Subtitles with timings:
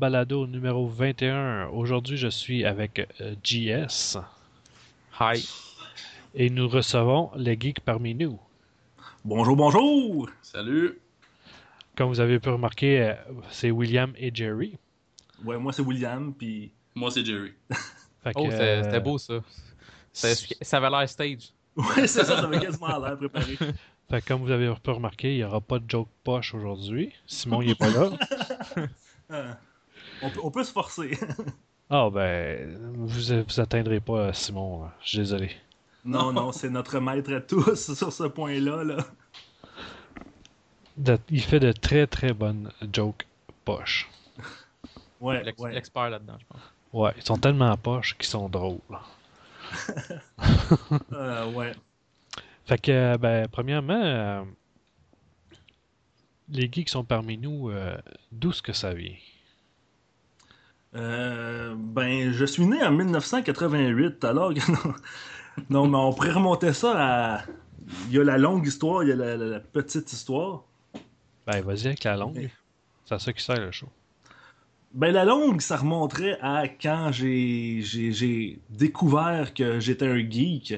[0.00, 1.68] Balado numéro 21.
[1.74, 4.16] Aujourd'hui, je suis avec euh, JS.
[5.20, 5.46] Hi.
[6.34, 8.40] Et nous recevons les geeks parmi nous.
[9.26, 10.30] Bonjour, bonjour!
[10.40, 10.98] Salut!
[11.94, 13.14] Comme vous avez pu remarquer, euh,
[13.50, 14.78] c'est William et Jerry.
[15.44, 16.72] Ouais, moi c'est William, puis.
[16.94, 17.52] Moi c'est Jerry.
[18.22, 19.34] Fait que, Oh, c'était euh, c'était beau ça.
[20.14, 21.52] Ça avait l'air stage.
[21.76, 23.54] Ouais, c'est ça, ça m'a quasiment l'air préparé.
[24.08, 27.12] fait que comme vous avez pu remarquer, il n'y aura pas de joke poche aujourd'hui.
[27.26, 29.58] Simon, il n'est pas là.
[30.22, 31.18] On, peut, on peut se forcer.
[31.88, 33.06] Ah, ben, vous,
[33.46, 34.84] vous atteindrez pas Simon.
[34.84, 34.92] là.
[35.02, 35.50] Je suis désolé.
[36.04, 38.84] non, non, c'est notre maître à tous sur ce point-là.
[38.84, 38.96] Là.
[40.96, 43.26] De- il fait de très très bonnes jokes
[43.64, 44.08] poche.
[45.20, 45.72] Ouais, L'ex- ouais.
[45.72, 46.60] L'expert là-dedans, je pense.
[46.92, 48.78] Ouais, ils sont tellement poches qu'ils sont drôles.
[51.12, 51.72] Euh, ouais.
[52.64, 54.42] Fait que, ben, premièrement, euh,
[56.48, 57.96] les geeks sont parmi nous, euh,
[58.32, 59.14] d'où est-ce que ça vient?
[60.96, 64.94] Euh, ben, je suis né en 1988, alors que non.
[65.68, 67.42] Non, mais on pourrait remonter ça à.
[68.08, 70.62] Il y a la longue histoire, il y a la, la- la petite histoire.
[71.46, 72.50] Ben, vas-y avec la longue.
[73.04, 73.88] C'est à ça qui sert le show.
[74.94, 80.74] Ben, la longue, ça remonterait à quand j'ai, découvert que j'étais un geek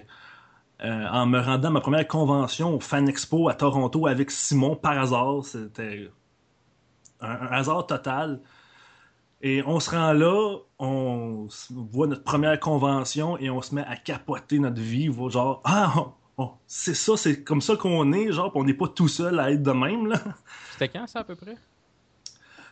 [0.85, 4.75] euh, en me rendant à ma première convention au Fan Expo à Toronto avec Simon
[4.77, 5.45] par hasard.
[5.45, 6.11] C'était
[7.21, 8.41] un, un hasard total.
[9.43, 13.97] Et on se rend là, on voit notre première convention et on se met à
[13.97, 15.11] capoter notre vie.
[15.31, 16.13] Genre, ah, on-
[16.45, 19.51] on- c'est ça, c'est comme ça qu'on est, genre, on n'est pas tout seul à
[19.51, 20.21] être de même, là.
[20.73, 21.57] C'était quand ça à peu près?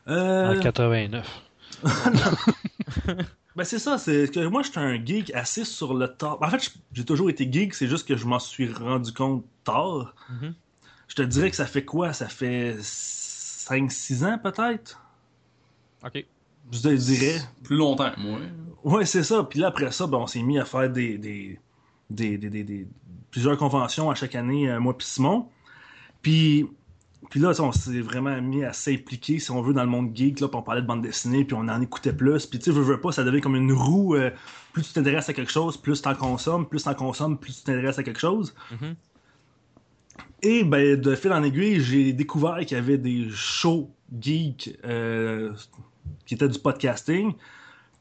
[0.09, 1.42] Euh, En 89.
[3.56, 6.38] Ben c'est ça, c'est que moi j'étais un geek assez sur le tard.
[6.41, 10.14] En fait, j'ai toujours été geek, c'est juste que je m'en suis rendu compte tard.
[10.30, 10.54] Mhm.
[11.09, 12.12] Je te dirais que ça fait quoi?
[12.12, 15.03] Ça fait 5-6 ans peut-être?
[16.06, 16.25] Ok.
[16.72, 17.41] Je te dirais.
[17.65, 18.38] Plus longtemps que moi.
[18.84, 19.43] Ouais, c'est ça.
[19.44, 21.59] Puis là, après ça, ben, on s'est mis à faire des, des,
[22.09, 22.87] des, des- des- des-
[23.31, 25.47] plusieurs conventions à chaque année, euh, moi puis Simon.
[26.22, 26.66] Puis,
[27.31, 30.41] puis là, on s'est vraiment mis à s'impliquer, si on veut, dans le monde geek.
[30.41, 32.47] Là, puis on parlait de bande dessinée, puis on en écoutait plus.
[32.47, 34.15] Puis tu sais, veux, veux pas, ça devient comme une roue.
[34.15, 34.31] euh,
[34.72, 36.66] plus tu t'intéresses à quelque chose, plus t'en consommes.
[36.69, 38.54] Plus t'en consommes, plus tu t'intéresses à quelque chose.
[38.72, 38.94] Mhm.
[40.42, 43.91] Et ben, de fil en aiguille, j'ai découvert qu'il y avait des shows
[44.21, 45.53] geeks euh,
[46.26, 47.32] qui étaient du podcasting.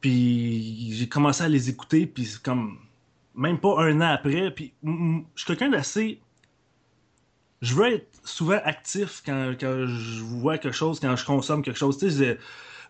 [0.02, 2.78] Puis j'ai commencé à les écouter, puis c'est comme
[3.36, 4.52] même pas un an après.
[4.52, 6.20] Puis je suis quelqu'un d'assez.
[7.62, 11.78] Je veux être souvent actif quand, quand je vois quelque chose, quand je consomme quelque
[11.78, 11.97] chose.
[11.97, 12.38] Tu sais,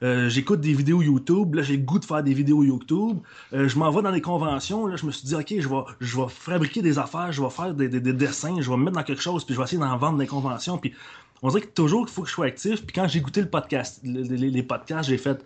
[0.04, 3.18] euh, j'écoute des vidéos YouTube, là j'ai le goût de faire des vidéos YouTube.
[3.54, 5.82] Euh, je m'en vais dans des conventions, là je me suis dit ok, je vais,
[6.00, 8.84] je vais fabriquer des affaires, je vais faire des, des- des dessins, je vais me
[8.84, 10.78] mettre dans quelque chose, puis je vais essayer d'en vendre des conventions.
[10.78, 10.94] Puis
[11.42, 12.86] on dirait que toujours qu'il faut que je sois actif.
[12.86, 15.44] Puis quand j'ai écouté le podcast, le- les, les podcasts, j'ai fait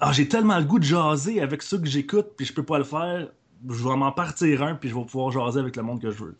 [0.00, 2.78] ah j'ai tellement le goût de jaser avec ceux que j'écoute, puis je peux pas
[2.78, 3.28] le faire.
[3.68, 6.24] Je vais m'en partir un, puis je vais pouvoir jaser avec le monde que je
[6.24, 6.36] veux.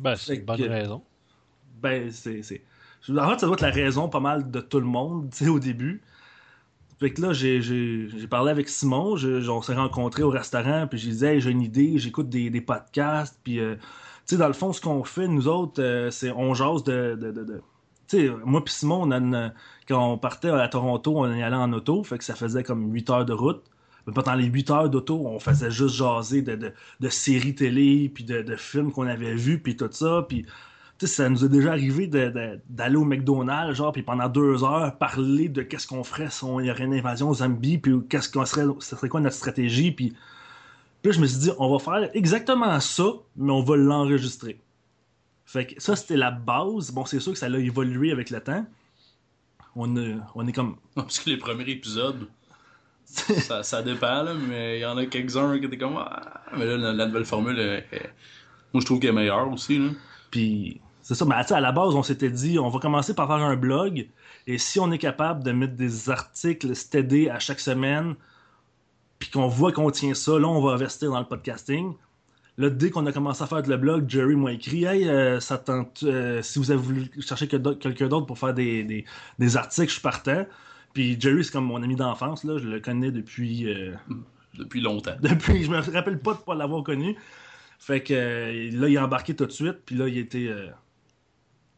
[0.00, 1.02] Ben, c'est une bonne que- raison.
[1.82, 2.40] Ben, c'est.
[3.08, 5.48] En fait, ça doit être la raison pas mal de tout le monde, tu sais,
[5.50, 6.02] au début.
[6.98, 7.60] Fait que là, j'ai,
[8.30, 11.60] parlé avec Simon, je- on s'est rencontrés au restaurant, puis j'ai dit, hey, j'ai une
[11.62, 13.76] idée, j'écoute des, des podcasts, puis, euh,
[14.26, 17.16] sais, dans le fond, ce qu'on fait, nous autres, euh, c'est on jase de.
[17.20, 17.62] de, de,
[18.44, 19.08] moi puis Simon,
[19.88, 23.10] quand on partait à Toronto, on allait en auto, fait que ça faisait comme 8
[23.10, 23.62] heures de route.
[24.06, 28.22] Mais pendant les 8 heures d'auto, on faisait juste jaser de, de, séries télé, puis
[28.22, 30.46] de, de films qu'on avait vus, puis tout ça, puis
[30.98, 34.96] tu sais, ça nous est déjà arrivé d'aller au McDonald's, genre, puis pendant deux heures,
[34.96, 38.64] parler de qu'est-ce qu'on ferait si on y aurait une invasion zombie, puis qu'est-ce serait,
[38.78, 39.90] ce serait quoi notre stratégie,
[41.06, 43.04] puis là, je me suis dit, on va faire exactement ça,
[43.36, 44.60] mais on va l'enregistrer.
[45.44, 46.90] Fait que ça, c'était la base.
[46.90, 48.66] Bon, c'est sûr que ça a évolué avec le temps.
[49.76, 50.74] On, est- on est comme...
[50.96, 52.26] Parce que les premiers épisodes,
[53.04, 55.96] ça, ça dépend, là, mais il y en a quelques-uns qui étaient comme.
[55.96, 57.54] Ah, mais là, la, la nouvelle formule,
[58.72, 59.78] moi je trouve qu'elle est meilleure aussi.
[59.78, 59.90] Là.
[60.32, 63.46] Puis c'est ça, mais à la base, on s'était dit, on va commencer par faire
[63.46, 64.08] un blog,
[64.48, 68.16] et si on est capable de mettre des articles stédés à chaque semaine,
[69.18, 71.94] puis qu'on voit qu'on tient ça, là, on va investir dans le podcasting.
[72.58, 75.58] Là, dès qu'on a commencé à faire le blog, Jerry m'a écrit Hey, euh, ça
[75.58, 79.04] tente, euh, si vous avez voulu chercher que quelqu'un d'autre pour faire des, des,
[79.38, 80.46] des articles, je suis partant.
[80.94, 83.68] Puis Jerry, c'est comme mon ami d'enfance, là, je le connais depuis.
[83.68, 83.94] euh,
[84.58, 85.16] Depuis longtemps.
[85.20, 87.16] depuis, je me rappelle pas de pas l'avoir connu.
[87.78, 88.14] Fait que
[88.74, 90.50] là, il a embarqué tout de suite, puis là, il était.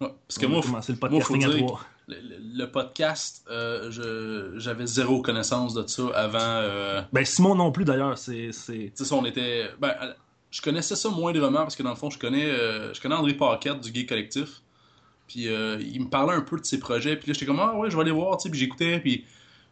[0.01, 1.81] Ouais, parce que moi, commencé le moi, faut podcasting à trois.
[2.09, 6.39] Le, podcast, euh, je- j'avais zéro connaissance de ça avant.
[6.41, 8.51] euh, Ben, Simon non plus, d'ailleurs, c'est.
[8.53, 9.69] c'est- Tu sais, on était.
[9.81, 9.95] Ben,
[10.51, 13.35] je connaissais ça moindrement parce que dans le fond, je connais, euh, je connais André
[13.35, 14.63] Paquette du Gay Collectif.
[15.27, 17.15] Puis euh, il me parlait un peu de ses projets.
[17.17, 18.51] Puis là, j'étais comme, ah ouais, je vais aller voir, tu sais.
[18.51, 19.27] Puis j'écoutais, puis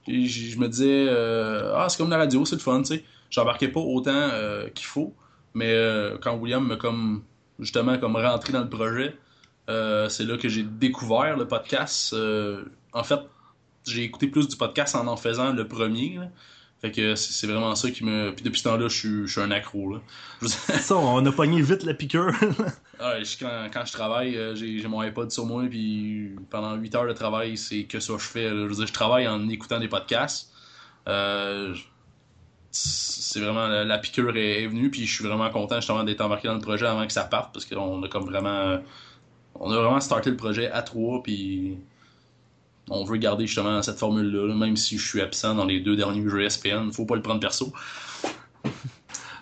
[0.07, 3.05] je me disais, euh, ah, c'est comme la radio, c'est le fun, tu sais.
[3.31, 4.29] J'embarquais pas autant
[4.75, 5.15] qu'il faut.
[5.55, 7.23] Mais euh, quand William m'a comme,
[7.59, 9.17] justement, comme rentré dans le projet,
[9.69, 12.13] euh, c'est là que j'ai découvert le podcast.
[12.13, 13.21] Euh, en fait,
[13.87, 16.17] j'ai écouté plus du podcast en en faisant le premier.
[16.19, 16.29] là.
[16.83, 18.33] Fait que c'est vraiment ça qui me.
[18.35, 19.95] Puis depuis ce temps-là, je suis- un accro.
[19.95, 20.01] Là.
[20.43, 22.33] Je Ça, on a pogné vite la piqûre.
[23.01, 26.95] ah, je- quand, quand je travaille, euh, j'ai mon iPod sur moi, puis pendant 8
[26.95, 28.45] heures de travail, c'est que ça que je fais.
[28.51, 28.57] là.
[28.65, 30.53] Je veux dire, je travaille en écoutant des podcasts.
[31.09, 31.75] Euh,
[32.71, 36.21] c'est vraiment la, la piqûre est, est venue, puis je suis vraiment content justement d'être
[36.21, 38.79] embarqué dans le projet avant que ça parte, parce qu'on a comme vraiment.
[39.61, 41.79] On a vraiment starté le projet à trois, puis
[42.89, 45.97] on veut garder justement cette formule-là, là, même si je suis absent dans les deux
[45.97, 46.93] derniers jeux SPN.
[46.93, 47.73] Faut pas le prendre perso.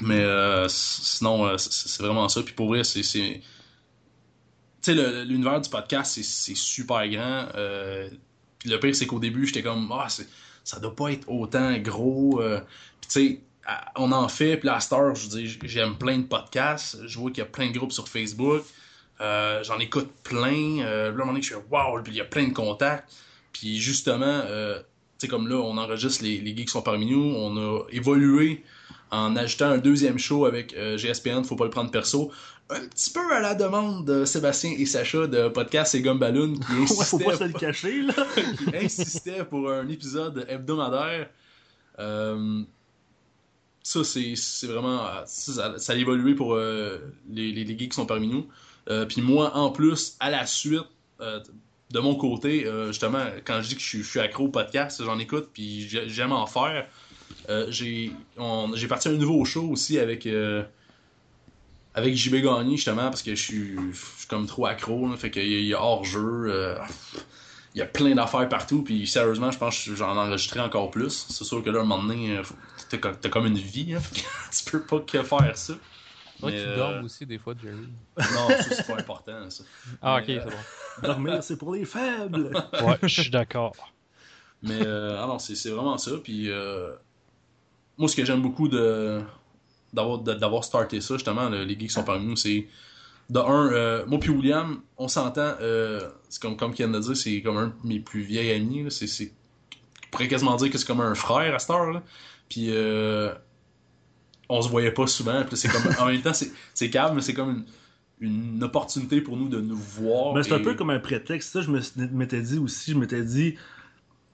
[0.01, 2.43] Mais euh, sinon, euh, c'est vraiment ça.
[2.43, 3.01] Puis pour vrai, c'est.
[3.03, 3.41] Tu
[4.83, 7.49] sais, l'univers du podcast, c'est- super grand.
[7.55, 8.09] euh,
[8.67, 10.09] le pire, c'est qu'au début, j'étais comme, ah,
[10.65, 12.41] ça doit pas être autant gros.
[13.01, 13.41] Puis tu sais,
[13.97, 14.57] on en fait.
[14.57, 16.99] Puis là, heure, je dire, j'aime plein de podcasts.
[17.07, 18.63] Je vois qu'il y a plein de groupes sur Facebook.
[19.21, 20.81] Euh, J'en écoute plein.
[20.81, 22.53] Euh, là, à un moment donné, je suis wow, puis il y a plein de
[22.53, 23.11] contacts.
[23.53, 24.85] Puis justement, euh, tu
[25.19, 27.35] sais, comme là, on enregistre les, les geeks qui sont parmi nous.
[27.37, 28.65] On a évolué
[29.11, 32.33] en ajoutant un deuxième show avec GSPN, faut pas le prendre perso.
[32.71, 36.73] Un petit peu à la demande de Sébastien et Sacha de Podcast et Gumballoon qui
[36.73, 38.15] Ouais, faut insistaient, pas se le cacher, là.
[38.59, 41.29] qui insistaient pour un épisode hebdomadaire.
[41.99, 42.63] Euh,
[43.83, 45.07] ça, c'est c'est vraiment.
[45.27, 48.49] Ça, ça a évolué pour euh, les, les, les geeks qui sont parmi nous.
[48.91, 50.83] Euh, Puis moi, en plus, à la suite,
[51.21, 51.41] euh,
[51.91, 55.19] de mon côté, euh, justement, quand je dis que je suis, accro au podcast, j'en
[55.19, 56.87] écoute, puis j'ai- j'aime en faire.
[57.49, 58.13] Euh, j'ai
[58.89, 60.63] parti un nouveau show aussi avec euh,
[61.95, 65.31] avec JB Gagné justement parce que je suis je suis comme trop accro là, fait
[65.31, 66.77] qu'il y, a- il y a hors jeu
[67.75, 71.27] il y a plein d'affaires partout puis sérieusement je pense que j'en enregistrerai encore plus
[71.29, 72.43] c'est sûr que là à un moment donné euh,
[72.89, 74.03] t'as co- t'as comme une vie hein,
[74.65, 75.75] tu peux pas que faire ça
[76.47, 77.89] Mais, tu euh, dormes aussi des fois, Jerry.
[78.35, 79.65] non ça c'est pas important ça
[80.03, 80.57] Ah, mais, ok, euh, c'est
[81.03, 81.09] bon.
[81.09, 82.51] Dormir, c'est pour les faibles.
[82.83, 83.75] Ouais, je suis d'accord.
[84.63, 86.13] Mais euh, ah non, c'est c'est vraiment ça.
[86.23, 86.93] Puis euh,
[87.99, 89.21] moi, ce que j'aime beaucoup de
[89.93, 92.67] d'avoir de- d'avoir starté ça, justement, le- les geeks qui sont parmi nous, c'est
[93.31, 97.17] de un, euh, moi puis William, on s'entend, euh, c'est comme, comme Ken l'a dit,
[97.17, 98.83] c'est comme un de mes plus vieils amis.
[98.85, 98.91] là.
[98.91, 99.33] C'est, c'est,
[100.05, 101.91] je pourrais quasiment dire que c'est comme un frère à cette heure.
[101.93, 102.03] là.
[102.49, 103.33] Puis euh,
[104.49, 105.43] on se voyait pas souvent.
[105.45, 107.65] Puis c'est comme, en même temps, c'est, c'est calme, mais c'est comme
[108.21, 110.35] une, une opportunité pour nous de nous voir.
[110.35, 111.53] Ben, c'est un peu comme un prétexte.
[111.53, 113.59] Ça, je me suis- m'étais dit aussi, je m'étais dit, tu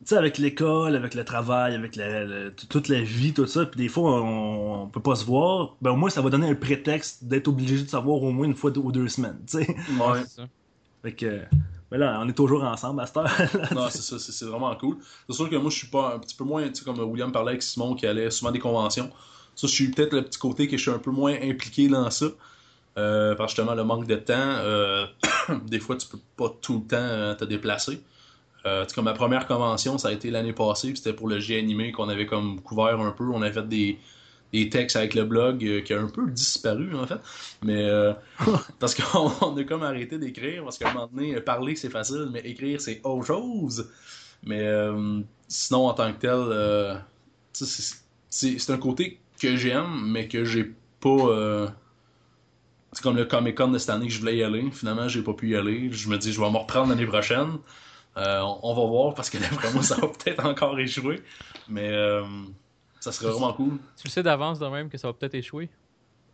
[0.07, 3.89] sais, avec l'école, avec le travail, avec la- toute la vie, tout ça, puis des
[3.89, 7.25] fois, on, on peut pas se voir, ben au moins, ça va donner un prétexte
[7.25, 9.69] d'être obligé de savoir au moins une fois ou deux semaines, tu sais.
[9.69, 10.21] Ouais.
[10.25, 10.49] C'est ça.
[11.03, 11.41] Fait que,
[11.91, 13.31] ben là, on est toujours ensemble à cette heure.
[13.75, 14.97] Non, c'est ça, c'est c'est vraiment cool.
[15.29, 17.33] C'est sûr que moi, je suis pas un petit peu moins, tu sais, comme William
[17.33, 19.11] parlait avec Simon qui allait souvent à des conventions.
[19.55, 22.11] Ça, je suis peut-être le petit côté que je suis un peu moins impliqué dans
[22.11, 22.27] ça.
[22.99, 25.07] Euh, parce que justement, le manque de temps, euh,
[25.67, 28.01] des fois, tu peux pas tout le temps euh, te déplacer.
[28.67, 31.29] Euh, tu sais, comme ma première convention, ça a été l'année passée, puis c'était pour
[31.29, 33.25] le G animé qu'on avait comme couvert un peu.
[33.25, 33.99] On avait fait des,
[34.53, 37.21] des textes avec le blog qui a un peu disparu, en fait.
[37.63, 38.13] Mais euh,
[38.79, 42.29] parce qu'on on a comme arrêté d'écrire, parce qu'à un moment donné, parler c'est facile,
[42.33, 43.89] mais écrire c'est autre chose.
[44.43, 44.67] Mais
[45.49, 46.95] sinon, en tant que tel, euh,
[47.53, 51.09] c'est un côté que j'aime, mais que j'ai pas.
[51.09, 51.69] euh,
[52.93, 54.69] c'est comme le Comic Con de cette année que je voulais y aller.
[54.73, 55.91] Finalement, j'ai pas pu y aller.
[55.93, 57.59] Je me dis, je vais m'en reprendre l'année prochaine.
[58.17, 61.23] Euh, on, va voir parce que d'après moi, ça va peut-être encore échouer.
[61.69, 62.25] Mais euh,
[62.99, 63.79] ça serait vraiment cool.
[63.97, 65.71] Tu le sais d'avance de même que ça va peut-être échouer?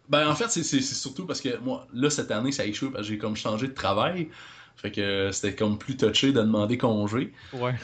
[0.09, 3.03] Ben, en fait, c'est- surtout parce que moi, là, cette année, ça a échoué parce
[3.03, 4.31] que j'ai comme changé de travail.
[4.77, 7.33] Fait que c'était comme plus touché de demander congé.
[7.53, 7.75] Ouais.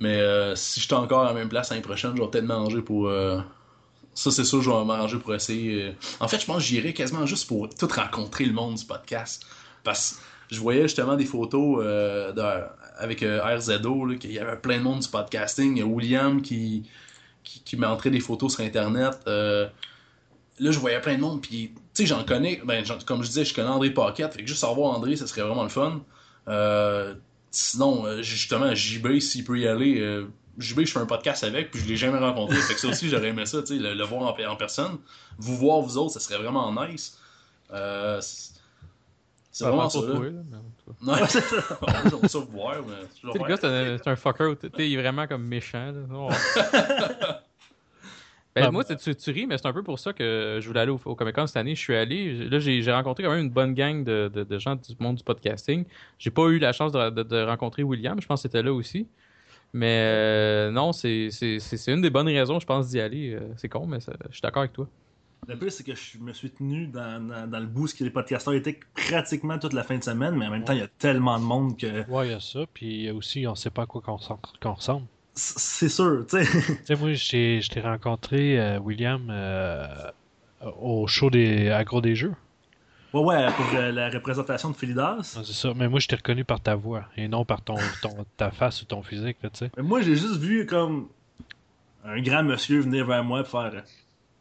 [0.00, 2.82] Mais euh, si j'étais encore à la même place l'année prochaine, je vais peut-être m'arranger
[2.82, 3.08] pour.
[4.18, 5.82] Ça, c'est sûr, je vais m'arranger pour essayer.
[5.84, 8.84] euh, En fait, je pense que j'irai quasiment juste pour tout rencontrer le monde du
[8.84, 9.44] podcast.
[9.84, 12.32] Parce que je voyais justement des photos euh,
[12.98, 15.76] avec euh, RZO, qu'il y avait plein de monde du podcasting.
[15.76, 16.82] Il y a William qui,
[17.44, 19.12] qui, qui montrait des photos sur Internet.
[19.28, 19.68] euh,
[20.58, 23.44] Là, je voyais plein de monde, puis, tu sais, j'en connais, ben, comme je disais,
[23.44, 26.00] je connais André Paquette, fait que juste savoir André, ça serait vraiment le fun.
[27.52, 30.24] Sinon, justement, JB, s'il peut y aller,
[30.58, 32.56] JB, je fais un podcast avec, puis je l'ai jamais rencontré.
[32.56, 34.98] fait que ça aussi, j'aurais aimé ça, le, le voir en, en personne.
[35.38, 37.18] Vous voir, vous autres, ça serait vraiment nice.
[37.72, 38.52] Euh, c'est
[39.50, 40.30] c'est vraiment ça, toi, là,
[41.02, 44.54] mais ça vous voir, mais le gars, c'est un, c'est un fucker.
[44.78, 45.92] est vraiment comme méchant.
[45.92, 46.02] Là.
[46.12, 46.30] Oh.
[48.54, 50.90] Ben, moi, tu, tu, ris, mais c'est un peu pour ça que je voulais aller
[50.90, 51.74] au, au Comic Con cette année.
[51.76, 52.48] Je suis allé.
[52.48, 55.22] Là, j'ai rencontré quand même une bonne gang de, de, de gens du monde du
[55.22, 55.84] podcasting.
[56.18, 58.20] J'ai pas eu la chance de, de- de rencontrer William.
[58.20, 59.06] Je pense que c'était là aussi.
[59.74, 63.34] Mais euh, non, c'est c'est- c'est- c'est une des bonnes raisons, je pense, d'y aller.
[63.34, 64.86] Euh, C'est con, mais ça- je suis d'accord avec toi.
[65.46, 68.10] Le pire, c'est que je me suis tenu dans, dans, dans le boost que les
[68.10, 70.88] podcasteurs étaient pratiquement toute la fin de semaine, mais en même temps, il y a
[70.88, 72.08] tellement de monde que.
[72.10, 72.60] Ouais, il y a ça.
[72.74, 75.06] Puis aussi, on sait pas à quoi qu'on ressemble.
[75.34, 76.44] C'est sûr, tu sais.
[76.78, 79.86] Tu sais, moi, je t'ai je t'ai rencontré, euh, William, euh,
[80.80, 82.34] au show des Agro des Jeux.
[83.14, 85.20] Ouais, ouais, pour euh, la représentation de Philidas.
[85.22, 85.72] C'est ça.
[85.74, 88.82] Mais moi, je t'ai reconnu par ta voix et non par ton, ton, ta face
[88.82, 89.70] ou ton physique, tu sais.
[89.76, 91.08] Mais Moi, j'ai juste vu comme
[92.04, 93.82] un grand monsieur venir vers moi et faire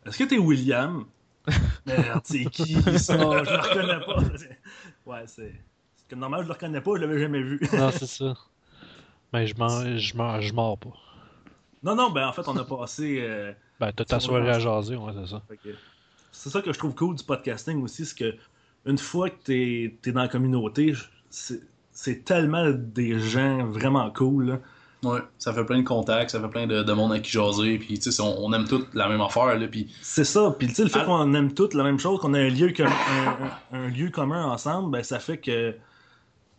[0.05, 1.05] Est-ce que t'es William?
[1.85, 4.19] Merde, c'est qui ça Je le reconnais pas.
[5.05, 5.53] Ouais, c'est.
[5.95, 7.61] c'est comme normal, je le reconnais pas, je l'avais jamais vu.
[7.71, 8.33] Non, c'est ça.
[9.31, 10.93] Mais je m'en, je m'en, je mords pas.
[11.83, 13.19] Non, non, ben en fait, on a passé.
[13.21, 15.41] euh, Ben, t'as ta soirée à jaser, ouais, c'est ça.
[16.33, 18.35] C'est ça que je trouve cool du podcasting aussi, c'est que
[18.87, 20.93] une fois que t'es es dans la communauté,
[21.29, 24.45] c'est tellement des gens vraiment cool.
[24.47, 24.59] là.
[25.03, 27.77] Ouais, ça fait plein de contacts, ça fait plein de, de monde à qui jaser,
[27.77, 30.55] puis tu sais, on, on aime tous la même affaire, là, puis C'est ça.
[30.57, 32.73] Puis tu sais, le fait qu'on aime toutes la même chose, qu'on a un lieu,
[32.79, 35.71] un, un- un lieu commun ensemble, ben ça fait que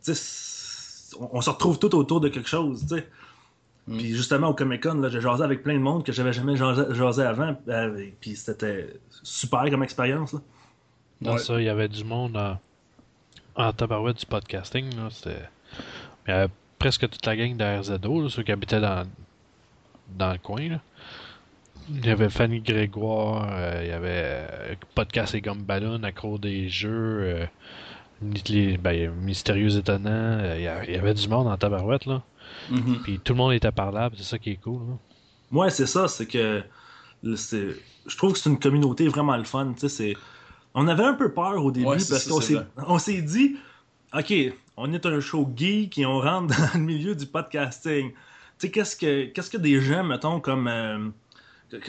[0.04, 2.82] tu sais, on, on se retrouve tout autour de quelque chose.
[2.88, 3.08] tu sais.
[3.88, 3.96] Mm.
[3.98, 6.54] Puis justement au Comic Con, là, j'ai jasé avec plein de monde que j'avais jamais
[6.56, 7.56] jasé, jasé avant.
[7.68, 10.32] euh, puis c'était super comme expérience.
[10.34, 10.40] là.
[11.20, 11.38] Dans Ouais.
[11.38, 12.58] ça, il y avait du monde en,
[13.56, 15.08] en tabarouette du podcasting, là.
[16.26, 19.04] Il y avait presque toute la gang de RZO, là, ceux qui habitaient dans,
[20.16, 20.80] dans le coin, là.
[21.90, 26.36] Il y avait Fanny Grégoire, euh, il y avait euh, Podcast et Gomme Ballon, Accro
[26.36, 26.90] des Jeux,
[27.22, 27.46] euh,
[28.48, 32.04] les, ben, Mystérieux Étonnants, euh, il y a- il y avait du monde en tabarouette,
[32.06, 32.22] là.
[32.70, 33.00] mhm.
[33.04, 34.94] Puis tout le monde était parlable, c'est ça qui est cool, là.
[35.50, 36.62] Moi, c'est ça, c'est que
[37.22, 39.72] je trouve que c'est une communauté vraiment le fun.
[39.72, 40.16] tu sais, c'est-
[40.80, 42.66] On avait un peu peur au début Ouais, parce qu'on s'est vrai.
[42.86, 43.56] on s'est dit,
[44.16, 44.32] OK,
[44.76, 48.10] on est un show geek et on rentre dans le milieu du podcasting.
[48.12, 48.16] Tu
[48.58, 51.08] sais, qu'est-ce que, qu'est-ce que des gens, mettons, comme, euh,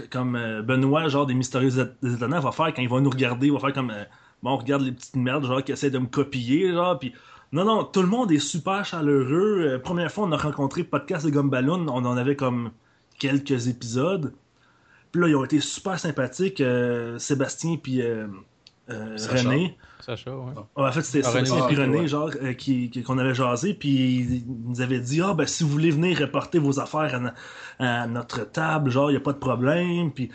[0.10, 3.50] comme euh, Benoît, genre des Mystérieux Ét- Étonnants, va faire quand il va nous regarder,
[3.52, 4.04] va faire comme, euh,
[4.44, 7.14] bon, on regarde les petites merdes, genre, qui essaient de me copier, genre, puis
[7.52, 9.80] non, non, tout le monde est super chaleureux.
[9.84, 12.72] Première fois, on a rencontré Podcast de Gumballoon, on en avait comme
[13.20, 14.34] quelques épisodes.
[15.12, 16.62] Puis là, ils ont été super sympathiques,
[17.18, 18.02] Sébastien puis
[18.90, 19.50] euh, Sacha.
[19.50, 19.78] René.
[20.00, 20.54] Sacha, ouais.
[20.76, 21.44] En fait, c'était Ah, ouais.
[21.68, 22.08] puis René, Ouais.
[22.08, 25.64] genre, euh, qui, qui- qu'on avait jasé, puis ils nous avaient dit Ah, ben, si
[25.64, 27.30] vous voulez venir reporter vos affaires à, no-
[27.80, 30.12] à notre table, genre, il n'y a pas de problème.
[30.12, 30.30] Puis,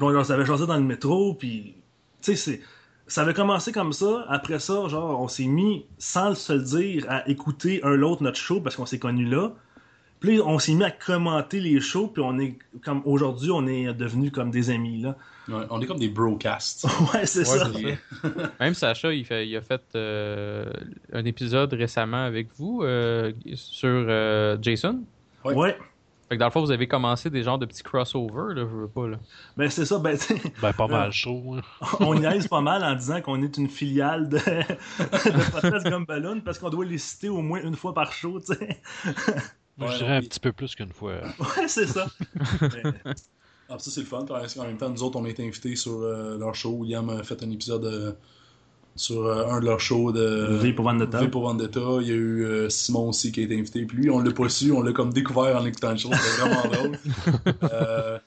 [0.00, 1.74] on leur avait jasé dans le métro, puis,
[2.20, 2.60] tu sais, c'est.
[3.08, 4.26] Ça avait commencé comme ça.
[4.28, 8.36] Après ça, genre, on s'est mis, sans se le dire, à écouter un l'autre notre
[8.38, 9.52] show parce qu'on s'est connus là.
[10.18, 13.94] Puis on s'est mis à commenter les shows, puis on est comme aujourd'hui, on est
[13.94, 15.14] devenus comme des amis là.
[15.48, 16.84] Ouais, on est comme des broadcasts.
[17.14, 18.30] ouais, c'est Ouais, ça.
[18.60, 20.70] Même Sacha, il, fait, il a fait euh,
[21.12, 25.00] un épisode récemment avec vous euh, sur euh, Jason.
[25.44, 25.54] Ouais.
[25.54, 25.78] Ouais.
[26.28, 28.76] Fait que dans le fond, vous avez commencé des genres de petits crossovers, là, je
[28.76, 29.16] veux pas, là.
[29.56, 30.18] Ben c'est ça, ben
[30.60, 31.86] Ben, pas mal chaud, hein.
[32.00, 34.38] on niaise pas mal en disant qu'on est une filiale de,
[34.98, 38.54] de Podcast Gumballoon parce qu'on doit les citer au moins une fois par show, tu
[38.54, 38.80] sais.
[39.78, 41.12] Ouais, je dirais un puis- petit peu plus qu'une fois.
[41.38, 42.06] Ouais, c'est ça.
[42.60, 43.12] Mais,
[43.68, 44.24] Ah, ça, c'est le fun.
[44.26, 46.70] Parce qu'en même temps, nous autres, on a été invités sur euh, leur show.
[46.70, 48.12] William a fait un épisode euh,
[48.94, 51.20] sur euh, un de leurs shows de V pour Vendetta.
[51.20, 51.80] V pour Vendetta.
[52.00, 53.84] Il y a eu euh, Simon aussi qui a été invité.
[53.84, 54.70] Puis lui, on l'a pas su.
[54.72, 56.10] On l'a comme découvert en écoutant le show.
[56.12, 56.98] C'était vraiment drôle.
[57.72, 58.18] Euh,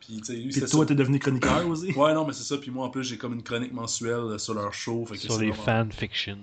[0.00, 1.92] puis, tu sais, lui, Puis toi, t'es devenu chroniqueur aussi?
[1.92, 2.56] Ouais, non, mais c'est ça.
[2.58, 5.04] Puis moi, en plus, j'ai comme une chronique mensuelle sur leur show.
[5.06, 6.38] Fait que Sur les vraiment- fanfictions.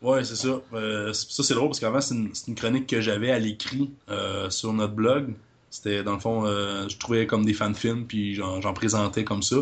[0.00, 0.60] Ouais, c'est ça.
[0.72, 3.90] Euh, ça, c'est drôle parce qu'avant, c'est une, c'est une chronique que j'avais à l'écrit
[4.08, 5.34] euh, sur notre blog.
[5.72, 9.42] C'était, dans le fond, euh, je trouvais comme des fanfilms, puis j'en j'en présentais comme
[9.42, 9.56] ça.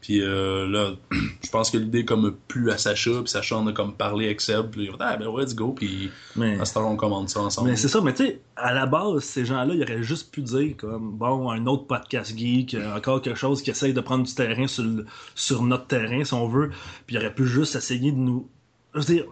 [0.00, 0.90] Puis euh, là,
[1.44, 4.40] je pense que l'idée comme plu à Sacha, puis Sacha en a comme parlé avec
[4.40, 6.90] Seb, puis il a dit, ah ben ouais, let's go, puis Mais, à ce temps
[6.90, 7.70] on commande ça ensemble.
[7.70, 10.42] mais c'est ça, mais tu sais, à la base, ces gens-là, ils auraient juste pu
[10.42, 14.24] dire comme, bon, un autre podcast geek, euh, encore quelque chose qui essaye de prendre
[14.26, 16.70] du terrain sur, le- sur notre terrain, si on veut.
[17.06, 18.48] Puis ils auraient pu juste essayer de nous.
[18.94, 19.24] Je veux dire,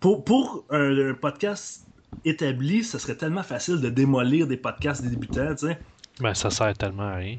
[0.00, 1.86] pour, pour un, un podcast
[2.24, 5.78] établi, ce serait tellement facile de démolir des podcasts des débutants, tu sais.
[6.20, 7.38] Ben, ça sert tellement à rien.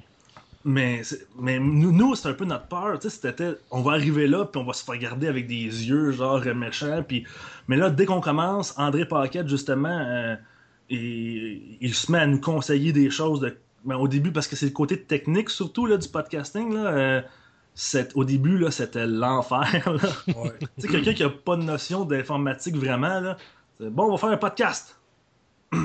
[0.66, 2.98] Mais, c'est- mais nous, nous, c'est un peu notre peur.
[3.00, 5.56] Tu sais, c'était, on va arriver là, puis on va se faire regarder avec des
[5.66, 7.04] yeux, genre euh, méchants.
[7.06, 7.26] Puis...
[7.68, 10.36] Mais là, dès qu'on commence, André Paquette, justement, euh,
[10.90, 13.42] il, il se met à nous conseiller des choses.
[13.42, 13.58] De...
[13.84, 16.74] ben, au début, parce que c'est le côté technique, surtout, là, du podcasting.
[16.74, 17.22] Là, euh,
[18.16, 19.68] au début, là, c'était l'enfer.
[20.28, 20.52] Ouais.
[20.60, 23.38] tu sais, quelqu'un qui a pas de notion d'informatique vraiment, là,
[23.90, 25.00] bon, on va faire un podcast.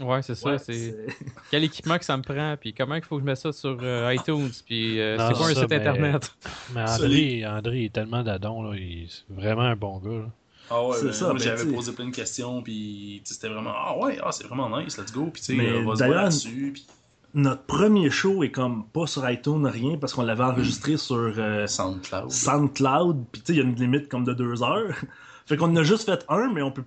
[0.00, 0.52] Ouais, c'est ça.
[0.52, 1.06] Ouais, c'est c'est-
[1.50, 3.76] quel équipement que ça me prend, puis comment il faut que je mette ça sur
[3.82, 6.34] euh, iTunes, puis euh, Non, c'est quoi un ça, site mais- internet?
[6.74, 8.74] Mais André, André est tellement d'adon, là.
[8.74, 10.30] Il est vraiment un bon gars, là.
[10.70, 11.72] Ah ouais, C'est ben, ça, moi ben, j'avais t'sais.
[11.72, 14.96] posé plein de questions, puis tu sais, c'était vraiment Ah ouais, ah, c'est vraiment nice,
[14.96, 16.86] let's go, puis tu sais, euh, on va se voir là-dessus, puis
[17.34, 21.66] Notre premier show est comme pas sur iTunes, rien, parce qu'on l'avait enregistré sur euh,
[21.66, 22.30] SoundCloud.
[22.30, 24.94] SoundCloud, puis tu sais, il y a une limite comme de deux heures.
[25.46, 26.84] fait qu'on en a juste fait un, mais on peut.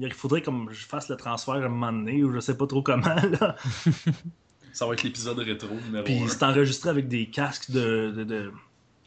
[0.00, 2.66] Il faudrait comme je fasse le transfert à un moment donné, ou je sais pas
[2.66, 3.56] trop comment, là.
[4.72, 6.28] Ça va être l'épisode rétro numéro Puis 1.
[6.28, 8.52] c'est enregistré avec des casques de, de- de-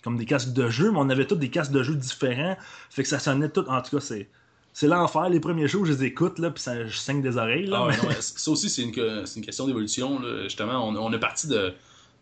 [0.04, 2.56] comme des casques de jeu, mais on avait tous des casques de jeu différents.
[2.92, 3.66] Fait que ça sonnait tout.
[3.68, 4.30] En tout cas, c'est.
[4.74, 5.30] C'est l'enfer.
[5.30, 7.78] Les premiers shows, je les écoute, là, puis ça, je saigne des oreilles, là.
[7.80, 10.20] Ah ouais, mais- non, mais ça aussi, c'est une, une question d'évolution.
[10.44, 11.74] Justement, on, on est parti de,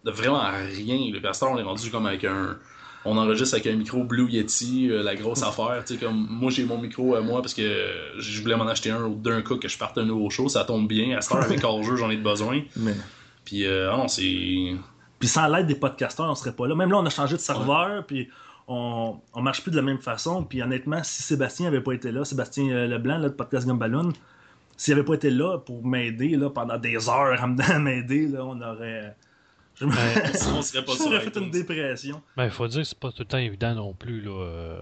[0.06, 1.12] de vraiment rien.
[1.12, 2.58] Le pasteur, on est rendu comme avec un.
[3.06, 5.84] On enregistre avec un micro Blue Yeti, euh, la grosse affaire.
[5.86, 8.92] Tu sais, comme moi, j'ai mon micro à moi parce que je voulais m'en acheter
[8.92, 10.48] un d'un coup que je parte un nouveau show.
[10.48, 11.18] Ça tombe bien.
[11.18, 12.62] À cette heure, avec hors-jeu, j'en ai de besoin.
[12.78, 12.96] mais-
[13.44, 14.76] Puis, euh, ah non, c'est.
[15.20, 16.76] Puis sans l'aide des podcasteurs, on serait pas là.
[16.76, 18.30] Même là, on a changé de serveur, puis
[18.70, 20.44] on, on marche plus de la même façon.
[20.44, 24.14] Puis honnêtement, si Sébastien avait pas été là, Sébastien euh, Leblanc, là, de Podcast Gumballoon,
[24.78, 28.28] s'il avait pas été là pour m'aider là, pendant des heures à me- à m'aider,
[28.28, 29.16] là, on aurait.
[29.76, 32.22] Je me- Ben, on serait pas sur J'aurais fait une dépression.
[32.38, 34.32] Ben, il faut dire que c'est pas tout le temps évident non plus, là.
[34.32, 34.82] euh,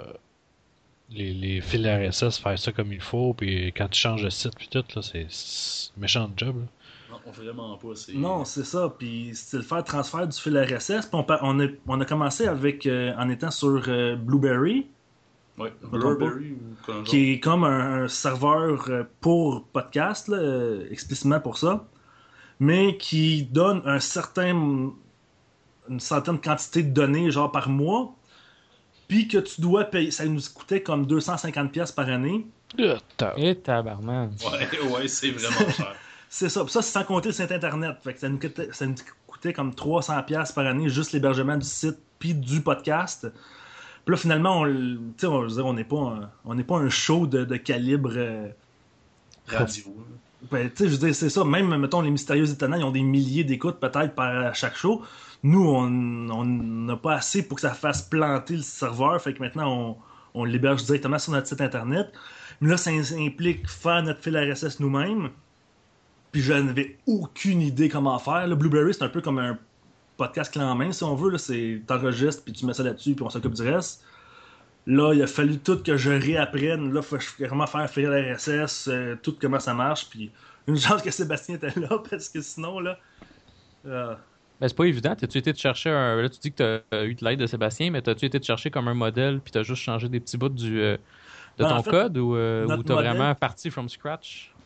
[1.10, 4.56] Les, les fils RSS, faire ça comme il faut, puis quand tu changes de site,
[4.56, 5.28] puis tout, là, c'est
[5.98, 6.66] méchant job, là.
[7.26, 7.96] Non, vraiment pas.
[7.96, 8.94] c'est- Non, c'est ça.
[8.98, 11.08] Puis c'est le faire transfert du fil RSS.
[11.08, 14.88] Puis on, pa- on, a, on a commencé avec euh, en étant sur euh, Blueberry,
[15.58, 15.68] pas.
[15.84, 17.04] Burberry ou comme genre.
[17.04, 21.86] qui est comme un, un serveur pour podcast, là, explicitement pour ça,
[22.62, 24.54] mais qui donne un certain,
[25.90, 28.14] une certaine quantité de données, genre par mois,
[29.08, 30.12] puis que tu dois payer.
[30.12, 32.46] Ça nous coûtait comme 250$ pièces par année.
[33.38, 34.30] Et tabarnak.
[34.52, 35.96] Ouais, ouais, c'est vraiment cher.
[36.30, 36.64] C'est ça.
[36.64, 37.98] Puis ça, c'est sans compter le site internet.
[38.04, 38.96] Fait que ça nous coûtait, ça nous
[39.28, 43.28] coûtait comme 300$ pièces par année, juste l'hébergement du site puis du podcast.
[44.06, 47.26] Puis là, finalement, on, sais, on, on n'est pas, un- on n'est pas un show
[47.28, 48.12] de, de calibre.
[48.16, 48.48] euh,
[49.48, 49.84] Radio.
[50.50, 51.44] Ben, tu sais, je veux dire, c'est ça.
[51.44, 55.04] Même, mettons, les Mystérieux Étonnants, ils ont des milliers d'écoutes peut-être par chaque show.
[55.44, 59.22] Nous, on n'a pas assez pour que ça fasse planter le serveur.
[59.22, 59.98] Fait que maintenant, on,
[60.34, 62.12] on l'héberge directement sur notre site internet.
[62.60, 65.30] Mais là, ça implique faire notre fil RSS nous-mêmes.
[66.32, 68.48] Puis je n'avais aucune idée comment faire.
[68.48, 69.58] Le Blueberry, c'est un peu comme un
[70.18, 71.38] podcast clé en main, si on veut.
[71.38, 74.04] C'est t'enregistres, puis tu mets ça là-dessus, puis on s'occupe du reste.
[74.88, 76.92] Là, il a fallu tout que je réapprenne.
[76.94, 80.10] Là, faut que je vraiment faire fil RSS, euh, tout comment ça marche.
[80.10, 80.32] Puis
[80.68, 82.98] une chance que Sébastien était là, parce que sinon, là.
[83.86, 84.16] euh,
[84.60, 85.16] Ben, c'est pas évident.
[85.16, 86.22] T'as-tu été te chercher un.
[86.22, 88.72] Là, tu dis que t'as eu de l'aide de Sébastien, mais t'as-tu été te chercher
[88.72, 90.98] comme un modèle, puis t'as juste changé des petits bouts du, euh,
[91.58, 94.58] de Ben, ton en fait, code, ou, euh, ou t'as modèle- vraiment parti from scratch?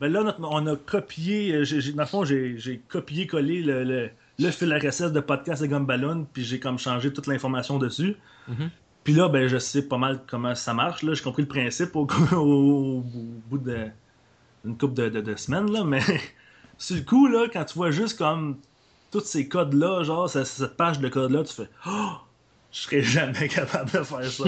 [0.00, 2.56] Ben là, notre- on a copié, euh, j'ai, j'ai- dans le fond, j'ai,
[2.88, 7.26] copié-collé le, le, le fil RSS de podcast de Gumballoon, puis j'ai comme changé toute
[7.28, 8.16] l'information dessus.
[8.46, 8.70] Mhm.
[9.04, 11.02] Puis là, ben, je sais pas mal comment ça marche.
[11.02, 12.36] Là, j'ai compris le principe au, au-
[12.98, 13.00] au
[13.48, 13.88] bout de
[14.64, 16.00] une couple de, de- de semaines, là, mais
[16.78, 18.58] sur le coup, là, quand tu vois juste comme
[19.10, 22.12] tous ces codes-là, genre ce- cette page de code-là, tu fais Oh!
[22.72, 24.44] Je serais jamais capable de faire ça.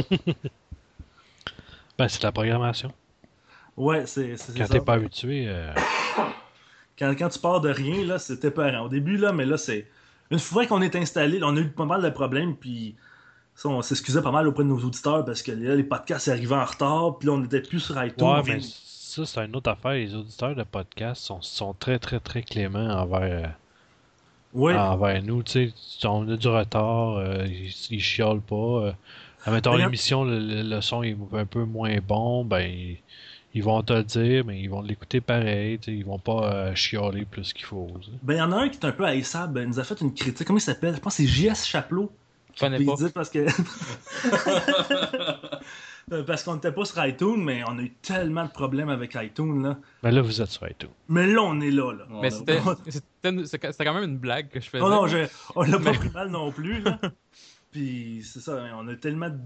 [1.98, 2.92] Ben, c'est de la programmation.
[3.76, 4.72] Ouais, c'est, c'est, c'est Quand ça.
[4.72, 5.72] t'es pas habitué, euh,
[6.98, 8.86] quand, quand tu pars de rien, là, c'était peurant.
[8.86, 9.86] Au début, là, mais là, c'est.
[10.30, 12.96] Une fois qu'on est installé, là, on a eu pas mal de problèmes, puis
[13.56, 16.54] ça, on s'excusait pas mal auprès de nos auditeurs parce que là, les podcasts arrivaient
[16.54, 18.24] en retard, puis là, on n'était plus sur iTunes.
[18.24, 19.92] ouais, Enfin, mais ça, c'est une autre affaire.
[19.92, 23.54] Les auditeurs de podcast sont, sont très, très, très cléments envers,
[24.52, 25.42] ouais, euh, envers nous.
[25.42, 28.54] Tu sais, on a du retard, euh, ils, ils chiolent pas.
[28.56, 28.92] Euh,
[29.46, 32.98] admettons, l'émission, le, le- le son est un peu moins bon, ben, ils,
[33.54, 35.78] ils vont te le dire, mais ils vont l'écouter pareil.
[35.78, 37.88] tu sais, Ils vont pas euh, chialer plus qu'il faut.
[38.22, 39.98] ben, il y en a un qui est un peu haïssable, il nous a fait
[40.02, 40.46] une critique.
[40.46, 40.94] Comment il s'appelle?
[40.94, 42.12] Je pense que c'est JS Chaplot.
[42.56, 42.94] Je connais pas.
[42.96, 43.46] dit parce que.
[46.12, 49.16] Euh, parce qu'on n'était pas sur iTunes, mais on a eu tellement de problèmes avec
[49.20, 49.76] iTunes, là.
[50.04, 50.90] Mais là, vous êtes sur iTunes.
[51.08, 52.06] Mais là, on est là, là.
[52.22, 52.60] Mais c'était
[53.44, 54.84] c'était quand même une blague que je faisais.
[54.84, 56.80] Non, non, je- on l'a pas pris mal non plus.
[56.80, 57.00] Là.
[57.72, 59.38] Puis c'est ça, on a tellement de,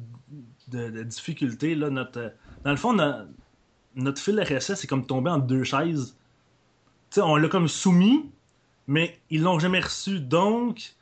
[0.69, 1.75] de- de difficultés.
[1.75, 2.29] Là, notre, euh,
[2.63, 3.25] dans le fond, no-
[3.95, 6.15] notre fil RSS est comme tombé en deux chaises.
[7.11, 8.31] Tu sais, on l'a comme soumis,
[8.87, 10.21] mais ils l'ont jamais reçu.
[10.21, 10.93] Donc,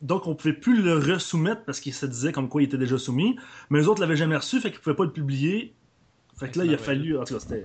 [0.00, 2.98] donc on pouvait plus le resoumettre parce qu'il se disait comme quoi il était déjà
[2.98, 3.38] soumis.
[3.70, 5.74] Mais les autres l'avaient jamais reçu, fait qu'ils pouvaient pas le publier.
[6.38, 7.18] Fait que là, il a fallu.
[7.18, 7.64] En tout cas, c'était.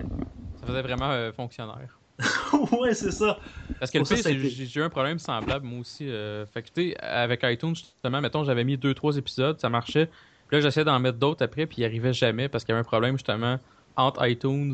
[0.60, 2.00] Ça faisait vraiment euh, fonctionnaire.
[2.80, 3.40] ouais, c'est ça.
[3.80, 6.10] Parce que le pire, été- j'ai eu un problème semblable moi aussi.
[6.10, 10.08] euh, fait que avec iTunes, justement, mettons, j'avais mis 2-3 épisodes, ça marchait.
[10.48, 12.82] Puis là, j'essayais d'en mettre d'autres après, puis il arrivait jamais parce qu'il y avait
[12.82, 13.60] un problème justement
[13.96, 14.74] entre iTunes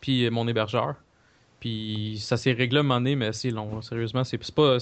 [0.00, 0.96] puis mon hébergeur.
[1.60, 3.74] Puis ça s'est réglé à un moment donné, mais c'est long.
[3.76, 3.82] là.
[3.82, 4.78] Sérieusement, c'est pas,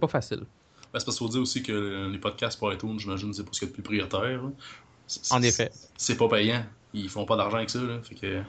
[0.00, 0.46] pas facile.
[0.94, 3.52] Ben, c'est parce qu'il faut dire aussi que les podcasts pour iTunes, j'imagine, c'est pour
[3.52, 4.40] ce qu'il y a de plus prioritaire.
[5.30, 5.72] En effet.
[5.96, 6.64] C'est pas payant.
[6.94, 7.80] Ils font pas d'argent avec ça.
[7.80, 7.98] Là.
[8.02, 8.42] Fait que...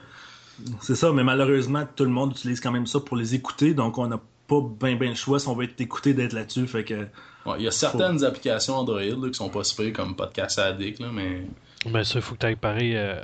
[0.80, 3.98] C'est ça, mais malheureusement, tout le monde utilise quand même ça pour les écouter, donc
[3.98, 6.68] on n'a pas bien ben le choix si on veut être écouté d'être là-dessus.
[6.68, 7.08] Fait que
[7.46, 11.00] Ouais, il y a certaines applications Android là, qui sont pas super comme Podcast Addict,
[11.00, 11.42] là, mais
[11.90, 12.96] Mais ça, il faut que tu ailles pareil.
[12.96, 13.20] euh,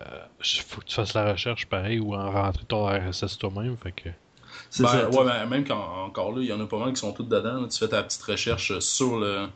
[0.66, 3.76] faut que tu fasses la recherche pareil ou en rentrer ton RSS toi-même.
[3.76, 4.08] Fait que.
[4.74, 5.10] C'est Ben, ça.
[5.10, 7.28] ouais, ben, même quand encore là, il y en a pas mal qui sont toutes
[7.28, 7.60] dedans.
[7.60, 7.68] là.
[7.68, 9.46] Tu fais ta petite recherche sur le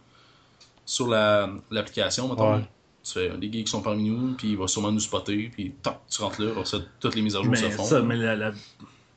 [0.85, 2.57] sur la l'application, mettons.
[2.57, 2.65] Ouais.
[3.03, 5.73] Tu fais les geeks sont parmi nous, puis il va sûrement nous spotter, puis
[6.11, 7.85] tu rentres là, alors ça, toutes les mises à jour mais se font.
[7.85, 8.53] ça, mais la, la-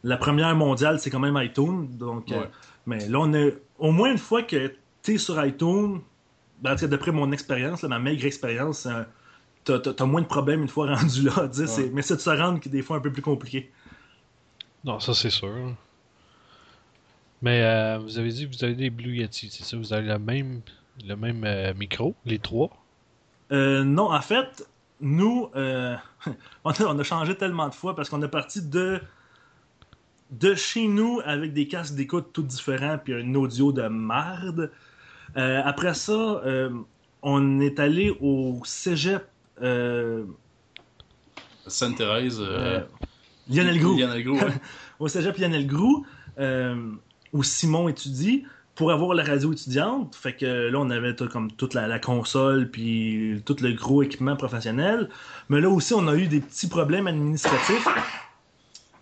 [0.03, 1.87] la première mondiale, c'est quand même iTunes.
[1.97, 2.45] Donc, euh,
[2.85, 5.99] mais là, on a au moins une fois que tu es sur iTunes,
[6.61, 11.23] ben, d'après mon expérience, ma maigre expérience, euh, t'as moins de problèmes une fois rendu
[11.23, 11.43] là.
[11.45, 11.89] Ouais.
[11.93, 13.69] Mais c'est de se rendre qui est des fois un peu plus compliqué.
[14.85, 15.51] Non, ça c'est sûr.
[17.41, 19.77] Mais euh, vous avez dit que vous avez des Blue Yeti, c'est ça?
[19.77, 20.61] Vous avez le même,
[21.07, 22.69] le même euh, micro, les trois?
[23.51, 24.67] Euh, non, en fait,
[25.01, 25.95] nous, euh,
[26.63, 29.01] on, a, on a changé tellement de fois parce qu'on est parti de,
[30.31, 34.71] de chez nous avec des casques d'écoute tout différents puis un audio de marde.
[35.37, 36.11] Euh, après ça,
[36.45, 36.69] euh,
[37.21, 39.27] on est allé au cégep
[39.61, 40.25] euh,
[41.67, 42.39] Sainte-Thérèse.
[42.41, 42.85] euh, Euh,
[43.49, 44.47] Lionel ouais.
[44.99, 46.05] au cégep Lionel Groux,
[46.39, 46.91] euh,
[47.33, 48.43] où Simon étudie,
[48.75, 50.15] pour avoir la radio étudiante.
[50.15, 54.03] Fait que là, on avait tout- comme toute la, la console, puis tout le gros
[54.03, 55.09] équipement professionnel.
[55.49, 57.85] Mais là aussi, on a eu des petits problèmes administratifs.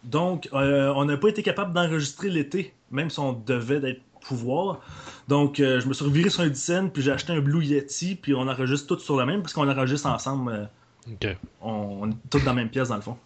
[0.03, 4.79] Donc, euh, on n'a pas été capable d'enregistrer l'été, même si on devait d'être pouvoir.
[5.27, 8.15] Donc, euh, je me suis reviré sur un Dyson, puis j'ai acheté un Blue Yeti,
[8.15, 10.51] puis on enregistre tout sur la même, parce qu'on enregistre ensemble.
[10.51, 10.65] euh,
[11.61, 13.17] on, on est tous dans la même pièce, dans le fond.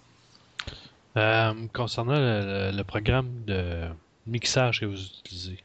[1.74, 3.86] Concernant le, le- le programme de
[4.28, 5.58] mixage que vous utilisez,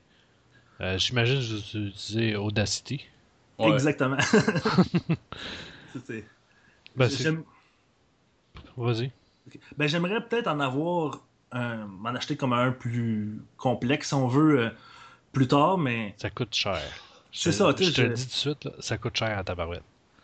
[0.81, 3.05] euh, j'imagine que vous utilisez Audacity.
[3.59, 3.73] Ouais.
[3.73, 4.19] Exactement.
[6.97, 7.11] Ben,
[8.77, 9.11] Vas-y.
[9.77, 11.21] Ben, j'aimerais peut-être en avoir
[11.53, 14.71] un, m'en acheter comme un plus complexe si on veut euh,
[15.33, 16.81] plus tard, mais Ça coûte cher.
[17.33, 19.37] C'est ça, tu sais, Je te le dis tout de suite, là, ça coûte cher
[19.39, 19.83] à tabarouette.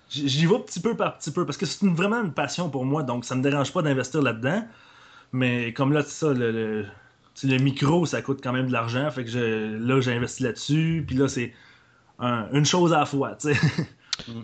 [0.09, 2.85] j'y vais petit peu par petit peu parce que c'est une- vraiment une passion pour
[2.85, 4.67] moi, donc ça me dérange pas d'investir là-dedans.
[5.33, 6.87] Mais comme là, c'est ça, le, le,
[7.45, 11.05] le micro, ça coûte quand même de l'argent, fait que je- là, j'ai investi là-dessus,
[11.07, 11.53] puis là, c'est
[12.19, 13.61] un- une chose à la fois, tu sais.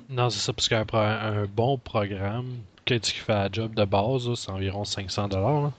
[0.08, 2.46] Non, c'est ça, parce qu'un un bon programme,
[2.84, 5.70] que tu fais la job de base, c'est environ 500 dollars.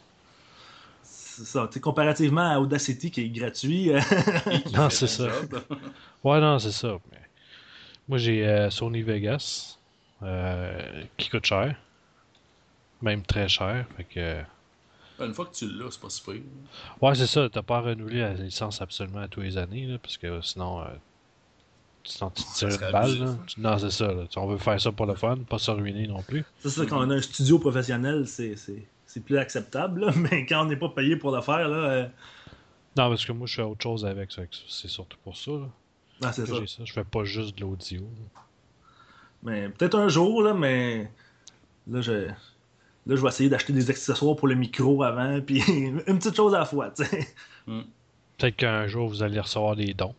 [1.04, 3.92] C'est ça, tu sais, comparativement à Audacity qui est gratuit.
[3.92, 4.00] euh,
[4.66, 5.28] Qui Non, fait c'est ça.
[5.28, 5.62] job.
[6.24, 6.98] Ouais, non, c'est ça.
[7.12, 7.18] mais
[8.08, 9.78] Moi, j'ai euh, Sony Vegas,
[10.22, 11.76] euh, qui coûte cher.
[13.02, 13.86] Même très cher.
[13.98, 14.42] Fait que...
[15.26, 16.36] Une fois que tu l'as, c'est pas super.
[17.02, 17.50] Ouais, c'est ça.
[17.50, 20.82] T'as pas à renouveler la licence absolument à tous les années, là, parce que sinon,
[20.82, 20.86] euh,
[22.04, 23.20] sinon tu te tires une balle.
[23.20, 23.38] Là.
[23.58, 24.08] Non, c'est ça.
[24.08, 24.24] Là.
[24.38, 26.44] On veut faire ça pour le fun, pas se ruiner non plus.
[26.60, 30.46] C'est ça, quand on a un studio professionnel, c'est, c'est, c'est plus acceptable, là, mais
[30.46, 32.04] quand on n'est pas payé pour le faire, là, euh,
[32.98, 34.44] Non, parce que moi, je fais autre chose avec ça.
[34.68, 35.52] C'est surtout pour ça.
[35.52, 35.68] Là,
[36.24, 36.56] ah, c'est ça.
[36.84, 38.08] Je fais pas juste de l'audio.
[39.44, 41.10] Mais peut-être un jour, là, mais
[41.88, 42.30] là, je,
[43.06, 46.54] là, je vais essayer d'acheter des accessoires pour le micro avant, puis une petite chose
[46.56, 47.28] à la fois, tu sais.
[48.38, 50.16] Peut-être qu'un jour, vous allez recevoir des dons.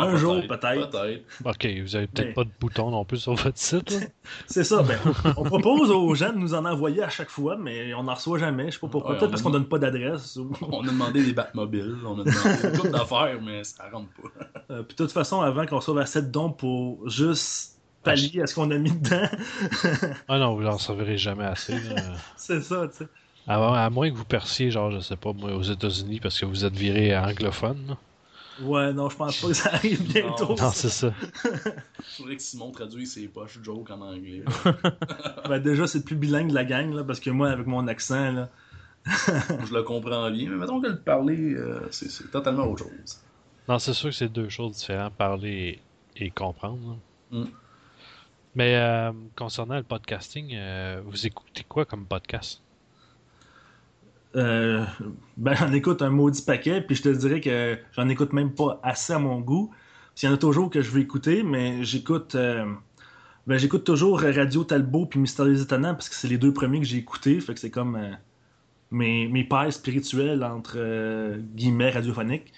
[0.00, 0.62] Un jour, peut-être.
[0.64, 1.24] Ah, Peut-être.
[1.44, 3.98] Ok, vous avez peut-être Mais- pas de bouton non plus sur votre site.
[4.46, 4.96] C'est ça, ben,
[5.36, 8.38] on propose aux gens de nous en envoyer à chaque fois, mais on n'en reçoit
[8.38, 9.12] jamais, je sais pas pourquoi.
[9.14, 10.36] Ouais, peut-être parce qu'on donne pas d'adresse.
[10.36, 14.28] ou- On a demandé des Batmobiles, on a demandé couple d'affaires, mais ça rentre pas.
[14.70, 18.46] Euh, puis de toute façon, avant qu'on soit assez de dons pour juste pallier à
[18.46, 19.28] ce qu'on a mis dedans,
[20.28, 21.74] Ah non, vous n'en servirez jamais assez.
[22.36, 23.08] c'est ça, tu sais.
[23.46, 26.44] À, à moins que vous perciez, genre, je sais pas, moi, aux États-Unis parce que
[26.46, 27.78] vous êtes viré anglophone.
[27.88, 27.96] là.
[28.60, 30.54] Ouais, non, je pense pas que ça arrive bientôt.
[30.58, 31.12] Non, c'est ça.
[31.44, 34.42] Je voudrais que Simon traduise ses poches joke en anglais.
[35.48, 37.86] Ben, déjà, c'est le plus bilingue de la gang, là, parce que moi, avec mon
[37.86, 38.48] accent, là,
[39.06, 43.20] Je le comprends bien, mais mettons que le parler, euh, c'est totalement autre chose.
[43.68, 45.80] Non, c'est sûr que c'est deux choses différentes, parler
[46.16, 46.98] et, et comprendre.
[47.30, 47.44] Mm.
[48.54, 52.62] Mais euh, concernant le podcasting, euh, vous écoutez quoi comme podcast?
[54.36, 54.84] euh,
[55.36, 58.80] ben, j'en écoute un maudit paquet, puis je te dirais que j'en écoute même pas
[58.82, 59.70] assez à mon goût.
[60.14, 62.66] Puis Il y en a toujours que je veux écouter, mais j'écoute euh,
[63.46, 66.86] ben, j'écoute toujours Radio Talbot puis Mystérieux Étonnant, parce que c'est les deux premiers que
[66.86, 68.12] j'ai écoutés, fait que c'est comme euh,
[68.90, 72.52] mes, mes pères spirituels entre euh, guillemets radiophoniques.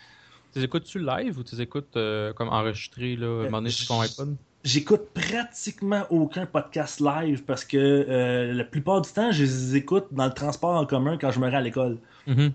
[0.53, 4.37] Tu les écoutes-tu live ou tu les écoutes euh, comme enregistrés, là, sur ton iPod?
[4.63, 10.09] J'écoute pratiquement aucun podcast live parce que euh, la plupart du temps, je les écoute
[10.11, 11.97] dans le transport en commun quand je me rends à l'école.
[12.27, 12.53] Mhm.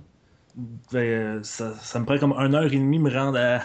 [0.94, 3.56] Ben, ça, ça me prend comme une heure et demie me rendre à,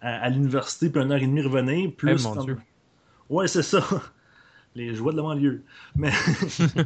[0.00, 1.88] à, à l'université, puis une heure et demie revenir.
[1.88, 2.58] Eh, Plus mon comme- Dieu.
[3.28, 3.80] Ouais, c'est ça.
[4.74, 5.62] Les joies de la banlieue.
[5.94, 6.10] Mais,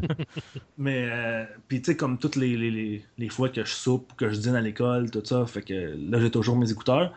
[0.78, 4.12] mais euh, puis tu sais, comme toutes les, les, les, les fois que je soupe,
[4.16, 7.12] que je dîne à l'école, tout ça, fait que là, j'ai toujours mes écouteurs.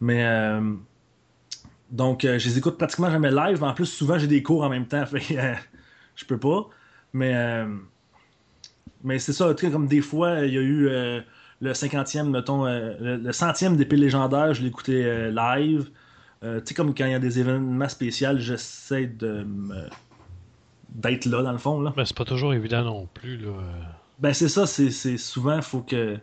[0.00, 0.74] Mais, euh,
[1.90, 4.62] donc, euh, je les écoute pratiquement jamais live, mais en plus, souvent, j'ai des cours
[4.62, 5.54] en même temps, fait euh,
[6.14, 6.68] je peux pas.
[7.12, 7.66] Mais, euh,
[9.02, 11.20] mais c'est ça, comme des fois, il y a eu euh,
[11.60, 15.90] le 50e, mettons, euh, le, le centième d'épée légendaire, je euh, live.
[16.42, 19.46] Tu sais, comme quand il y a des événements spéciaux, j'essaie de
[20.88, 21.80] d'être là, dans le fond.
[21.80, 21.92] Là.
[21.96, 23.36] Mais c'est pas toujours évident non plus.
[23.36, 23.50] Là.
[24.18, 26.18] Ben, c'est ça, c'est c'est souvent, faut que.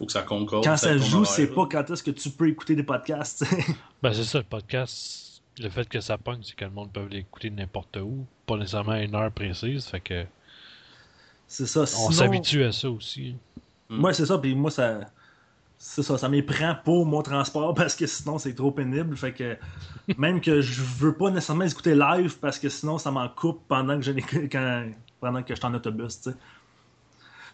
[0.00, 0.64] Faut que ça concorde.
[0.64, 3.44] Quand ça joue, c'est pas quand est-ce que tu peux écouter des podcasts.
[4.02, 5.42] Ben, c'est ça, le podcast.
[5.58, 8.24] Le fait que ça pogne, c'est que le monde peut l'écouter n'importe où.
[8.46, 9.84] Pas nécessairement à une heure précise.
[9.84, 10.24] Fait que
[11.46, 11.82] c'est ça.
[11.82, 13.36] on Sinon- s'habitue à ça aussi.
[13.90, 15.00] Moi, c'est ça, puis moi, ça.
[15.76, 19.16] C'est ça, ça m'éprend pour mon transport parce que sinon c'est trop pénible.
[19.16, 19.56] Fait que
[20.18, 23.62] même que je veux pas nécessairement les écouter live parce que sinon ça m'en coupe
[23.66, 24.12] pendant que je
[24.50, 24.86] quand,
[25.20, 26.36] pendant que je suis en autobus, tu sais.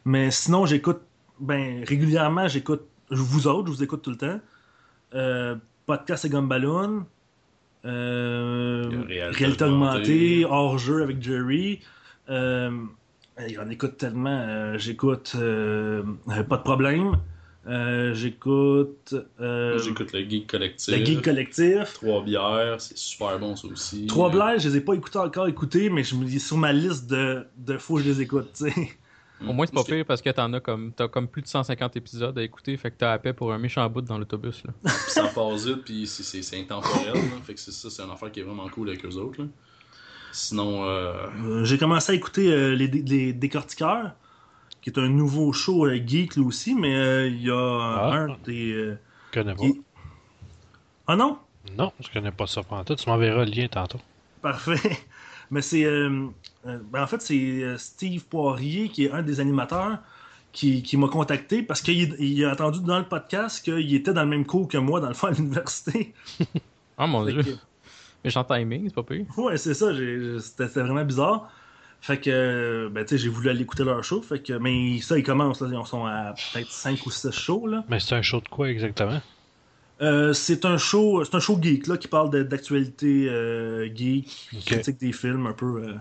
[0.04, 1.00] Mais sinon, j'écoute
[1.40, 4.40] ben régulièrement, j'écoute vous autres, je vous écoute tout le temps.
[5.14, 5.54] Euh,
[5.86, 7.06] podcast et Gumballoon.
[7.84, 9.98] Euh, Réalité réalité augmentée.
[9.98, 11.80] augmentée, hors jeu avec Jerry.
[12.28, 12.70] Euh,
[13.48, 14.30] il en écoute tellement.
[14.48, 16.02] euh, j'écoute euh,
[16.48, 17.12] Pas de problème.
[18.12, 20.96] J'écoute J'écoute le Geek Collectif.
[20.96, 21.92] Le Geek Collectif.
[21.94, 24.06] Trois bières, c'est super bon ça aussi.
[24.06, 26.72] Trois blagues, je les ai pas écoutés encore écoutés, mais je me dis sur ma
[26.72, 28.48] liste de, de faut que je les écoute.
[28.56, 28.96] tu sais.
[29.40, 31.96] Au moins, c'est pas pire parce que t'en as comme, t'as comme plus de 150
[31.96, 34.62] épisodes à écouter, fait que t'as à paix pour un méchant bout dans l'autobus.
[34.64, 34.72] là.
[34.84, 37.12] Puis ça passe vite, puis c'est- intemporel.
[37.14, 37.20] là.
[37.44, 39.42] Fait que c'est ça, c'est une affaire qui est vraiment cool avec eux autres.
[39.42, 39.48] là.
[40.32, 41.12] Sinon, euh,
[41.44, 44.12] Euh, J'ai commencé à écouter euh, les, Dé- les Décortiqueurs,
[44.80, 48.12] qui est un nouveau show euh, geek lui aussi, mais euh, il y a Ah.
[48.14, 48.72] un des.
[48.72, 48.98] euh,
[49.34, 49.60] Je connais pas.
[49.62, 49.82] qui-
[51.06, 51.38] Ah non?
[51.76, 52.94] Non, je connais pas ça pendant tout.
[52.94, 54.00] Tu m'enverras le lien tantôt.
[54.40, 54.98] Parfait.
[55.50, 55.84] Mais c'est.
[55.84, 56.26] euh,
[56.66, 59.98] euh, ben en fait, c'est euh, Steve Poirier, qui est un des animateurs,
[60.52, 64.22] qui, qui m'a contacté parce qu'il il a entendu dans le podcast qu'il était dans
[64.22, 66.12] le même cours que moi, dans le fond, à l'université.
[66.98, 67.42] Ah mon Fait dieu.
[67.42, 67.58] que-
[68.24, 69.26] Méchant timing, c'est pas pire.
[69.36, 69.92] Ouais, c'est ça.
[69.92, 71.50] j'ai- C'était c'était vraiment bizarre.
[72.00, 74.22] Fait que, ben, tu sais, j'ai voulu aller écouter leur show.
[74.22, 75.60] Fait que, mais ça, ils commencent.
[75.60, 77.66] Là, ils sont à peut-être 5 ou 6 shows.
[77.66, 77.84] Là.
[77.90, 79.20] Mais c'est un show de quoi exactement?
[80.02, 84.50] Euh, c'est un show c'est un show geek là, qui parle de- d'actualité euh, geek,
[84.54, 84.64] Ok.
[84.66, 85.82] critique des films un peu.
[85.88, 85.94] euh,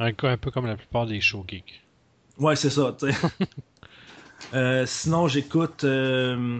[0.00, 1.82] Un, un peu comme la plupart des shows geeks.
[2.38, 3.18] Ouais, c'est ça, tu sais.
[4.52, 6.58] Euh, sinon, j'écoute euh,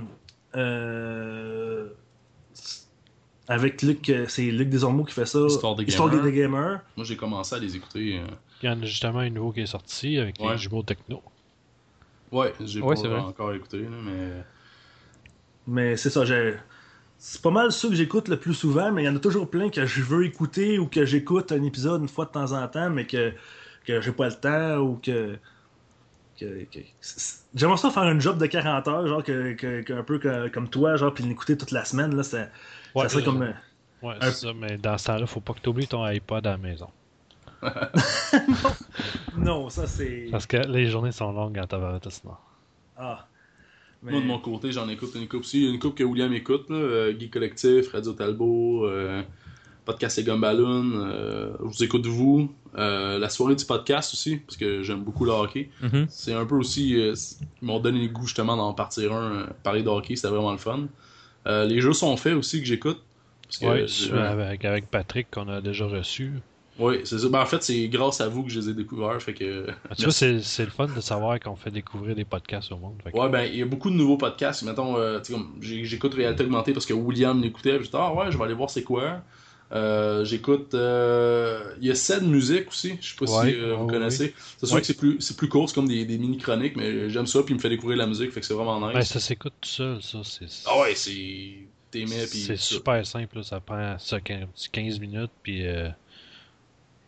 [0.55, 1.89] euh,
[3.49, 5.41] avec Luc, c'est Luc Desormeaux qui fait ça.
[5.47, 6.25] Histoire des Histoire gamers.
[6.25, 6.81] des gamers.
[6.97, 8.21] moi j'ai commencé à les écouter.
[8.63, 10.53] Il y en a justement un nouveau qui est sorti avec Ouais.
[10.53, 11.23] les jumeaux techno.
[12.31, 13.19] Ouais, j'ai Ouais, pas c'est vrai.
[13.21, 14.45] encore écouté, là, mais.
[15.71, 16.55] Mais c'est ça, j'ai.
[17.19, 19.49] C'est pas mal ceux que j'écoute le plus souvent, mais il y en a toujours
[19.49, 22.67] plein que je veux écouter ou que j'écoute un épisode une fois de temps en
[22.67, 23.33] temps, mais que,
[23.87, 25.37] que j'ai pas le temps ou que.
[27.55, 30.19] J'aimerais ça faire un job de 40 heures, genre que, que- un peu
[30.53, 32.47] comme toi, genre, puis l'écouter toute la semaine, là, ça,
[32.95, 33.43] Ouais, ça serait comme.
[33.43, 33.53] euh,
[34.03, 36.47] Ouais, un- c'est ça, mais dans ce temps-là, faut pas que tu oublies ton iPod
[36.47, 36.89] à la maison.
[39.37, 40.29] Non, ça c'est.
[40.31, 42.35] Parce que les journées sont longues en tabaret sinon.
[42.97, 43.27] Ah.
[44.03, 46.71] Mais- Moi de mon côté, j'en écoute une coupe a une coupe que William écoute,
[46.71, 49.23] là, euh, Geek Collectif, Radio Talbot, euh,
[49.85, 50.93] Podcast et Gumballoon.
[50.95, 52.51] euh, je vous écoute vous.
[52.79, 55.69] Euh, la soirée du podcast aussi, parce que j'aime beaucoup le hockey.
[55.83, 56.07] Mhm.
[56.09, 56.93] C'est un peu aussi.
[56.93, 57.15] ils
[57.63, 60.87] m'ont donné le goût justement d'en partir un, parler de hockey, c'était vraiment le fun.
[61.47, 63.03] Les jeux sont faits aussi que j'écoute.
[64.31, 66.33] Avec, avec Patrick qu'on a déjà reçu.
[66.81, 67.29] Ouais, c'est ça.
[67.29, 69.21] Ben, en fait, c'est grâce à vous que je les ai découverts.
[69.23, 69.67] Fait que.
[69.97, 73.01] Tu vois, c'est c'est le fun de savoir qu'on fait découvrir des podcasts au monde.
[73.05, 74.63] Que- Ouais, ben, il y a beaucoup de nouveaux podcasts.
[74.63, 75.21] Mettons, euh,
[75.61, 77.77] j'écoute Réalité Augmentée parce que William l'écoutait.
[77.77, 79.21] puis J'étais, ah ouais, je vais aller voir c'est quoi.
[79.73, 80.75] Euh, j'écoute.
[80.75, 82.95] euh, Il y a Ced Musique aussi.
[83.01, 84.35] Je sais pas Ouais, si euh, vous ouais, connaissez.
[84.59, 87.27] C'est sûr que c'est plus, c'est plus court, c'est comme des, des mini-chroniques, mais j'aime
[87.27, 87.43] ça.
[87.43, 88.33] Puis il me fait découvrir la musique.
[88.33, 88.95] Fait que c'est vraiment nice.
[88.95, 90.19] Ben, ça s'écoute tout seul, ça.
[90.25, 91.69] C'est Ah ouais, c'est.
[91.91, 92.39] T'aimais, puis.
[92.41, 95.89] c'est super simple, là, ça prend ça, 15 15 minutes, puis euh,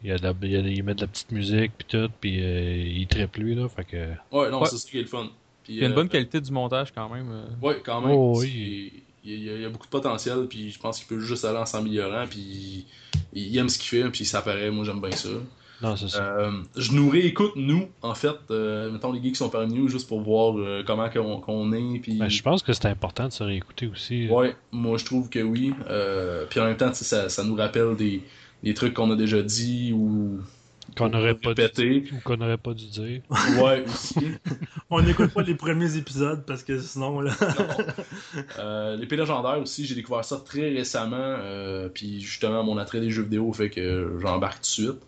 [0.02, 1.86] il, y a de la, il, y a- il met de la petite musique, puis
[1.88, 3.96] tout, puis euh, il triple lui, là, fait que...
[4.36, 4.68] Ouais, non, Ouais.
[4.68, 5.28] c'est ça qui est le fun.
[5.64, 7.30] Puis, Il y a une euh, bonne qualité du montage quand même.
[7.30, 7.44] euh.
[7.66, 8.10] Ouais, quand même.
[8.16, 8.92] Oh, oui.
[9.24, 11.44] Il y, a, il y a beaucoup de potentiel, puis je pense qu'il peut juste
[11.44, 12.84] aller en s'améliorant, puis
[13.32, 15.28] il, il aime ce qu'il fait, puis ça paraît, moi j'aime bien ça.
[15.80, 16.24] Non, c'est ça.
[16.38, 19.88] Euh, je nous réécoute, nous, en fait, euh, mettons les geeks qui sont parmi nous,
[19.88, 22.14] juste pour voir euh, comment qu'on qu'on est, puis...
[22.14, 24.28] Ben, je pense que c'est important de se réécouter aussi.
[24.28, 25.72] Ouais, moi je trouve que oui.
[25.88, 28.22] Euh, puis en même temps, tu sais, ça, ça nous rappelle des,
[28.62, 30.40] des trucs qu'on a déjà dit ou
[30.96, 33.22] Qu'on n'aurait pas, dû- ou qu'on n'aurait pas dû dire.
[33.60, 34.16] Ouais, aussi.
[34.90, 37.32] On n'écoute pas les premiers épisodes parce que sinon, là.
[37.40, 37.84] Non.
[38.58, 41.16] Euh, L'épée légendaire aussi, j'ai découvert ça très récemment.
[41.16, 45.02] euh, puis justement, mon attrait des jeux vidéo fait que j'embarque tout de suite.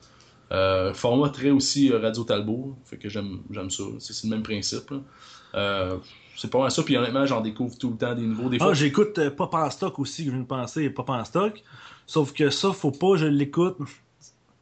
[0.52, 3.82] Euh, format très aussi euh, Radio Talbot, fait que j'aime j'aime ça.
[3.98, 4.90] C'est c'est le même principe.
[4.90, 5.98] là.
[6.36, 8.48] C'est pas mal ça, puis honnêtement, j'en découvre tout le temps des nouveaux.
[8.48, 11.08] Des fois, Ah, j'écoute euh, Pop en stock aussi, que je viens de penser, Pop
[11.10, 11.62] en stock.
[12.06, 13.76] Sauf que ça, faut pas, je l'écoute.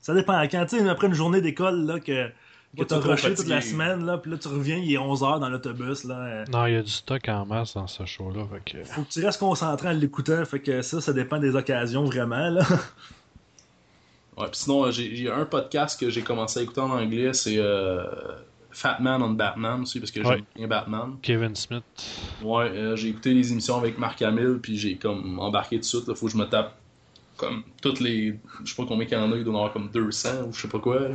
[0.00, 2.28] Ça dépend à quand, tu sais, après une journée d'école, là, que,
[2.76, 5.48] que t'as rushé toute la semaine, là, puis là, tu reviens, il est 11h dans
[5.48, 6.44] l'autobus, là.
[6.52, 8.42] Non, il y a du stock en masse dans ce show-là.
[8.52, 8.85] Fait que...
[8.85, 12.50] Faut que tu restes concentré en l'écoutant, fait que ça, ça dépend des occasions, vraiment,
[12.50, 12.64] là.
[14.37, 17.32] Ouais, puis sinon, euh, j'ai j'ai un podcast que j'ai commencé à écouter en anglais,
[17.35, 18.02] c'est euh,
[18.72, 20.37] Fat Man on Batman aussi, parce que Ouais.
[20.37, 21.16] j'aime bien Batman.
[21.22, 21.82] Kevin Smith.
[22.42, 25.87] Ouais, euh, j'ai écouté les émissions avec Marc Hamill, puis j'ai comme embarqué tout de
[25.87, 26.08] suite.
[26.08, 26.74] Là, faut que je me tape
[27.37, 28.38] comme toutes les.
[28.64, 30.52] Je sais pas combien qu'il y en a, il doit en avoir comme 200 ou
[30.52, 31.00] je sais pas quoi.
[31.00, 31.08] là.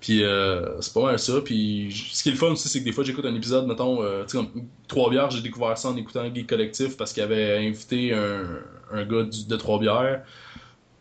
[0.00, 1.40] Puis euh, c'est pas mal ça.
[1.42, 4.02] Puis ce qui est le fun aussi, c'est que des fois j'écoute un épisode, mettons,
[4.02, 7.66] euh, tu sais, comme Trois-Bières, j'ai découvert ça en écoutant Geek Collectif parce qu'il avait
[7.66, 8.44] invité un,
[8.92, 10.22] un gars du- de Trois-Bières.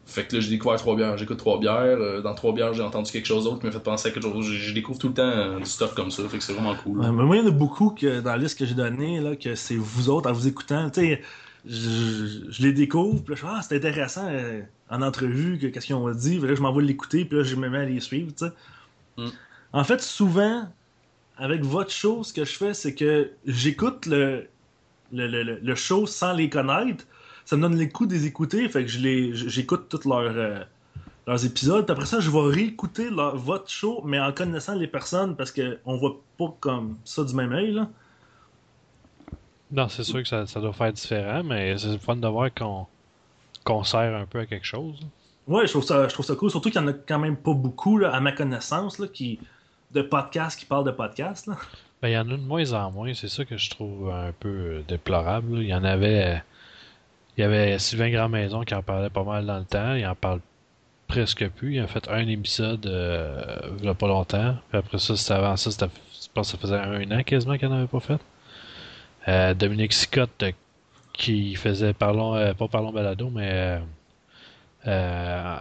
[0.06, 1.18] Fait que là, j'ai découvert Trois-Bières.
[1.18, 1.98] J'écoute Trois-Bières.
[2.00, 4.46] euh, dans Trois-Bières, j'ai entendu quelque chose d'autre qui m'a fait penser à quelque chose.
[4.46, 6.28] Je, je découvre tout le temps euh, du stuff comme ça.
[6.28, 7.00] Fait que c'est vraiment cool.
[7.00, 9.20] Ouais, mais moi, il y en a beaucoup que, dans la liste que j'ai donnée,
[9.22, 11.22] là, que c'est vous autres, en vous écoutant, tu sais,
[11.66, 15.96] je, les découvre, puis là, je ah, c'est intéressant euh, en entrevue, que- qu'est-ce qu'ils
[15.96, 18.02] ont dit, puis là, je m'en vais l'écouter, puis là, je me mets à les
[18.02, 18.52] suivre, tu sais.
[19.18, 19.30] Mm.
[19.72, 20.68] En fait, souvent,
[21.38, 24.48] avec votre show, ce que je fais, c'est que j'écoute le,
[25.14, 27.06] le, le, le- le show sans les connaître.
[27.46, 30.64] Ça me donne les coups des écouter, fait que je les, j'écoute tous leurs, euh,
[31.28, 31.86] leurs épisodes.
[31.86, 35.52] Puis après ça, je vais réécouter leur- votre show, mais en connaissant les personnes, parce
[35.52, 37.90] qu'on voit pas comme ça du même œil, là.
[39.72, 42.86] Non, c'est sûr que ça, ça doit faire différent, mais c'est fun de voir qu'on
[43.64, 45.00] qu'on sert un peu à quelque chose.
[45.48, 46.52] Ouais, je trouve ça, je trouve ça cool.
[46.52, 49.40] Surtout qu'il y en a quand même pas beaucoup, là, à ma connaissance, là, qui,
[49.92, 51.48] de podcasts qui parlent de podcasts.
[51.48, 51.56] Là.
[52.02, 54.34] Ben, il y en a de moins en moins, c'est ça que je trouve un
[54.38, 55.60] peu euh, déplorable.
[55.60, 56.44] Il y en avait.
[57.38, 59.96] Il y avait Sylvain Grandmaison qui en parlait pas mal dans le temps.
[59.96, 60.40] Il en parle
[61.08, 61.76] presque plus.
[61.76, 64.56] Il a fait un épisode euh, il y a pas longtemps.
[64.70, 67.58] Puis après ça, c'était avant ça, c'était- je pense que ça faisait un an quasiment
[67.58, 68.20] qu'il n'en avait pas fait.
[69.28, 70.52] Euh, Dominique Sicotte euh,
[71.14, 73.80] qui faisait Parlons, euh, pas Parlons Balado, mais euh,
[74.88, 75.56] euh,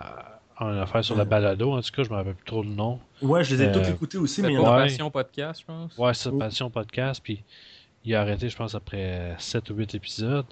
[0.60, 1.72] une affaire sur la balado.
[1.72, 3.00] En tout cas, je me rappelle plus trop le nom.
[3.20, 4.82] Ouais, je les ai Euh, tous écoutés aussi, mais il y en a- Ouais.
[4.84, 5.96] Passion Podcast, je pense.
[5.98, 6.38] Ouais, c'est Oh.
[6.38, 7.42] Passion Podcast, puis
[8.04, 10.46] il a arrêté, je pense, après 7 ou 8 épisodes.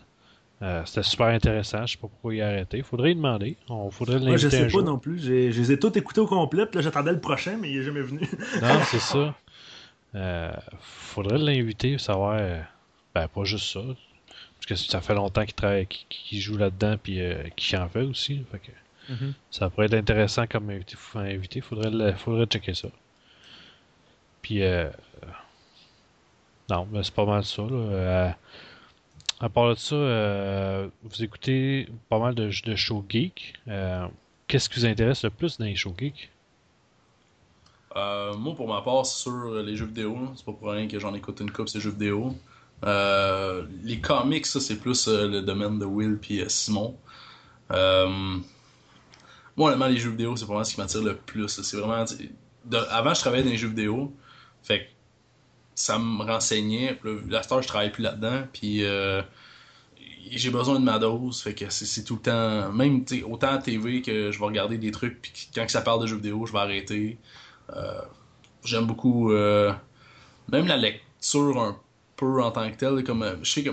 [0.63, 2.83] Euh, C'était super intéressant, je sais pas pourquoi il a arrêté.
[2.83, 3.57] Faudrait lui demander.
[3.71, 4.83] On faudrait Ouais, je sais un pas jour.
[4.83, 5.19] non plus.
[5.19, 7.79] J'ai- Je les ai tous écoutés au complet, puis là j'attendais le prochain, mais il
[7.79, 8.21] est jamais venu.
[8.61, 9.35] Non, c'est ça.
[10.15, 12.37] Euh, faudrait l'inviter, savoir.
[12.39, 12.61] euh,
[13.15, 13.81] Ben, pas juste ça.
[13.81, 18.03] Parce que ça fait longtemps qu'il travaille, qu'il joue là-dedans, puis euh, qu'il en fait
[18.03, 18.45] aussi.
[18.53, 19.33] Fait que Mhm.
[19.51, 20.97] ça pourrait être intéressant comme invité.
[21.15, 21.61] invité.
[21.63, 22.89] Faudrait, le- faudrait checker ça.
[24.43, 24.89] Puis, euh,
[26.69, 27.63] non, mais c'est pas mal ça.
[27.63, 28.37] Là.
[29.41, 33.55] Euh, à part de ça, euh, vous écoutez pas mal de, de shows geek.
[33.69, 34.07] Euh,
[34.47, 36.31] Qu'est-ce qui vous intéresse le plus dans les shows geek?
[37.97, 40.17] Euh, moi, pour ma part, c'est sur les jeux vidéo.
[40.37, 42.35] C'est pas pour rien que j'en écoute une coupe, ces jeux vidéo.
[42.85, 46.97] Euh, les comics, ça, c'est plus euh, le domaine de Will puis euh, Simon.
[47.71, 48.39] Euh,
[49.57, 51.49] moi, honnêtement, les jeux vidéo, c'est vraiment ce qui m'attire le plus.
[51.49, 52.05] C'est vraiment.
[52.91, 54.13] avant, je travaillais dans les jeux vidéo.
[55.81, 57.01] Ça me renseignait.
[57.29, 58.43] La star, je travaille plus là-dedans.
[58.53, 59.23] Puis euh,
[60.31, 61.41] j'ai besoin de ma dose.
[61.43, 62.73] Fait que c'est tout le temps.
[62.73, 65.23] Même autant à TV que je vais regarder des trucs.
[65.23, 67.19] Puis quand ça parle de jeux vidéo, je vais arrêter.
[67.75, 68.03] Euh,
[68.65, 69.33] J'aime beaucoup.
[69.33, 69.73] euh,
[70.53, 71.79] même la lecture un
[72.17, 73.03] peu en tant que telle.
[73.03, 73.71] Comme, euh, je sais que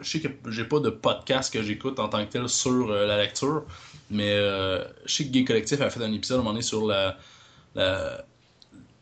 [0.00, 3.16] je sais que j'ai pas de podcast que j'écoute en tant que tel sur la
[3.16, 3.64] lecture,
[4.10, 6.86] mais je sais que Gay Collectif a fait un épisode à un moment donné sur
[6.86, 7.16] la,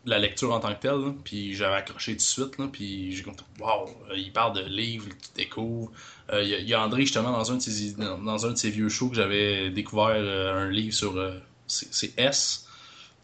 [0.07, 3.35] la lecture en tant que telle, puis j'avais accroché tout de suite, puis j'ai comme
[3.59, 5.91] waouh, il parle de livres que tu découvres.
[6.33, 8.51] Euh, Il y, a- il y a André justement dans un de ses, dans, un
[8.53, 12.67] de ses vieux shows que j'avais découvert euh, un livre sur euh, c'est S.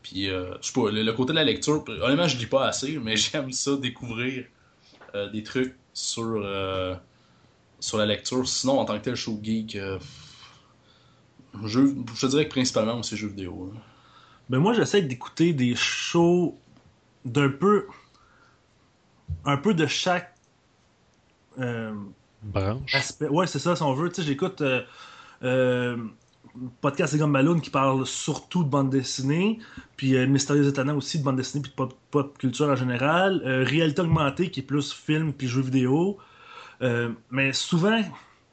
[0.02, 2.98] Puis euh, je sais pas, le, côté de la lecture, honnêtement je lis pas assez,
[2.98, 4.46] mais j'aime ça découvrir
[5.32, 6.44] des trucs sur
[7.80, 8.46] sur la lecture.
[8.48, 9.76] Sinon, en tant que tel, show geek,
[11.64, 13.72] je dirais que principalement, c'est jeux vidéo.
[14.48, 16.58] Ben moi, j'essaie d'écouter des shows
[17.24, 17.86] d'un peu.
[19.44, 20.34] un peu de chaque.
[21.58, 21.94] euh,
[22.42, 22.94] Branche.
[22.94, 23.28] aspect.
[23.28, 24.08] Ouais, c'est ça, si on veut.
[24.08, 24.82] Tu sais, j'écoute euh,
[25.42, 25.96] euh,
[26.80, 29.58] Podcast Gomme Ballon qui parle surtout de bande dessinée,
[29.96, 33.42] puis euh, Mystérieux Étonnant aussi de bande dessinée puis de pop, pop culture en général.
[33.44, 36.18] Réalité augmentée qui est plus film puis jeux vidéo.
[37.30, 38.00] Mais souvent,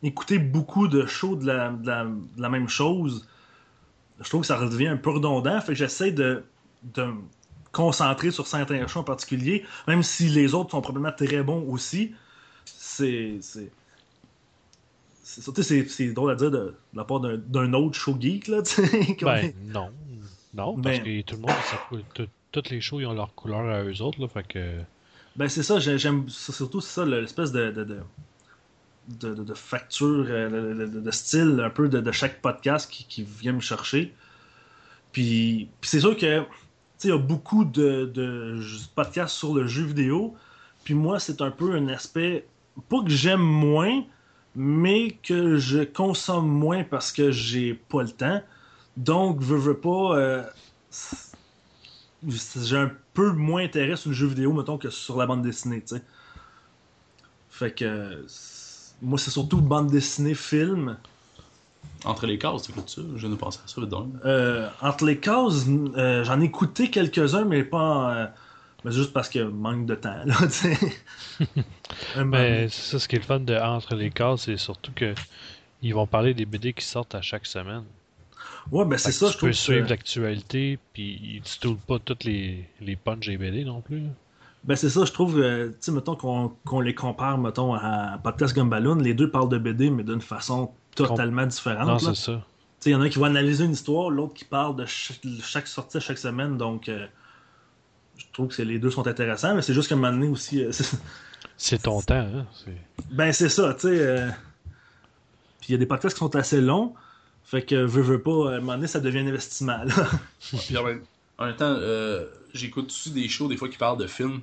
[0.03, 3.27] écouter beaucoup de shows de la, de la- de la même chose,
[4.19, 5.59] je trouve que ça redevient un peu redondant.
[5.61, 6.43] Fait que j'essaie de
[6.83, 7.05] de
[7.77, 11.63] me concentrer sur certains shows en particulier, même si les autres sont probablement très bons
[11.69, 12.13] aussi.
[12.65, 13.39] C'est.
[15.23, 18.61] C'est drôle à dire de, de la part d'un- autre show geek, là,
[19.21, 19.89] Ben, non.
[20.53, 23.59] Non, parce Ben- que tout le monde, tout- toutes les shows, ils ont leur couleur
[23.69, 24.79] à eux autres, là, fait que...
[25.35, 27.99] Ben c'est ça, j'ai- j'aime surtout ça l'espèce de de, de,
[29.09, 33.53] de, de- de facture, euh, de, style un peu de, chaque podcast qui, qui vient
[33.53, 34.13] me chercher.
[35.11, 36.43] Puis, puis c'est sûr que
[37.03, 38.59] il y a beaucoup de,
[38.95, 40.35] podcasts sur le jeu vidéo.
[40.83, 42.47] Puis moi, c'est un peu un aspect,
[42.89, 44.03] pas que j'aime moins,
[44.55, 48.41] mais que je consomme moins parce que j'ai pas le temps.
[48.95, 50.17] Donc, veux, veux pas.
[50.17, 50.43] euh,
[52.27, 55.83] j'ai un peu moins intérêt sur le jeu vidéo, mettons, que sur la bande dessinée.
[57.49, 58.25] Fait que.
[59.01, 60.97] Moi, c'est surtout bande dessinée, film.
[62.05, 63.01] Entre les cases, t'écoutes ça?
[63.15, 64.13] Je viens de penser à ça, donc.
[64.23, 65.65] Euh, entre les cases,
[65.97, 67.79] euh, j'en ai écouté quelques-uns, mais pas.
[67.79, 68.25] en, euh,
[68.85, 70.75] mais juste parce que manque de temps, là, tu
[72.23, 75.13] Mais c'est ça, ce qui est le fun de Entre les cases, c'est surtout que
[75.81, 77.83] ils vont parler des BD qui sortent à chaque semaine.
[78.71, 79.49] ouais, ben c'est ça, tu je trouve.
[79.49, 83.81] peux suivre que- l'actualité, puis ils ne pas toutes les, les punches des BD non
[83.81, 83.99] plus.
[84.01, 84.09] là.
[84.63, 88.19] Ben c'est ça, je trouve, euh, tu sais, mettons qu'on qu'on les compare, mettons, à
[88.23, 90.71] Podcast Gumballoon, les deux parlent de BD, mais d'une façon
[91.05, 91.87] totalement différente.
[91.87, 91.99] Non, là.
[91.99, 92.33] c'est ça.
[92.79, 94.75] Tu sais, il y en a un qui va analyser une histoire, l'autre qui parle
[94.75, 97.07] de chaque, chaque sortie à chaque semaine, donc euh,
[98.17, 100.27] je trouve que c'est- les deux sont intéressants, mais c'est juste qu'à un moment donné
[100.27, 100.63] aussi.
[100.63, 100.71] euh,
[101.57, 102.45] c'est- ton temps, hein?
[102.65, 102.77] c'est-
[103.11, 103.99] ben c'est ça, tu sais.
[103.99, 104.29] euh,
[105.59, 106.93] Puis il y a des podcasts qui sont assez longs,
[107.43, 109.83] fait que veux, veux pas, à un moment donné, ça devient un investissement.
[109.83, 109.93] Là.
[110.67, 111.01] Puis en même,
[111.39, 114.41] en même temps, euh, j'écoute aussi des shows des fois qui parlent de films.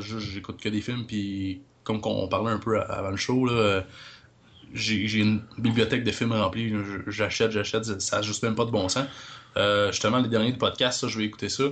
[0.00, 3.52] Je- J'écoute que des films, puis comme on parlait un peu avant le show, là,
[3.52, 3.80] euh,
[4.74, 6.72] j'ai j'ai une bibliothèque de films remplie.
[7.06, 9.06] J'achète, j'achète, ça n'a juste même pas de bon sens.
[9.56, 11.64] Euh, justement, les derniers podcasts, ça, je vais écouter ça.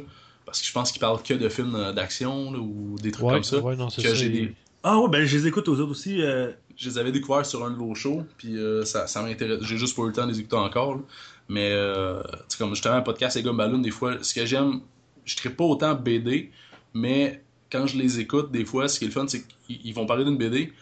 [0.46, 3.26] Parce que je pense qu'ils parlent que de films euh, d'action là, ou des trucs
[3.26, 3.58] Ouais, comme ça.
[3.60, 4.14] ouais, non, c'est que ça.
[4.14, 6.20] j'ai ils- des- Ah ouais, ben je les écoute aux autres aussi.
[6.22, 9.60] euh, je les avais découverts sur un de vos shows, puis euh, ça, ça m'intéresse.
[9.62, 10.96] J'ai juste pas eu le temps de les écouter encore.
[10.96, 11.00] là.
[11.48, 14.80] Mais, euh, sais, comme justement, un podcast et Gumballoon, des fois, ce que j'aime,
[15.24, 16.50] je ne pas autant BD,
[16.92, 17.42] mais
[17.72, 20.04] quand je les écoute, des fois, ce qui est le fun, c'est qu'ils ils vont
[20.06, 20.72] parler d'une BD,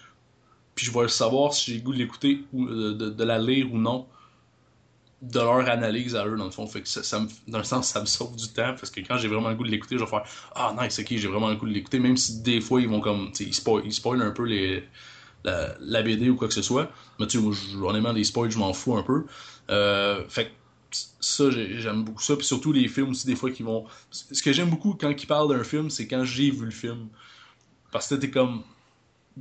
[0.75, 3.39] puis je vais savoir si j'ai le goût de l'écouter ou euh, de, de la
[3.39, 4.07] lire ou non
[5.23, 6.67] de leur analyse à eux dans le fond.
[6.67, 9.29] Fait que ça, me, d'un sens ça me sauve du temps parce que quand j'ai
[9.29, 11.67] vraiment le goût de l'écouter je vais faire ah nice ok j'ai vraiment le goût
[11.67, 14.45] de l'écouter même si des fois ils vont comme ils spoil, ils spoilent un peu
[14.45, 14.85] les
[15.45, 16.91] la, BD ou quoi que ce soit.
[17.19, 17.39] Mais tu
[17.83, 19.27] honnêtement les spoils je m'en fous un peu.
[19.71, 20.51] Euh, fait que
[21.21, 22.37] ça j'ai- j'aime beaucoup ça.
[22.37, 25.27] Puis surtout les films aussi des fois qui vont ce que j'aime beaucoup quand ils
[25.27, 27.09] parlent d'un film c'est quand j'ai vu le film.
[27.93, 28.63] Parce que t'es comme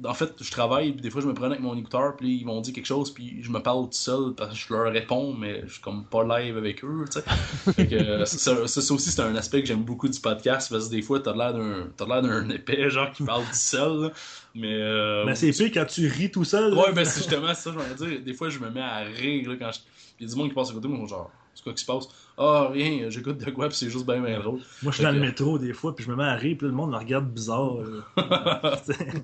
[0.06, 2.46] en fait, je travaille, puis des fois, je me prends avec mon écouteur, puis ils
[2.46, 5.34] vont dire quelque chose, puis je me parle tout seul, parce que je leur réponds,
[5.34, 7.92] mais je suis comme pas live avec eux, tu sais.
[8.02, 11.02] Euh, ça, ça, aussi, c'est un aspect que j'aime beaucoup du podcast, parce que des
[11.02, 14.12] fois, t'as l'air d'un t'as l'air d'un épais, genre, qui parle tout seul, là.
[14.56, 14.74] mais...
[14.74, 16.74] Euh, Ben c'est pire quand tu ris tout seul.
[16.74, 16.82] là.
[16.82, 18.22] Ouais, ben c'est justement ça, je vais dire.
[18.22, 19.80] Des fois, je me mets à rire, là, quand je...
[20.20, 21.86] Il y a du monde qui passe à côté, moi, genre, c'est quoi qui se
[21.86, 22.08] passe?
[22.38, 24.60] Ah, rien, j'écoute de quoi, puis c'est juste bien, bien drôle.
[24.82, 26.68] Moi, je suis dans le métro des fois, puis je me mets à rire, puis
[26.68, 27.78] le monde me regarde bizarre.
[27.78, 28.02] euh.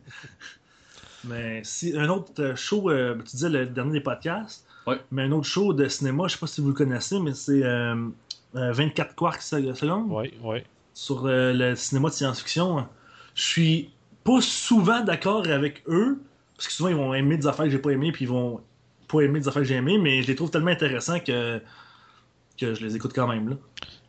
[1.24, 5.02] mais si un autre euh, show, euh, tu disais le dernier des podcasts, Ouais.
[5.12, 7.62] mais un autre show de cinéma, je sais pas si vous le connaissez, mais c'est
[7.64, 8.08] euh,
[8.56, 10.64] euh, 24 quarks se- secondes Ouais, ouais.
[10.94, 12.88] sur euh, le cinéma de science-fiction.
[13.36, 13.90] Je suis
[14.24, 16.20] pas souvent d'accord avec eux,
[16.56, 18.62] parce que souvent ils vont aimer des affaires que j'ai pas aimées, puis ils vont
[19.10, 21.60] pas aimer des affaires que j'ai aimées, mais je les trouve tellement intéressants que,
[22.58, 23.58] que je les écoute quand même.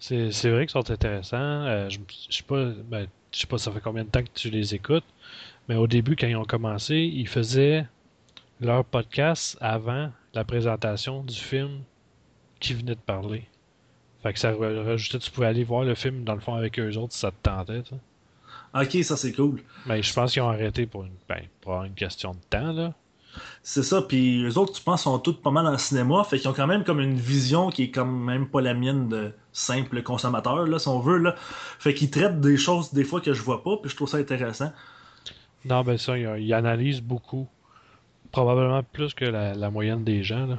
[0.01, 1.37] C'est vrai qu'ils sont intéressants.
[1.37, 1.99] Euh, je
[2.31, 4.75] je sais pas, ben, je sais pas ça fait combien de temps que tu les
[4.75, 5.05] écoutes,
[5.69, 7.87] mais au début, quand ils ont commencé, ils faisaient
[8.61, 11.81] leur podcast avant la présentation du film
[12.61, 13.45] qui venait de parler.
[14.23, 16.79] Fait que ça ra- rajoutait, tu pouvais aller voir le film dans le fond avec
[16.81, 17.83] eux autres si ça te tentait.
[18.75, 19.63] Ok, ça c'est cool.
[19.87, 22.73] Mais je pense qu'ils ont arrêté pour une, ben, pour avoir une question de temps.
[22.73, 22.95] Là.
[23.63, 26.39] C'est ça, puis les autres, tu penses, sont tous pas mal dans le cinéma, fait
[26.39, 29.33] qu'ils ont quand même comme une vision qui est quand même pas la mienne de
[29.53, 31.35] simple consommateur, là, si on veut, là.
[31.79, 34.19] Fait qu'ils traitent des choses des fois que je vois pas, puis je trouve ça
[34.19, 34.73] intéressant.
[35.65, 37.49] Non, ben ça, ils, analysent beaucoup.
[38.31, 40.47] Probablement plus que la, la moyenne des gens.
[40.47, 40.59] Là.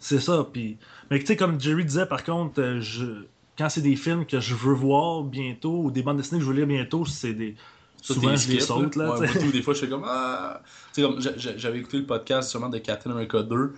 [0.00, 0.78] C'est ça, puis...
[1.10, 3.26] Mais tu sais, comme Jerry disait, par contre, euh, je...
[3.58, 6.50] quand c'est des films que je veux voir bientôt, ou des bandes dessinées que je
[6.50, 7.54] veux lire bientôt, c'est des...
[8.02, 10.04] Ça, Souvent, je les saute, là, Ouais, tout, des fois, je fais comme.
[10.06, 10.62] Ah!
[10.96, 13.74] Comme j'avais écouté le podcast justement de Captain America 2.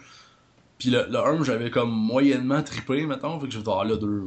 [0.79, 3.39] Puis le, le 1, j'avais comme moyennement trippé, mettons.
[3.39, 4.25] Fait que je dis, ah, le 2,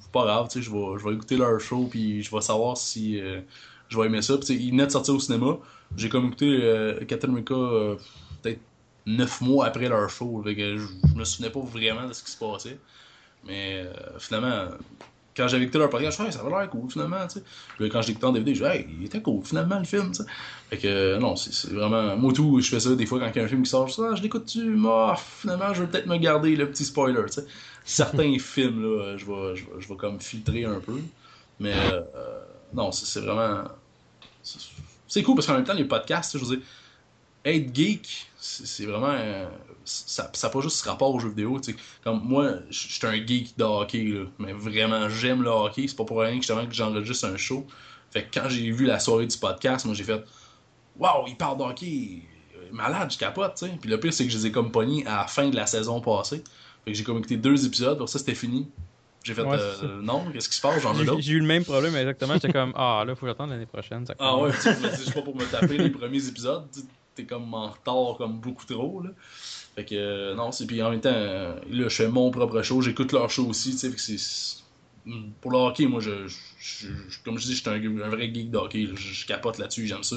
[0.00, 2.40] c'est pas grave, tu sais, je vais, je vais écouter leur show, puis je vais
[2.40, 3.40] savoir si euh,
[3.88, 4.34] je vais aimer ça.
[4.38, 5.58] Puis tu sais, il venait de sortir au cinéma.
[5.96, 7.96] J'ai comme écouté euh, Captain America euh,
[8.42, 8.60] peut-être
[9.06, 10.40] 9 mois après leur show.
[10.44, 12.78] Fait que je, je me souvenais pas vraiment de ce qui se passait.
[13.46, 14.68] Mais euh, finalement,
[15.40, 17.44] quand j'avais écouté leur podcast, je me ça avait l'air cool finalement, tu sais.
[17.76, 20.24] Puis quand j'écoutais en DVD, je hey, il était cool finalement le film, tu sais.
[20.68, 22.16] Fait que, euh, non, c'est vraiment.
[22.16, 23.88] Moi, tout, je fais ça des fois quand il y a un film qui sort,
[23.88, 27.22] je dis, ah, je l'écoute-tu, moi, finalement, je vais peut-être me garder le petit spoiler,
[27.26, 27.46] tu sais.
[27.84, 30.98] Certains films, là, je vais, je, vais, je vais comme filtrer un peu.
[31.58, 32.00] Mais, euh,
[32.74, 33.64] non, c'est vraiment.
[35.08, 36.64] C'est cool parce qu'en même temps, les podcasts, je veux dire,
[37.44, 39.12] être geek, c'est vraiment.
[39.12, 39.46] Euh,
[39.84, 41.58] ça n'a pas juste ce rapport aux jeux vidéo.
[41.62, 45.86] sais Comme moi, je suis un geek de hockey, là, mais vraiment, j'aime le hockey.
[45.86, 47.66] C'est pas pour rien que j'enregistre un show.
[48.10, 50.24] Fait que quand j'ai vu la soirée du podcast, moi j'ai fait
[50.98, 52.22] Waouh, il parle de hockey,
[52.72, 53.72] malade, je capote, tu sais.
[53.80, 55.66] Puis le pire, c'est que je les ai comme pognés à la fin de la
[55.66, 56.42] saison passée.
[56.84, 58.68] Fait que j'ai comme écouté deux épisodes, pour ça c'était fini.
[59.22, 61.94] J'ai fait euh, non, qu'est-ce qui se passe, j'en ai J'ai eu le même problème
[61.94, 62.34] exactement.
[62.34, 64.06] J'étais comme ah là, faut que j'attende l'année prochaine.
[64.06, 66.66] Ça ah ouais, tu sais, pas pour me taper les premiers épisodes
[67.14, 69.10] t'es comme en retard comme beaucoup trop là.
[69.74, 72.62] Fait que euh, non, c'est puis en même temps euh, là je fais mon propre
[72.62, 74.16] show, j'écoute leur show aussi, tu sais,
[75.40, 76.26] pour le hockey, moi je,
[77.24, 80.16] comme je dis, je suis un, vrai geek de hockey, je, capote là-dessus, j'aime ça.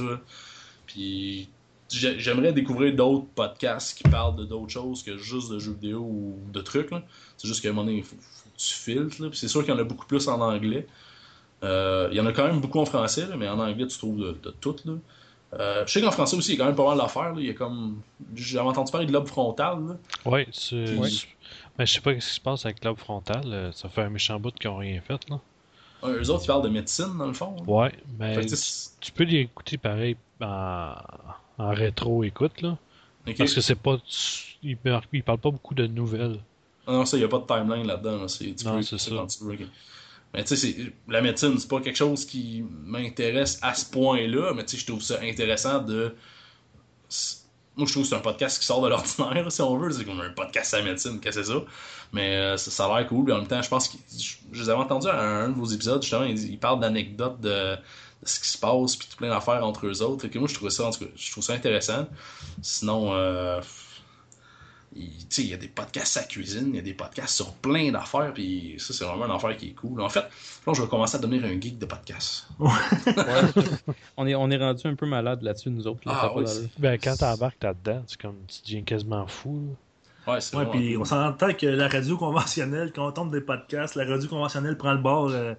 [0.85, 1.49] Puis
[1.89, 6.39] j'aimerais découvrir d'autres podcasts qui parlent de d'autres choses que juste de jeux vidéo ou
[6.51, 6.89] de trucs.
[7.37, 8.21] C'est juste qu'à un moment donné, faut, que
[8.57, 9.35] tu filtres.
[9.35, 10.87] c'est sûr qu'il y en a beaucoup plus en anglais.
[11.63, 14.17] Euh, il y en a quand même beaucoup en français, mais en anglais, tu trouves
[14.17, 14.75] de, de tout.
[14.83, 14.93] Là.
[15.59, 17.33] Euh, je sais qu'en français aussi, il y a quand même pas mal d'affaires.
[17.37, 18.01] Il y a comme.
[18.35, 19.97] J'avais entendu parler de lobe frontal.
[20.25, 20.45] Oui.
[21.77, 23.43] Mais je sais pas ce qui se passe avec lobe frontal.
[23.45, 25.19] Euh, ça fait un méchant bout qu'ils n'ont rien fait.
[25.29, 25.39] Là.
[26.05, 27.55] eux autres, ils parlent de médecine, dans le fond.
[27.67, 30.93] Ouais, mais tu, peux les écouter pareil en,
[31.57, 32.61] en rétro-écoute.
[32.61, 32.77] là.
[33.37, 33.97] Parce que c'est pas.
[34.61, 34.77] Ils,
[35.13, 36.39] ils parlent pas beaucoup de nouvelles.
[36.85, 38.17] Ah non, ça, il n'y a pas de timeline là-dedans.
[38.17, 38.57] non, c'est
[38.97, 39.25] ça.
[40.33, 40.75] Mais tu sais,
[41.07, 44.87] la médecine, c'est pas quelque chose qui m'intéresse à ce point-là, mais tu sais, je
[44.87, 46.15] trouve ça intéressant de.
[47.75, 49.91] Moi, je trouve que c'est un podcast qui sort de l'ordinaire, si on veut.
[49.91, 51.59] C'est comme un podcast à la médecine, qu'est-ce que c'est ça?
[52.13, 53.25] Mais euh, ça, a l'air cool.
[53.25, 53.97] Puis en même temps, je pense que.
[54.17, 57.75] Je, vous avais entendu à un, de vos épisodes, justement, ils, parlent d'anecdotes de,
[58.23, 60.23] ce qui se passe, puis tout plein d'affaires entre eux autres.
[60.23, 62.07] Fait que moi, je trouve ça, en tout cas, je trouve ça intéressant.
[62.61, 63.61] Sinon, euh,
[64.95, 68.33] il y a des podcasts à cuisine, il y a des podcasts sur plein d'affaires,
[68.33, 70.01] puis ça, c'est vraiment une affaire qui est cool.
[70.01, 70.25] En fait,
[70.65, 72.47] là, je vais commencer à devenir un geek de podcast.
[74.17, 76.01] on, est, on est rendu un peu malade là-dessus, nous autres.
[76.05, 76.45] ah, oui,
[76.77, 79.75] ben, quand t'embarques là-dedans, c'est comme tu deviens quasiment fou.
[80.27, 83.95] Ouais, c'est ouais, puis on s'entend que la radio conventionnelle, quand on tombe des podcasts,
[83.95, 85.29] la radio conventionnelle prend le bord.
[85.29, 85.53] Euh,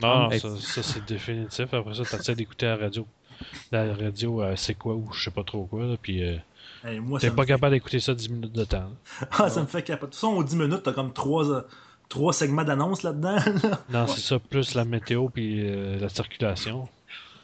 [0.00, 1.72] non, ça, c'est définitif.
[1.72, 3.06] Après ça, t'essaies d'écouter la radio.
[3.72, 6.22] La radio, euh, c'est quoi ou je sais pas trop quoi, puis.
[6.22, 6.36] Euh,
[7.20, 8.90] T'es pas capable d'écouter ça 10 minutes de temps.
[9.32, 10.10] ah, ça me fait capable.
[10.10, 11.62] De toute façon, aux 10 minutes, t'as comme 3, euh,
[12.08, 13.36] trois segments d'annonce là-dedans.
[13.90, 16.88] non, c'est ça, plus la météo puis euh, la circulation.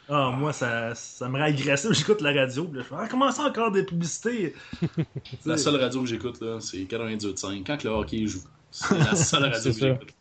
[0.09, 1.93] Ah, moi, ça, ça me rend agressif.
[1.93, 2.64] J'écoute la radio.
[2.64, 4.55] Puis je fais, ah, comment ça encore des publicités?
[5.47, 7.62] La seule radio que j'écoute, là, c'est 92.5.
[7.64, 8.43] Quand le hockey joue.
[8.70, 10.14] C'est la seule radio que j'écoute.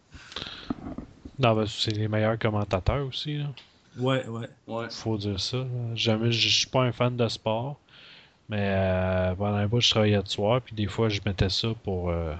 [1.39, 3.39] Non, ben, c'est les meilleurs commentateurs aussi.
[3.39, 3.45] Là.
[3.97, 4.47] Ouais, ouais.
[4.67, 4.85] ouais.
[4.89, 5.65] Faut dire ça.
[5.95, 7.79] Jamais, je suis pas un fan de sport.
[8.51, 11.69] Mais euh, pendant un bout, je travaillais de soir, puis des fois, je mettais ça
[11.83, 12.09] pour.
[12.09, 12.33] Euh,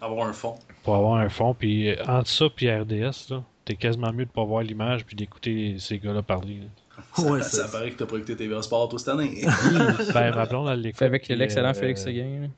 [0.00, 0.58] avoir un fond.
[0.82, 1.52] Pour avoir un fond.
[1.52, 5.14] Puis euh, entre ça puis RDS, là, t'es quasiment mieux de pas voir l'image puis
[5.14, 6.60] d'écouter ces gars-là parler.
[7.16, 9.42] Ça, ouais, ça, paraît que t'as pas écouté TV Sport toute cette année.
[10.14, 11.02] ben, ma blonde, elle l'écoute.
[11.02, 12.48] Avec l'excellent Félix Seguin.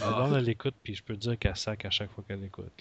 [0.00, 2.72] Ma blonde, elle l'écoute, puis je peux dire qu'elle sac à chaque fois qu'elle l'écoute.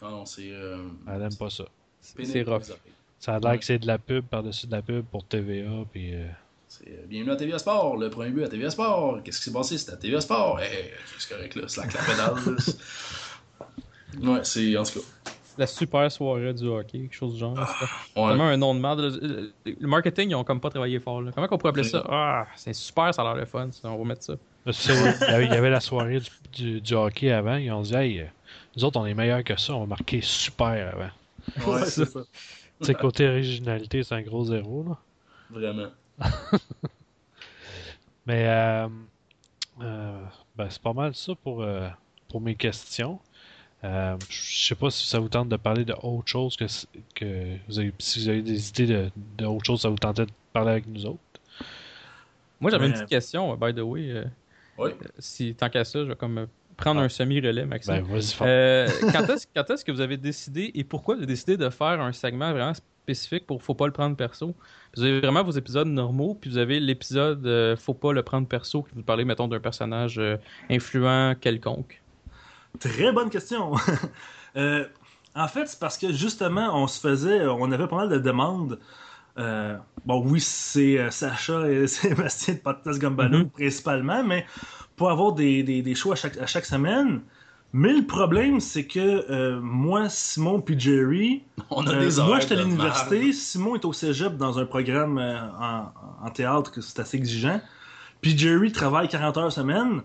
[0.00, 0.48] Ah non, c'est.
[0.48, 1.64] Elle aime pas ça.
[2.00, 2.62] C'est rough.
[3.18, 6.14] Ça a l'air que c'est de la pub par-dessus de la pub pour TVA, puis.
[6.76, 9.20] C'est euh, bienvenue à TVA Sport, le premier but à TVA Sport.
[9.22, 9.78] Qu'est-ce qui s'est passé?
[9.78, 10.58] C'était à TVA Sport.
[10.60, 12.34] Eh, c'est correct là, c'est la pédale.
[14.32, 15.30] ouais, c'est en tout cas.
[15.56, 17.54] La super soirée du hockey, quelque chose du genre.
[17.56, 17.76] Ah,
[18.16, 18.26] ouais.
[18.26, 19.52] Vraiment un nom de merde.
[19.64, 21.22] Le marketing, ils ont comme pas travaillé fort.
[21.22, 21.30] Là.
[21.32, 22.04] Comment on pourrait appeler ça?
[22.08, 23.70] Ah, c'est super, ça a l'air le fun.
[23.84, 24.34] On va mettre ça.
[24.66, 26.22] il y avait la soirée
[26.52, 27.54] du, du, hockey avant.
[27.54, 28.26] Ils ont dit, hey,
[28.76, 29.74] nous autres, on est meilleurs que ça.
[29.74, 31.72] On a marqué super avant.
[31.72, 32.94] Ouais, c'est ça.
[32.94, 34.84] Côté originalité, c'est un gros zéro.
[34.88, 34.98] Là.
[35.50, 35.90] Vraiment.
[38.26, 38.88] Mais euh,
[39.82, 40.20] euh,
[40.56, 41.88] ben, c'est pas mal ça pour, euh,
[42.28, 43.18] pour mes questions.
[43.82, 46.64] je sais pas si ça vous tente de parler de autre chose que,
[47.14, 50.16] que vous avez, si vous avez des idées de, de autre chose, ça vous tente
[50.18, 51.20] de parler avec nous autres.
[52.60, 54.24] Moi j'avais une petite question, by the way.
[54.78, 54.90] oui.
[55.18, 56.46] Si tant qu'à ça, je vais comme
[56.76, 57.04] prendre ah.
[57.04, 58.02] un semi-relais, Maxime.
[58.02, 62.00] Ben, quand est-ce est que vous avez décidé et pourquoi vous avez décidé de faire
[62.00, 62.72] un segment vraiment
[63.04, 64.54] spécifique pour Faut pas le prendre perso.
[64.96, 68.48] Vous avez vraiment vos épisodes normaux, puis vous avez l'épisode euh, Faut pas le prendre
[68.48, 70.36] perso, qui vous parlez, mettons, d'un personnage euh,
[70.70, 72.02] influent quelconque.
[72.80, 73.72] Très bonne question.
[74.56, 74.86] Euh,
[75.34, 78.78] en fait, c'est parce que justement, on se faisait, on avait pas mal de demandes.
[79.36, 83.50] bon, oui, c'est Sacha et Sébastien de Podcast mm-hmm.
[83.50, 84.46] principalement, mais
[84.94, 87.22] pour avoir des, des, shows à chaque, à chaque semaine,
[87.76, 92.38] Mais le problème, c'est que euh, moi, Simon puis Jerry, On a euh, des moi
[92.38, 93.32] j'étais à l'université.
[93.32, 95.86] Simon est au cégep dans un programme euh, en,
[96.24, 97.60] en théâtre que c'est assez exigeant.
[98.20, 100.02] Puis Jerry travaille 40 heures semaine.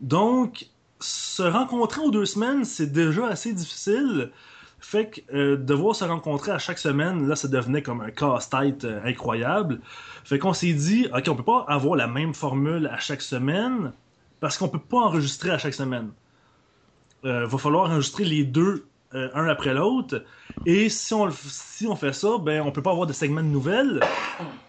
[0.00, 0.66] Donc,
[0.98, 4.32] se rencontrer aux deux semaines, c'est déjà assez difficile.
[4.80, 9.80] Fait que devoir se rencontrer à chaque semaine, là, ça devenait comme un casse-tête incroyable.
[10.24, 13.92] Fait qu'on s'est dit, OK, on peut pas avoir la même formule à chaque semaine
[14.40, 16.10] parce qu'on peut pas enregistrer à chaque semaine.
[17.24, 20.24] Euh, va falloir enregistrer les deux euh, un après l'autre.
[20.66, 23.48] Et si on, si on fait ça, ben on peut pas avoir de segments de
[23.48, 24.00] nouvelles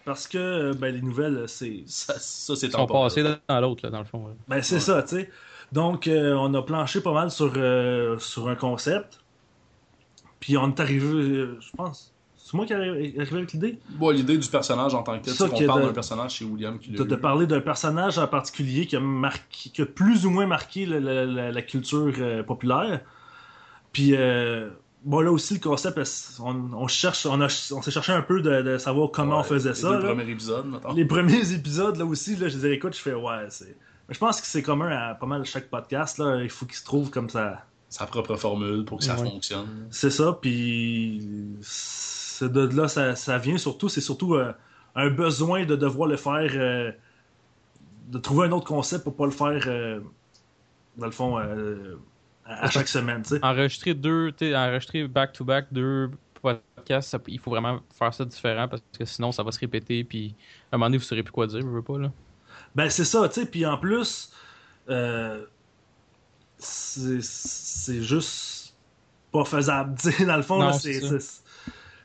[0.05, 3.85] parce que euh, ben, les nouvelles, c'est Ça, ça, c'est Ils sont passés dans l'autre,
[3.85, 4.25] là, dans le fond.
[4.25, 4.33] ouais.
[4.47, 5.29] ben, c'est ça, tu sais.
[5.71, 7.53] Donc, euh, on a planché pas mal sur,
[8.21, 9.19] sur un concept.
[10.39, 12.14] Puis on est arrivé, je pense.
[12.47, 13.79] C'est moi qui arrivé avec l'idée?
[13.97, 16.31] Bon, l'idée du personnage en tant que tel, Ça c'est qu'on parle de- d'un personnage
[16.35, 19.87] chez William qui de, de parler d'un personnage en particulier qui a, marqué, qui a
[19.87, 23.01] plus ou moins marqué la, la culture euh, populaire.
[23.93, 24.69] Puis, euh,
[25.03, 25.99] bon, là aussi, le concept,
[26.39, 29.39] on, on cherche, on, a- on s'est cherché un peu de, de savoir comment Ouais,
[29.39, 29.91] on faisait les ça.
[29.99, 30.09] là.
[30.13, 30.65] premiers épisodes.
[30.95, 33.75] Les premiers épisodes, là aussi, là, je disais, écoute, je fais, ouais, c'est.
[34.07, 36.43] Mais je pense que c'est commun à pas mal chaque podcast, là.
[36.43, 37.63] Il faut qu'il se trouve comme ça.
[37.89, 39.27] Sa propre formule pour que ça Ouais.
[39.31, 39.87] fonctionne.
[39.89, 41.27] C'est ça, puis.
[42.37, 44.51] C'est de là, ça, ça vient surtout, c'est surtout euh,
[44.95, 46.51] un besoin de devoir le faire.
[46.55, 46.91] euh,
[48.09, 49.99] de trouver un autre concept pour pas le faire, euh,
[50.97, 51.45] dans le fond, à,
[52.45, 53.23] à chaque semaine.
[53.41, 56.11] Enregistrer deux, enregistrer back-to-back deux
[56.41, 60.03] podcasts, ça- il faut vraiment faire ça différent parce que sinon ça va se répéter.
[60.03, 60.35] Puis
[60.71, 61.97] à un moment donné, vous saurez plus quoi dire, je veux pas.
[61.97, 62.11] Là.
[62.75, 63.45] Ben, c'est ça, tu sais.
[63.47, 64.31] Puis en plus,
[66.57, 68.75] c'est c'est juste
[69.31, 69.95] pas faisable.
[69.99, 70.99] Tu sais, dans le fond, c'est-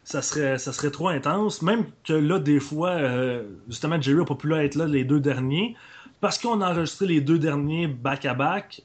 [0.05, 0.23] ça.
[0.23, 1.63] serait, ça serait trop intense.
[1.63, 5.05] Même que là, des fois, euh, justement, Jerry n'a pas pu là être là les
[5.05, 5.77] deux derniers
[6.21, 8.83] parce qu'on a enregistré les deux derniers back-à-back.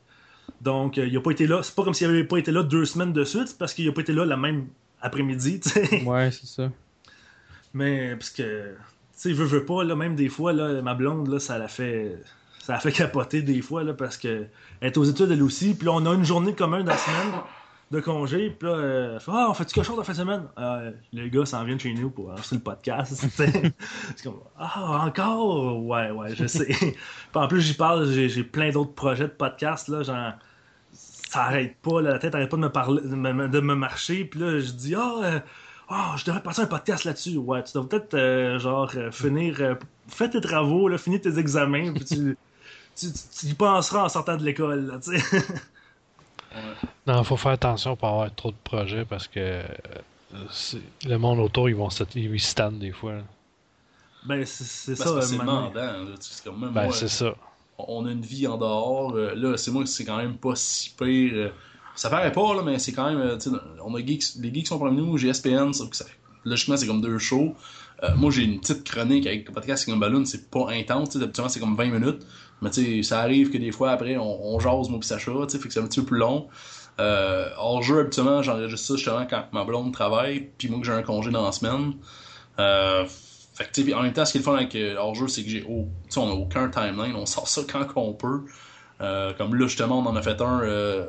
[0.61, 1.61] Donc, euh, il a pas été là.
[1.63, 3.87] C'est pas comme s'il avait pas été là deux semaines de suite, c'est parce qu'il
[3.87, 4.67] a pas été là la même
[5.01, 5.61] après-midi.
[6.05, 6.71] Ouais, c'est ça.
[7.73, 8.73] Mais parce que tu
[9.15, 12.17] sais, veut, veut pas, là, même des fois, là, ma blonde, là, ça la fait.
[12.59, 14.47] Ça la fait capoter des fois là, parce que
[14.81, 15.75] elle est aux études elle aussi.
[15.75, 17.31] Puis là, on a une journée commune dans la semaine
[17.91, 18.49] de congé.
[18.49, 20.43] Puis là, euh, elle fait Ah, on fait-tu quelque chose la fin de semaine?
[20.57, 23.13] Euh, les gars s'en viennent chez nous pour lancer le podcast.
[23.35, 25.83] C'est comme Ah, encore?
[25.85, 26.67] Ouais, ouais, je sais.
[27.33, 29.87] En plus, j'y parle, j'ai plein d'autres projets de podcast.
[29.89, 30.33] Là, genre,
[30.93, 34.25] ça arrête pas, la tête arrête pas de me parler, de me, marcher.
[34.25, 35.39] Puis là, je dis Ah, euh,
[35.89, 37.37] ah, je devrais passer un podcast là-dessus.
[37.37, 39.77] Ouais, tu devrais peut-être, euh, genre, euh, finir.
[40.07, 42.37] fais tes travaux, là, finis tes examens, puis tu,
[42.95, 45.37] tu, tu- y penseras en sortant de l'école, tu sais.
[47.07, 49.63] Non, faut faire attention pour avoir trop de projets parce que euh,
[51.05, 53.13] le monde autour, ils vont se ils se tannent des fois.
[53.13, 53.21] là.
[54.25, 57.35] Ben, c'est c'est ça, c'est même Ben, c'est ça.
[57.77, 59.11] on a une vie en dehors.
[59.15, 61.31] euh, là, c'est moi que c'est quand même pas si pire.
[61.35, 61.49] euh,
[61.95, 63.37] ça paraît pas, là, mais c'est quand même.
[63.83, 66.05] on a Geeks, les Geeks sont parmi nous, j'ai SPN, sauf que ça,
[66.43, 67.55] logiquement, c'est comme deux shows.
[68.05, 71.45] Euh, moi, j'ai une petite chronique avec le podcast Single Balloon, c'est pas intense, d'habitude,
[71.49, 72.25] c'est comme 20 minutes.
[72.61, 75.59] Mais tu sais, ça arrive que des fois, après, on, jase, moi pis tu sais,
[75.59, 76.47] fait que c'est un petit peu plus long.
[76.99, 80.93] Euh, hors jeu, habituellement, j'enregistre ça justement quand ma blonde travaille, puis moi que j'ai
[80.93, 81.95] un congé dans la semaine.
[82.59, 83.05] Euh,
[83.53, 85.27] fait que, tu sais, en même temps, ce qui est le fun avec hors jeu,
[85.27, 88.45] c'est que j'ai on a aucun timeline, on sort ça quand qu'on peut.
[88.99, 91.07] Comme là, justement, on en a fait un,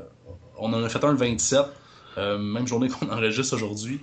[0.59, 1.61] on en a fait un le 27,
[2.19, 4.01] euh, même journée qu'on enregistre aujourd'hui.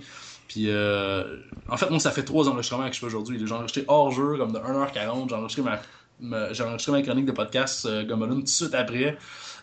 [0.48, 1.38] Puis, euh,
[1.68, 3.40] en fait, moi, ça fait trois enregistrements que je fais aujourd'hui.
[3.44, 5.28] J'ai enregistré hors jeu, comme de 1h40.
[5.28, 5.80] J'ai enregistré ma,
[6.20, 9.16] ma- j'ai enregistré ma chronique de podcast euh, Gumballoon tout de suite après.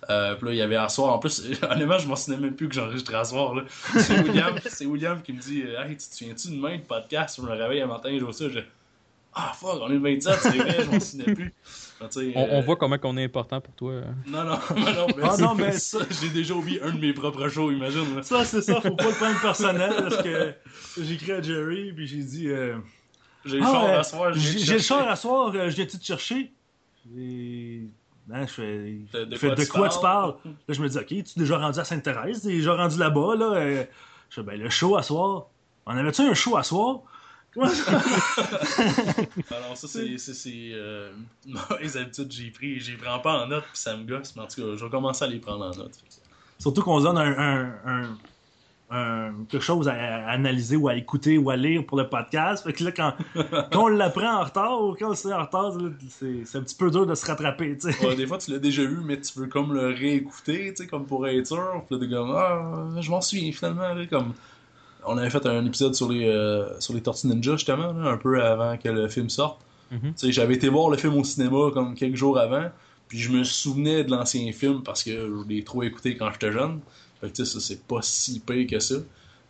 [0.09, 1.13] Euh, puis là, il y avait à soir.
[1.13, 3.53] En plus, honnêtement, je m'en souvenais même plus que j'enregistrais à soir.
[4.67, 7.35] C'est William, qui me dit euh, Hey, tu te souviens-tu de main de podcast?
[7.37, 8.49] Je me réveille un matin, je vois ça.
[8.49, 8.59] Je
[9.33, 11.53] Ah, fuck, on est le 27, c'est vrai, je m'en souvenais plus.
[12.35, 14.01] On, on euh, voit comment on est important pour toi.
[14.25, 17.13] Non, non, non, non, mais, Ah, non, mais ça, j'ai déjà oublié un de mes
[17.13, 18.15] propres shows, imagine.
[18.15, 18.23] là.
[18.23, 20.53] Ça, c'est ça, faut pas le prendre personnel, parce que
[20.97, 22.47] j'ai écrit à Jerry, puis j'ai dit.
[22.49, 22.77] euh,
[23.45, 26.03] J'ai le Ah, char à soir, J'ai le char à soir, euh, je viens-tu te
[26.05, 26.51] chercher?
[27.17, 27.83] Et...
[28.31, 28.77] Hein, je fais,
[29.13, 30.35] De- de je fais, quoi de tu quoi tu parles?
[30.45, 32.97] Là, je me dis, ok, tu es déjà rendu à Sainte-Thérèse, tu es déjà rendu
[32.97, 33.85] là-bas, là?
[34.29, 35.47] je fais, ben, le show à soir.
[35.85, 37.01] On avait-tu un show à soir?
[39.51, 41.11] Alors ça, c'est c'est- c'est, euh,
[41.47, 42.79] une mauvaise habitude que j'ai pris.
[42.79, 44.33] J'y prends pas en note, puis ça me gosse.
[44.35, 45.91] Mais en tout cas, je vais commencer à les prendre en note.
[46.59, 48.17] Surtout qu'on se donne un, un-
[48.93, 52.63] un- quelque chose à, à analyser ou à écouter ou à lire pour le podcast.
[52.63, 53.13] Fait que là, quand,
[53.71, 55.73] quand on l'apprend en retard ou quand on le sait en retard,
[56.09, 57.77] c'est c'est un petit peu dur de se rattraper.
[58.03, 60.87] Ouais, des fois, tu l'as déjà vu, mais tu veux comme le réécouter, tu sais,
[60.87, 61.83] comme pour être sûr.
[61.87, 63.93] Puis là, t'es comme, ah, je m'en souviens finalement.
[63.93, 64.33] Là, comme...
[65.05, 68.17] On avait fait un épisode sur les, euh, sur les Tortues Ninja, justement, là, un
[68.17, 69.59] peu avant que le film sorte.
[69.91, 70.13] Mhm.
[70.29, 72.69] J'avais été voir le film au cinéma comme quelques jours avant.
[73.07, 76.51] Puis je me souvenais de l'ancien film parce que je l'ai trop écouté quand j'étais
[76.51, 76.79] jeune.
[77.19, 78.95] Fait que tu sais, ça, c'est pas si pire que ça.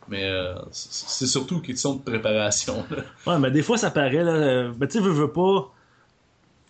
[0.10, 2.84] Mais euh, c'est surtout une question de préparation.
[2.90, 3.04] là.
[3.28, 4.32] Ouais, mais des fois, ça paraît, là.
[4.32, 5.72] euh, Ben, tu sais, veux, veux pas.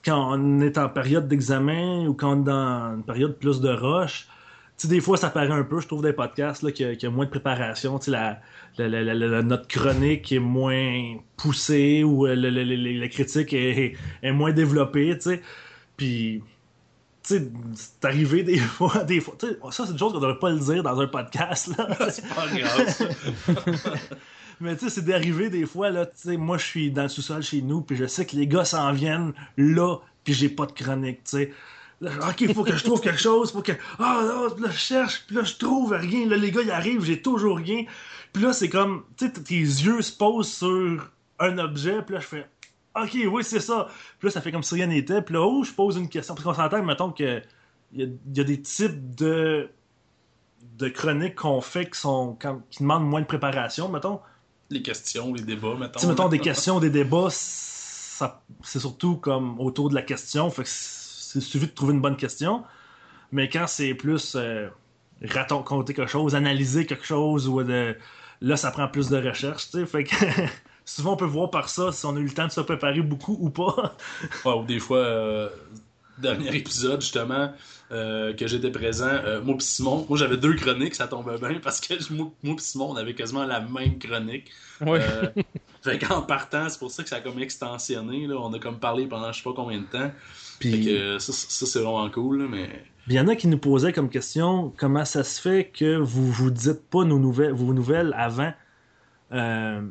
[0.03, 3.69] Quand on est en période d'examen ou quand on est dans une période plus de
[3.69, 4.31] rush, tu
[4.81, 6.95] sais, des fois, ça paraît un peu, je trouve, des podcasts, là, qu'il y, a-
[6.95, 7.97] qu'il y a moins de préparation.
[7.99, 8.39] Tu sais, la,
[8.77, 14.31] la, la, la- la- notre chronique est moins poussée ou euh, la critique est, est
[14.31, 15.41] moins développée, tu sais.
[15.97, 16.41] Puis.
[17.23, 19.35] Tu sais, c'est arrivé des fois, des fois.
[19.69, 21.87] ça, c'est une chose qu'on devrait pas le dire dans un podcast, là.
[22.09, 23.77] c'est pas grave.
[24.59, 27.09] Mais tu sais, c'est d'arriver des fois, là, tu sais, moi je suis dans le
[27.09, 30.65] sous-sol chez nous, puis je sais que les gars s'en viennent là, puis j'ai pas
[30.67, 31.53] de chronique, tu sais.
[32.01, 33.73] Là, ok, il faut que je trouve quelque chose, faut que.
[33.99, 36.25] Ah, là, là, je cherche, puis là, je trouve rien.
[36.27, 37.85] Là, les gars, ils arrivent, j'ai toujours rien.
[38.33, 42.21] Puis là, c'est comme, tu sais, tes yeux se posent sur un objet, puis là,
[42.21, 42.47] je fais.
[42.99, 43.87] Ok, oui, c'est ça.
[44.19, 45.21] Puis là, ça fait comme si rien n'était.
[45.21, 46.33] Puis là, oh, je pose une question.
[46.35, 47.41] Parce qu'on s'entend, mettons que
[47.93, 49.69] il y, a- il y a des types de
[50.77, 54.19] de chroniques qu'on fait qui sont quand- qui demandent moins de préparation, mettons.
[54.69, 55.99] Les questions, les débats, mettons.
[55.99, 60.49] Tu mettons des questions, des débats, c'est surtout comme autour de la question.
[60.49, 61.00] Fait que c'est
[61.35, 62.63] il suffit de trouver une bonne question.
[63.31, 64.67] Mais quand c'est plus euh,
[65.23, 67.95] raconter quelque chose, analyser quelque chose, ou de,
[68.41, 69.69] là, ça prend plus de recherche.
[69.71, 69.85] tu sais.
[69.85, 70.15] Fait que
[70.85, 73.01] souvent, on peut voir par ça si on a eu le temps de se préparer
[73.01, 73.95] beaucoup ou pas.
[74.45, 75.49] Ouais, ou des fois, euh,
[76.17, 77.51] dernier épisode, justement,
[77.91, 81.59] euh, que j'étais présent, euh, moi pis Simon, moi j'avais deux chroniques, ça tombait bien,
[81.61, 84.49] parce que moi, moi pis Simon, on avait quasiment la même chronique.
[84.79, 85.01] Ouais.
[85.01, 85.27] Euh,
[85.81, 88.35] fait qu'en partant, c'est pour ça que ça a comme extensionné, là.
[88.39, 90.11] on a comme parlé pendant je sais pas combien de temps.
[90.61, 92.69] Puis que ça, ça, c'est vraiment cool, mais...
[93.07, 96.31] il y en a qui nous posaient comme question comment ça se fait que vous
[96.31, 98.53] vous dites pas nos nouvelles, vos nouvelles avant.
[99.33, 99.81] Euh,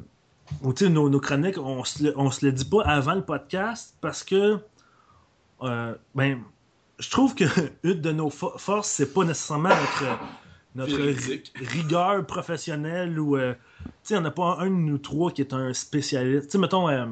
[0.63, 3.95] ou nos, nos chroniques, on se, le, on se le dit pas avant le podcast
[4.01, 4.59] parce que
[5.63, 6.41] euh, ben
[6.99, 7.45] je trouve que
[7.83, 10.19] une de nos fo- forces, c'est pas nécessairement notre,
[10.75, 13.55] notre rigueur professionnelle ou euh,
[13.85, 16.47] tu sais, on n'a pas un de nous trois qui est un spécialiste.
[16.47, 17.07] Tu sais, mettons euh,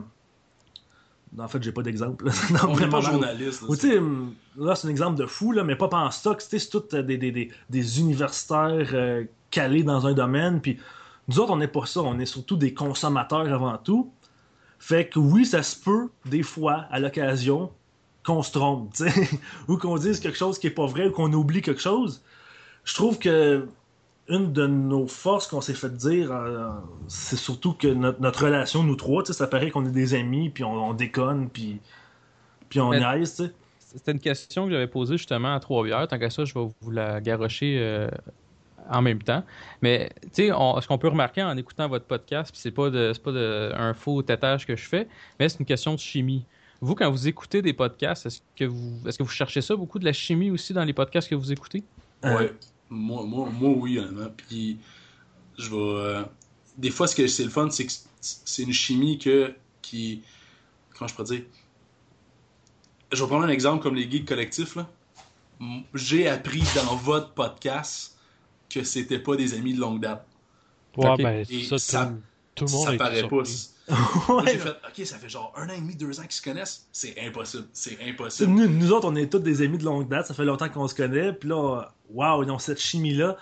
[1.36, 2.30] en fait, j'ai pas d'exemple.
[2.50, 3.62] Non, On n'est pas journaliste.
[3.62, 4.00] là,
[4.56, 6.40] là c'est un exemple de fou, là, mais pas en stock.
[6.40, 10.60] C'est tous des, des, des, des universitaires euh, calés dans un domaine.
[10.60, 10.78] Puis
[11.28, 12.00] nous autres, on n'est pas ça.
[12.02, 14.10] On est surtout des consommateurs avant tout.
[14.78, 17.70] Fait que oui, ça se peut, des fois, à l'occasion,
[18.24, 19.28] qu'on se trompe, tu sais,
[19.66, 22.22] ou qu'on dise quelque chose qui est pas vrai, ou qu'on oublie quelque chose.
[22.84, 23.66] Je trouve que
[24.28, 26.68] une de nos forces qu'on s'est fait dire, euh,
[27.08, 30.14] c'est surtout que notre, notre relation, nous trois, tu sais, ça paraît qu'on est des
[30.14, 31.80] amis, puis on, on déconne, puis,
[32.68, 33.52] puis on niaise, tu sais.
[33.78, 36.06] C'était une question que j'avais posée justement à Trois-Rivières.
[36.08, 38.08] Tant qu'à ça, je vais vous la garrocher euh,
[38.90, 39.42] en même temps.
[39.80, 43.12] Mais tu sais, ce qu'on peut remarquer en écoutant votre podcast, puis c'est pas de,
[43.14, 45.08] c'est pas de, un faux têtage que je fais,
[45.40, 46.44] mais c'est une question de chimie.
[46.82, 49.98] Vous, quand vous écoutez des podcasts, est-ce que vous, est-ce que vous cherchez ça beaucoup
[49.98, 51.82] de la chimie aussi dans les podcasts que vous écoutez?
[52.24, 52.52] Euh, Ouais.
[52.90, 54.30] Moi, moi, moi, oui, honnêtement.
[54.36, 54.78] Puis,
[55.58, 55.76] je vais.
[55.76, 56.22] euh,
[56.76, 59.54] Des fois, ce que c'est le fun, c'est que c'est une chimie que.
[59.82, 60.22] qui.
[60.96, 61.42] Comment je pourrais dire?
[63.12, 64.76] Je vais prendre un exemple comme les geeks collectifs.
[64.76, 64.88] là.
[65.94, 68.16] J'ai appris dans votre podcast
[68.70, 70.26] que c'était pas des amis de longue date.
[70.96, 72.12] Ouais, ben, Et ça, ça-
[72.58, 73.44] tout, le monde ça paraît pas.
[73.44, 73.68] surpris.
[74.28, 76.32] Moi, ouais, J'ai fait, ok, ça fait genre un an et demi, deux ans qu'ils
[76.32, 76.86] se connaissent.
[76.92, 77.64] C'est impossible.
[77.72, 78.50] C'est impossible.
[78.52, 80.86] Nous, nous autres, on est tous des amis de longue date, ça fait longtemps qu'on
[80.88, 83.36] se connaît, puis là, waouh, ils ont cette chimie-là.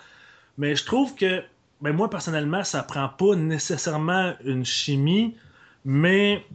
[0.57, 1.41] Mais je trouve que,
[1.81, 5.35] ben moi, personnellement, ça prend pas nécessairement une chimie,
[5.83, 6.45] mais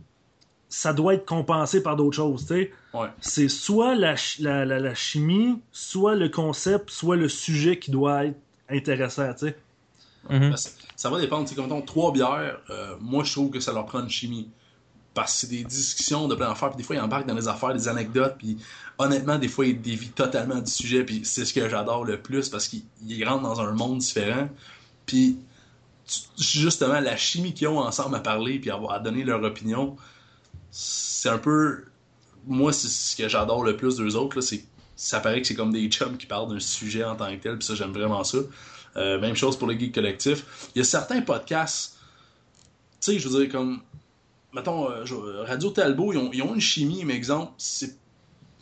[0.69, 2.73] ça doit être compensé par d'autres choses, tu sais.
[2.95, 3.09] Ouais.
[3.21, 7.91] C'est soit la, ch- la, la, la chimie, soit le concept, soit le sujet qui
[7.91, 8.39] doit être
[8.71, 9.53] intéressant, tu
[10.31, 10.55] Mhm.
[10.97, 11.49] Ça va dépendre.
[11.49, 14.49] C'est comme mettons, trois bières, euh, moi je trouve que ça leur prend une chimie.
[15.15, 17.49] Parce que c'est des discussions de plein d'affaires, puis des fois ils embarquent dans des
[17.49, 18.57] affaires, des anecdotes, puis
[18.97, 22.49] honnêtement, des fois ils dévient totalement du sujet, puis c'est ce que j'adore le plus
[22.49, 24.49] parce qu'ils ils rentrent dans un monde différent.
[25.05, 25.37] Puis
[26.39, 29.97] justement, la chimie qu'ils ont ensemble à parler, puis à, donner leur opinion,
[30.71, 31.85] c'est un peu.
[32.47, 34.65] Moi, c'est ce que j'adore le plus d'eux autres, c'est
[34.97, 37.59] ça paraît que c'est comme des chums qui parlent d'un sujet en tant que tel,
[37.59, 38.39] puis ça, j'aime vraiment ça.
[38.97, 40.69] Euh, même chose pour le geek collectif.
[40.75, 41.97] Il y a certains podcasts,
[43.01, 43.81] tu sais, je veux dire, comme,
[44.53, 47.97] mettons, euh, Radio Talbot, ils ont, ils ont une chimie, mais exemple, c'est,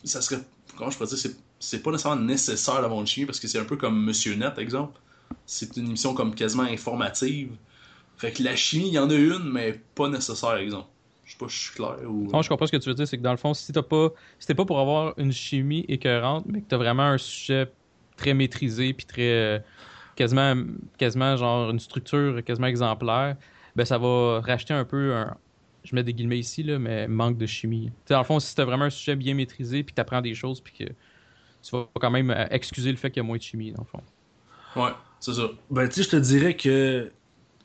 [0.04, 0.40] ça serait,
[0.76, 3.58] comment je pourrais dire, c'est, c'est pas nécessairement nécessaire d'avoir une chimie, parce que c'est
[3.58, 5.00] un peu comme Monsieur Net, exemple.
[5.46, 7.50] C'est une émission comme quasiment informative.
[8.16, 10.88] Fait que la chimie, il y en a une, mais pas nécessaire, exemple.
[11.24, 12.28] Je sais pas si je suis clair ou...
[12.32, 13.82] Non, je comprends ce que tu veux dire, c'est que dans le fond, si t'as
[13.82, 17.70] pas, si t'es pas pour avoir une chimie écœurante, mais que t'as vraiment un sujet
[18.16, 19.58] très maîtrisé puis très euh,
[20.20, 20.54] quasiment,
[20.98, 23.36] quasiment genre une structure quasiment exemplaire,
[23.76, 25.36] ben ça va racheter un peu un,
[25.84, 27.86] je mets des guillemets ici là, mais manque de chimie.
[27.90, 30.22] Tu sais, dans le fond, si t'as vraiment un sujet bien maîtrisé puis que t'apprends
[30.22, 30.84] des choses puis que
[31.62, 33.82] tu vas quand même euh, excuser le fait qu'il y a moins de chimie, dans
[33.82, 34.04] le fond.
[34.76, 35.48] Ouais, c'est ça.
[35.70, 37.12] Ben, tu sais, je te dirais que.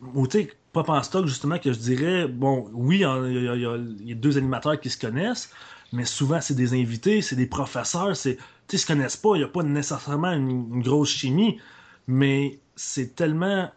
[0.01, 3.55] Ou tu sais, pas en stock, justement, que je dirais, bon, oui, il y, a-
[3.55, 5.49] y y deux animateurs qui se connaissent,
[5.91, 8.35] mais souvent, c'est des invités, c'est des professeurs, c'est.
[8.37, 11.59] Tu sais, ils se connaissent pas, il n'y a pas nécessairement une, une grosse chimie,
[12.07, 13.71] mais c'est tellement.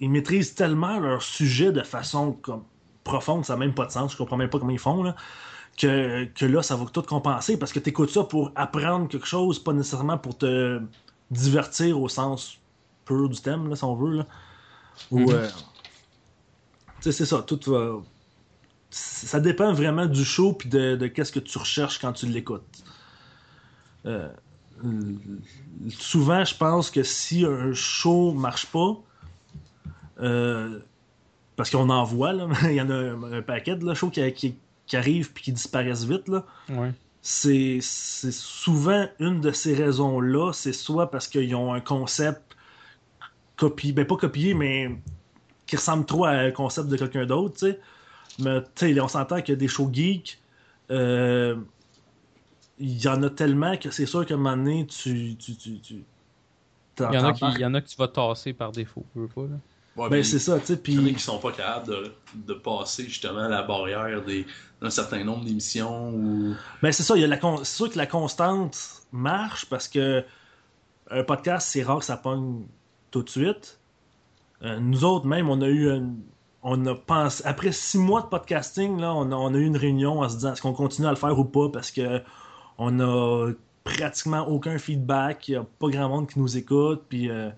[0.00, 2.64] Ils maîtrisent tellement leur sujet de façon comme
[3.04, 5.14] profonde, ça n'a même pas de sens, je comprends même pas comment ils font, là.
[5.76, 9.26] Que, que là, ça va tout compenser parce que tu écoutes ça pour apprendre quelque
[9.26, 10.80] chose, pas nécessairement pour te
[11.30, 12.60] divertir au sens
[13.04, 14.18] pur du thème, là, si on veut.
[14.18, 14.26] Là.
[15.10, 15.48] Ou, euh,
[17.00, 17.96] tu sais, c'est ça, tout va.
[18.90, 22.84] Ça dépend vraiment du show puis de, de qu'est-ce que tu recherches quand tu l'écoutes.
[24.06, 24.28] Euh,
[25.90, 28.96] souvent, je pense que si un show marche pas,
[30.20, 30.78] euh,
[31.56, 34.10] parce qu'on en voit, là, il y en a un, un paquet de là, shows
[34.10, 34.56] qui, qui,
[34.86, 36.28] qui arrivent puis qui disparaissent vite.
[36.28, 36.92] Là Ouais.
[37.22, 40.52] c'est c'est souvent une de ces raisons-là.
[40.52, 42.56] C'est soit parce qu'ils ont un concept
[43.56, 44.90] copié, ben pas copié, mais
[45.66, 47.66] qui ressemble trop à un concept de quelqu'un d'autre.
[48.40, 50.38] Mais tu sais, on s'entend qu'il y a des shows geeks.
[50.90, 51.56] euh,
[52.78, 55.36] il y en a tellement que c'est sûr qu'à un moment donné, tu.
[55.36, 56.04] tu, tu, Il
[57.00, 59.20] y, en a qui, il y en a que tu vas tasser par défaut, tu
[59.20, 59.56] veux pas, là.
[59.96, 60.80] Ouais, Ben, puis c'est ça, tu sais.
[60.86, 64.22] Il y en a Puis qui sont pas capables de, de passer justement la barrière
[64.24, 64.44] des-
[64.82, 66.54] d'un certain nombre d'émissions ou.
[66.82, 68.76] Ben c'est ça, il y a la con- c'est sûr que la constante
[69.12, 70.24] marche parce que
[71.10, 72.62] un podcast, c'est rare que ça pogne
[73.12, 73.78] tout de suite.
[74.62, 76.18] Euh, nous autres, même, on a eu une-
[76.64, 79.76] on a pensé après six mois de podcasting, là, on a, on a eu une
[79.76, 82.20] réunion en se disant est-ce qu'on continue à le faire ou pas parce que
[82.78, 83.52] on a
[83.84, 87.52] pratiquement aucun feedback, il n'y a pas grand monde qui nous écoute, puis euh, là,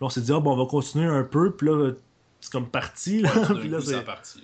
[0.00, 1.92] on s'est dit ah, bon, on va continuer un peu, puis là,
[2.40, 3.30] c'est comme parti, là,
[3.60, 4.42] puis c'est parti.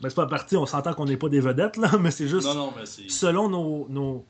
[0.00, 2.46] ben, c'est pas parti, on s'entend qu'on n'est pas des vedettes, là, mais c'est juste
[2.46, 3.08] Non, non, mais c'est.
[3.08, 4.24] selon nos, nos,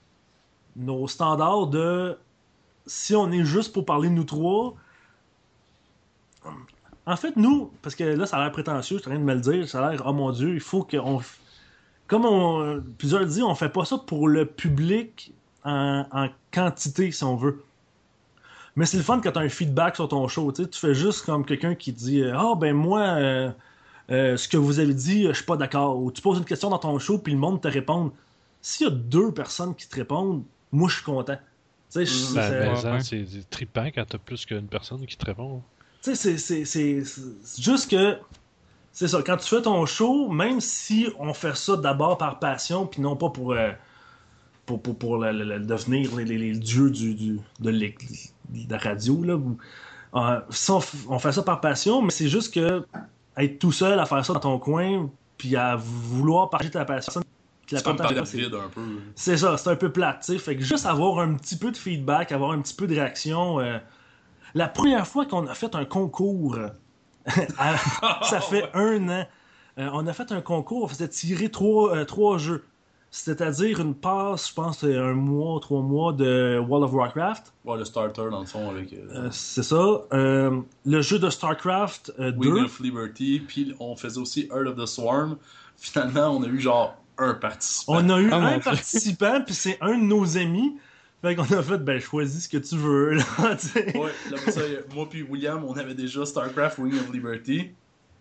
[0.77, 2.17] nos standards de
[2.87, 4.75] si on est juste pour parler de nous trois.
[7.05, 9.25] En fait, nous, parce que là, ça a l'air prétentieux, je suis en train de
[9.25, 11.21] me le dire, ça a l'air, oh mon dieu, il faut qu'on.
[12.13, 15.33] Comme on, plusieurs disent, on fait pas ça pour le public
[15.65, 17.65] en, en quantité, si on veut.
[18.77, 20.53] Mais c'est le fun quand tu as un feedback sur ton show.
[20.53, 23.51] Tu fais juste comme quelqu'un qui dit Ah, ben moi, euh,
[24.11, 25.99] euh, ce que vous avez dit, je suis pas d'accord.
[25.99, 28.13] Ou tu poses une question dans ton show, puis le monde te répond.
[28.61, 31.39] S'il y a deux personnes qui te répondent, moi, je suis content.
[32.05, 33.01] Je- Ben, c'est- ben,
[33.51, 35.63] trippant quand t'as plus qu'une personne qui te répond.
[36.03, 38.19] Tu sais, c'est- c'est- c'est c'est juste que.
[38.93, 42.87] C'est ça, quand tu fais ton show, même si on fait ça d'abord par passion,
[42.87, 43.53] puis non pas pour.
[43.53, 43.71] euh,
[44.67, 47.71] pour, pour, pour le- le- le- devenir les, les- les dieux du, du- de,
[48.71, 49.35] la radio, là.
[49.35, 49.59] ou-
[50.15, 52.85] euh, si on, fait ça par passion, mais c'est juste que
[53.37, 57.23] être tout seul à faire ça dans ton coin, puis à vouloir partager ta passion,
[57.79, 58.81] C'est comme parler vide un peu.
[59.17, 60.39] c'est ça, c'est un peu plate, tu.
[60.39, 63.59] Fait que juste avoir un petit peu de feedback, avoir un petit peu de réaction.
[63.59, 63.79] euh,
[64.55, 66.59] La première fois qu'on a fait un concours,
[68.23, 69.27] ça fait un an,
[69.79, 72.65] euh, on a fait un concours, on faisait tirer trois, euh, trois jeux.
[73.15, 77.53] C'est-à-dire une passe, je pense, euh, un mois, trois mois de World of Warcraft.
[77.67, 80.01] Ouais, le starter dans le fond avec euh, Euh, c'est ça.
[80.15, 82.39] Euh, le jeu de StarCraft euh, 2.
[82.39, 85.37] Wing of Liberty, puis on faisait aussi Heart of the Swarm.
[85.77, 87.97] Finalement, on a eu genre un participant.
[87.97, 90.79] On a eu Ah, un participant, puis c'est un de nos amis.
[91.23, 93.25] Fait qu'on a fait, ben, choisis ce que tu veux, là,
[93.61, 93.97] tu sais.
[93.97, 94.61] Ouais, là, pour ça,
[94.95, 97.71] moi puis William, on avait déjà StarCraft Wing of Liberty.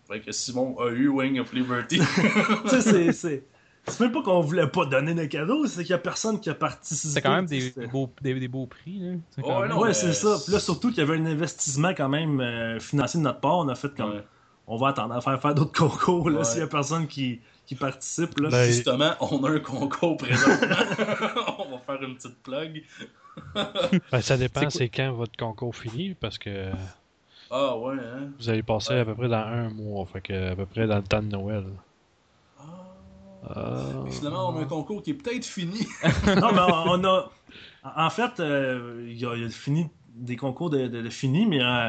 [0.08, 1.98] Fait que Simon a eu Wing of Liberty.
[2.64, 3.44] tu sais, c'est- c'est.
[3.88, 6.48] C'est même pas qu'on voulait pas donner de cadeaux, c'est qu'il y a personne qui
[6.48, 7.14] a participé.
[7.14, 9.14] C'est quand même des beaux, des, des beaux prix, là.
[9.34, 10.36] C'est Ouais, même- Ouais, ça.
[10.44, 13.58] Puis là, surtout qu'il y avait un investissement quand même euh, financier de notre part.
[13.58, 14.12] On a fait comme.
[14.12, 14.24] Ouais.
[14.68, 16.44] On va attendre à faire faire d'autres concours, là, Ouais.
[16.44, 18.48] s'il y a personne qui, qui participe, là.
[18.50, 20.76] Ben, Justement, on a un concours présentement.
[21.82, 22.82] faire une petite plug.
[24.12, 26.70] Ben, ça dépend, C'est quand votre concours finit, parce que
[27.50, 28.28] Ah ouais, hein?
[28.38, 29.00] vous allez passer Ouais.
[29.00, 31.28] à peu près dans un mois, fait que à peu près dans le temps de
[31.28, 31.64] Noël.
[32.58, 32.62] Ah.
[33.54, 33.84] Ah.
[34.10, 35.86] Finalement, on a un concours qui est peut-être fini.
[36.26, 37.30] non, mais on, on a.
[37.96, 41.10] En fait, euh, il y, a il y a fini des concours de, de, de
[41.10, 41.88] fini, mais euh,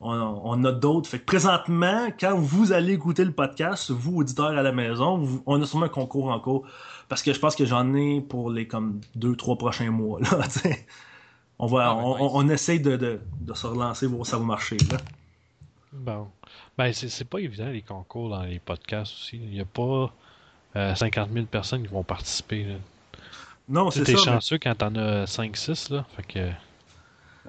[0.00, 0.10] on,
[0.42, 1.08] on a d'autres.
[1.08, 5.42] Fait que présentement, quand vous allez écouter le podcast, vous, auditeurs à la maison, vous-
[5.46, 6.66] on a sûrement un concours en cours.
[7.08, 10.20] Parce que je pense que j'en ai pour les comme deux, trois prochains mois.
[10.20, 10.28] Là,
[11.58, 12.18] on, va, Ah, ben, on, nice.
[12.20, 14.76] on- on essaye de, de, de se relancer, voir si ça va marcher.
[14.90, 14.98] Là.
[15.92, 16.28] Bon.
[16.76, 19.36] Ben, c'est c'est pas évident les concours dans les podcasts aussi.
[19.42, 20.12] Il n'y a pas
[20.76, 22.64] euh, 50 000 personnes qui vont participer.
[22.64, 22.74] Là.
[23.70, 24.18] Non, c'est t'es ça.
[24.18, 26.04] mais- chanceux quand t'en as 5-6, là.
[26.16, 26.38] Fait que.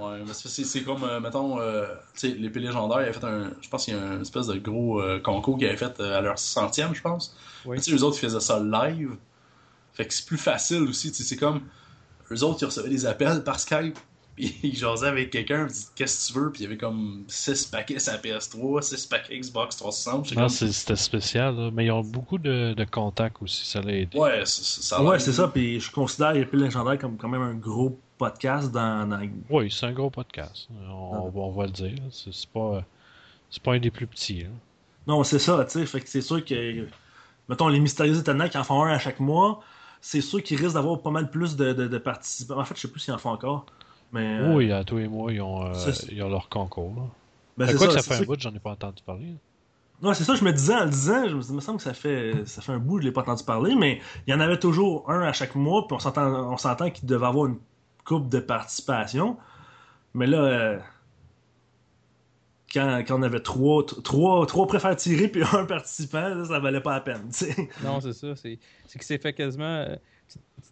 [0.02, 3.52] Ouais, mais c'est- comme, euh, mettons, euh, tu sais, l'épée légendaire, il avait fait un.
[3.62, 6.18] Je pense qu'il y a un espèce de gros euh, concours qu'ils avaient fait euh,
[6.18, 7.36] à leur centième, je pense.
[7.66, 7.78] Oui.
[7.78, 9.18] Tu sais, eux autres, ils faisaient ça live.
[9.94, 11.62] Fait que c'est plus facile aussi, tu sais, c'est comme.
[12.32, 13.98] eux autres, ils recevaient des appels par Skype.
[14.40, 16.78] Puis ils jasaient avec quelqu'un, ils disaient Qu'est-ce que tu veux Puis il y avait
[16.78, 20.26] comme 6 paquets sur la PS3, 6 paquets Xbox 360.
[20.30, 21.70] J'étais Non, comme, c'était spécial, là.
[21.74, 24.18] mais ils ont beaucoup de, de contacts aussi, ça l'a aidé.
[24.18, 25.48] Ouais, ça, c'est ça.
[25.50, 29.88] Puis je considère Épée légendaire comme quand même un gros podcast dans, dans- Oui, c'est
[29.88, 30.70] un gros podcast.
[30.90, 31.96] On, on va le dire.
[32.12, 32.86] C'est pas,
[33.50, 34.44] c'est pas un des plus petits.
[34.44, 34.50] là.
[35.06, 35.86] Non, c'est ça, tu sais.
[35.86, 36.88] Fait que c'est sûr que,
[37.50, 39.62] mettons, les Mystérieux Étonnants qui en font un à chaque mois,
[40.02, 42.60] c'est sûr qu'ils risquent d'avoir pas mal plus de, de- de participants.
[42.60, 43.66] En fait, je sais plus s'ils en font encore.
[44.12, 45.74] Mais, euh, Oui, à tous les mois, ils ont, euh,
[46.12, 47.10] ils ont leur concours.
[47.58, 48.26] Ben, c'est quoi que ça fait un ça.
[48.26, 49.36] bout, j'en ai pas entendu parler.
[50.02, 51.84] Non, c'est ça, je me disais en le disant, je me, il me semble que
[51.84, 54.40] ça fait, ça fait un bout, je l'ai pas entendu parler, mais il y en
[54.40, 57.58] avait toujours un à chaque mois, puis on s'entend, on s'entend qu'il devait avoir une
[58.06, 59.36] coupe de participation.
[60.14, 60.80] Mais là, euh,
[62.74, 66.82] quand, quand on avait trois, trois, trois préfères tirer puis un participant, là, ça valait
[66.82, 67.30] pas la peine.
[67.32, 67.70] tu sais.
[67.84, 68.36] Non, c'est ça.
[68.36, 69.66] C'est c'est que c'est fait quasiment.
[69.88, 69.96] euh,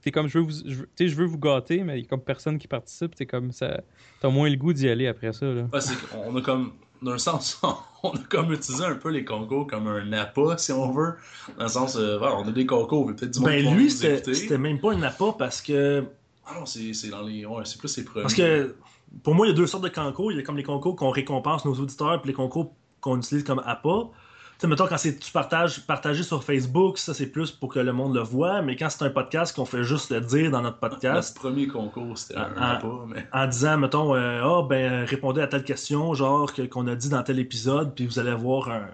[0.03, 2.03] T'es comme je veux vous, je veux, tu sais, je veux vous gâter, mais il
[2.03, 3.15] y a comme personne qui participe.
[3.15, 3.81] T'es comme ça.
[4.21, 5.45] T'as moins le goût d'y aller après ça.
[5.47, 5.63] Là.
[5.73, 7.59] Ouais, c'est qu'on a comme, d'un sens,
[8.03, 11.15] on a comme utilisé un peu les concours comme un appât, si on veut.
[11.57, 13.89] Dans le sens, euh, voilà, on a des concours, mais peut-être du monde Ben lui,
[13.89, 16.05] c'était c'était même pas un appât parce que
[16.45, 17.45] Ah non, c'est dans les.
[17.45, 18.21] Ouais, c'est plus premiers.
[18.21, 18.75] Parce que
[19.23, 20.31] pour moi, il y a deux sortes de concours.
[20.31, 23.43] Il y a comme les concours qu'on récompense nos auditeurs, puis les concours qu'on utilise
[23.43, 24.09] comme appât.
[24.57, 27.79] Tu sais, mettons, quand c'est tu partages partagé sur Facebook, ça c'est plus pour que
[27.79, 30.63] le monde le voit, mais quand c'est un podcast qu'on fait juste le dire dans
[30.63, 33.27] notre Notre podcast, premier concours, c'était un appât, mais.
[33.31, 37.21] en disant, mettons, euh, ah, ben, répondez à telle question, genre, qu'on a dit dans
[37.21, 38.87] tel épisode, puis vous allez avoir un,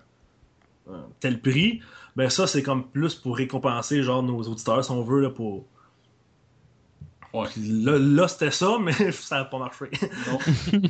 [0.91, 1.79] un tel prix,
[2.17, 5.65] ben ça, c'est comme plus pour récompenser, genre, nos auditeurs, si on veut, là, pour...
[7.33, 7.47] Ouais.
[7.57, 9.85] Là, là c'était ça, mais ça n'a pas marché.
[10.27, 10.39] Non.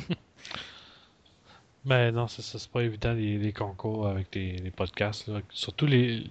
[1.84, 5.28] Ben non, c'est ça, c'est pas évident les, les concours avec les, les podcasts.
[5.28, 5.40] Là.
[5.50, 6.24] Surtout les,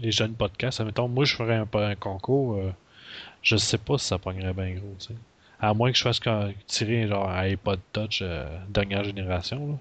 [0.00, 0.80] les jeunes podcasts.
[0.80, 2.72] Admettons, moi je ferais un, un concours, euh,
[3.42, 5.14] je sais pas si ça pognerait bien gros, tu sais.
[5.60, 6.20] À moins que je fasse
[6.66, 9.78] tirer genre un iPod Touch euh, dernière génération.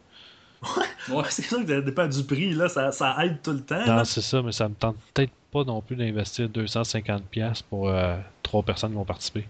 [1.10, 1.24] Ouais.
[1.30, 3.86] c'est sûr que ça dépend du prix, là, ça, ça aide tout le temps.
[3.86, 7.90] Non, c'est ça, mais ça me tente peut-être pas non plus d'investir 250$ piastres pour
[7.90, 9.48] euh, trois personnes qui vont participer.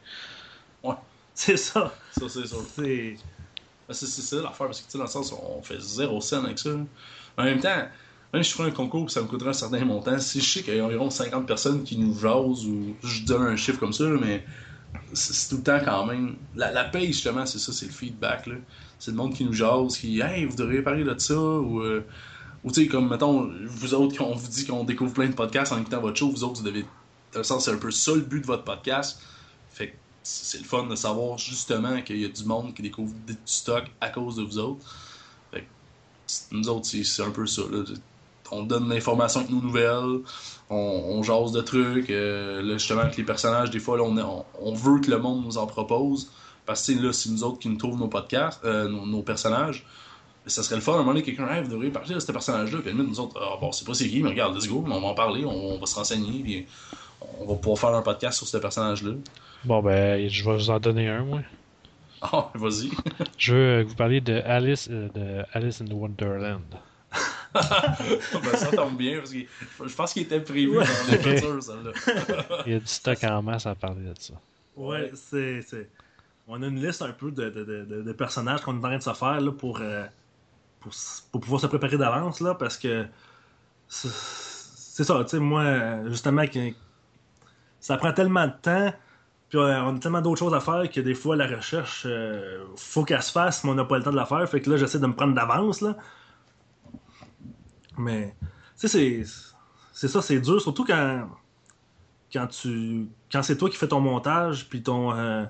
[1.34, 1.93] C'est ça.
[2.12, 2.66] Ça, c'est sûr.
[2.76, 3.16] C'est...
[3.88, 6.20] Ben, C'est c'est ça l'affaire, parce que tu sais, dans le sens, on fait zéro
[6.20, 6.72] scène avec ça.
[7.38, 7.88] En même temps,
[8.34, 10.45] même si je ferais un concours que ça me coûterait un certain montant, si je
[10.45, 13.80] sais qu'il y a environ 50 personnes qui nous jasent, ou je donne un chiffre
[13.80, 14.43] comme ça, mais
[15.14, 16.36] c'est c'est tout le temps quand même.
[16.55, 18.47] La, la paye, justement, c'est ça, c'est le feedback.
[18.47, 18.55] là.
[18.99, 21.81] C'est le monde qui nous jase, qui Hey, vous devriez parler de ça, ou.
[21.81, 22.05] euh,
[22.63, 25.33] ou tu sais, comme, mettons, vous autres, quand on vous dit qu'on découvre plein de
[25.33, 26.83] podcasts en écoutant votre show, vous autres, vous devez.
[27.31, 29.21] Dans le sens, c'est un peu ça le but de votre podcast.
[29.71, 33.13] Fait que c'est le fun de savoir justement qu'il y a du monde qui découvre
[33.25, 34.85] du stock à cause de vous autres.
[35.53, 35.65] Fait que
[36.51, 37.61] nous autres, c'est un peu ça.
[37.71, 37.83] là.
[38.51, 40.21] On donne l'information avec nos nouvelles,
[40.69, 42.09] on, on jase de trucs.
[42.09, 45.57] euh, là, justement, avec les personnages, des fois, on, on veut que le monde nous
[45.59, 46.31] en propose.
[46.70, 49.84] Parce que là, c'est nous autres qui nous trouvent nos podcasts, euh, nos, nos personnages.
[50.45, 52.20] Mais ça serait le fun à un moment donné, quelqu'un, hey, vous devriez parler de
[52.20, 52.78] ce personnage-là.
[52.78, 54.67] Puis à la limite, nous autres, ah, bon, c'est pas c'est qui, mais regarde, let's
[54.67, 56.67] go, on va en parler, on, on va se renseigner, puis
[57.39, 59.13] on va pouvoir faire un podcast sur ce personnage-là.
[59.65, 61.41] Bon, ben, je vais vous en donner un, moi.
[62.22, 62.91] Ah, vas-y.
[63.39, 66.61] Je veux que vous parliez de Alice, euh, de Alice in Wonderland.
[67.55, 67.61] ben,
[68.55, 69.38] ça tombe bien, parce que
[69.88, 70.86] je pense qu'il était prévu Ouais.
[70.86, 71.93] dans l'écriture, celle-là.
[72.67, 74.34] Il y a du stock en masse à parler de ça.
[74.76, 75.89] Ouais, c'est, c'est-
[76.51, 79.13] On a une liste un peu de, de, personnages qu'on est en train de se
[79.13, 80.03] faire là, pour, euh,
[80.79, 80.91] pour,
[81.39, 83.05] pouvoir se préparer d'avance, là, parce que
[83.87, 86.71] c'est, ça, tu sais, moi, justement, que
[87.79, 88.91] ça prend tellement de temps,
[89.49, 93.05] puis on a tellement d'autres choses à faire que des fois, la recherche, euh, faut
[93.05, 94.77] qu'elle se fasse, mais on n'a pas le temps de la faire, fait que là,
[94.77, 95.95] j'essaie de me prendre d'avance, là.
[97.95, 98.35] Mais,
[98.79, 99.23] tu sais, c'est,
[99.93, 101.29] c'est ça, c'est dur, surtout quand
[102.33, 105.45] quand tu quand c'est toi qui fais ton montage puis ton euh,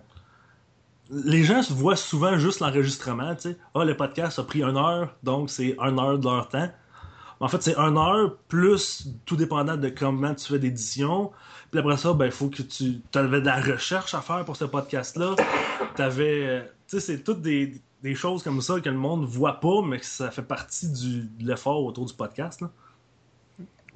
[1.10, 5.50] les gens voient souvent juste l'enregistrement tu ah le podcast a pris une heure donc
[5.50, 6.70] c'est une heure de leur temps
[7.40, 11.32] en fait c'est une heure plus tout dépendant de comment tu fais d'édition
[11.72, 14.56] puis après ça ben il faut que tu avais de la recherche à faire pour
[14.56, 15.36] ce podcast là
[15.96, 17.82] t'avais euh, tu sais c'est toutes des,
[18.14, 21.84] choses comme ça que le monde voit pas mais que ça fait partie de l'effort
[21.84, 22.70] autour du podcast là.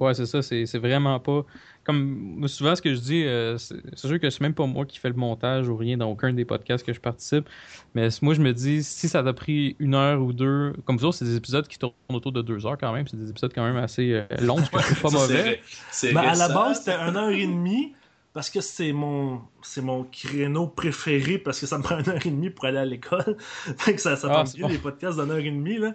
[0.00, 1.44] Ouais, c'est ça, c'est vraiment pas.
[1.84, 4.98] Comme souvent, ce que je dis, euh, c'est sûr que c'est même pas moi qui
[4.98, 7.48] fais le montage ou rien dans aucun des podcasts que je participe.
[7.94, 11.04] Mais moi, je me dis, si ça t'a pris une heure ou deux, comme vous
[11.04, 13.06] autres, c'est des épisodes qui tournent autour de deux heures quand même.
[13.06, 15.60] C'est des épisodes quand même assez euh, longs, ce que je trouve pas mauvais.
[15.90, 17.92] C'est Ben, à la base, c'était une heure et demie
[18.32, 22.26] parce que c'est mon c'est mon créneau préféré parce que ça me prend une heure
[22.26, 23.36] et demie pour aller à l'école.
[23.78, 24.72] fait que ça, ça Ah, tombe c'est bien bon.
[24.72, 25.94] les podcasts d'une heure et demie là.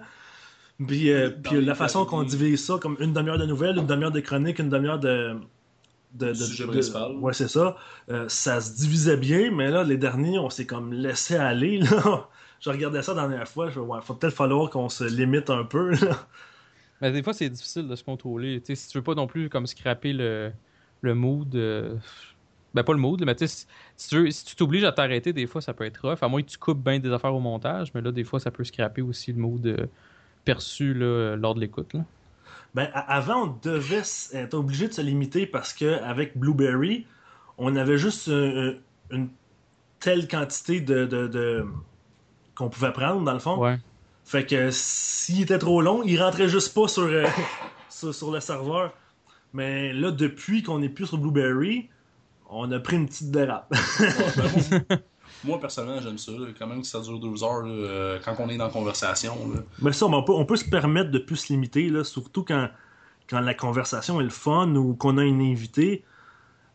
[0.87, 4.13] Puis, euh, puis la façon qu'on divise ça comme une demi-heure de nouvelles, une demi-heure
[4.13, 5.35] de chronique, une demi-heure de
[6.13, 7.11] de, de, Sujet de- principal.
[7.17, 7.75] ouais, c'est ça.
[8.09, 11.77] Euh, ça se divisait bien, mais là, les derniers, on s'est comme laissé aller.
[11.79, 12.27] Là.
[12.61, 13.67] Je regardais ça la dernière fois.
[13.69, 15.91] Je fais, ouais, faut peut-être falloir qu'on se limite un peu.
[15.91, 16.27] Là.
[17.01, 18.59] Mais des fois, c'est difficile de se contrôler.
[18.59, 20.51] Tu sais, si tu veux pas non plus comme scraper le,
[21.01, 21.55] le mood.
[21.55, 21.95] euh,
[22.73, 24.91] Ben, pas le mood, mais tu sais, si, si tu veux- si tu t'obliges à
[24.91, 26.21] t'arrêter, des fois, ça peut être rough.
[26.21, 28.51] À moins que tu coupes bien des affaires au montage, mais là, des fois, ça
[28.51, 29.87] peut scraper aussi le mood euh,
[30.45, 31.95] perçu là, lors de l'écoute.
[32.75, 34.03] Ben, avant, on devait
[34.33, 37.05] être obligé de se limiter parce que avec Blueberry,
[37.57, 39.29] on avait juste une
[39.99, 41.65] telle quantité de, de- de-
[42.55, 43.57] qu'on pouvait prendre, dans le fond.
[43.57, 43.77] Ouais.
[44.23, 47.25] Fait que s'il était trop long, il rentrait juste pas sur, euh,
[47.89, 48.93] sur, sur le serveur.
[49.53, 51.89] Mais là, depuis qu'on est plus sur Blueberry,
[52.49, 53.73] on a pris une petite dérape.
[55.43, 56.31] Moi, personnellement, j'aime ça.
[56.33, 56.47] là.
[56.57, 59.35] Quand même que ça dure deux heures, là, euh, quand on est dans la conversation.
[59.53, 59.61] là.
[59.81, 62.69] Mais ça, on peut, on peut se permettre de plus se limiter, là, surtout quand,
[63.29, 66.03] quand la conversation est le fun ou qu'on a une invité.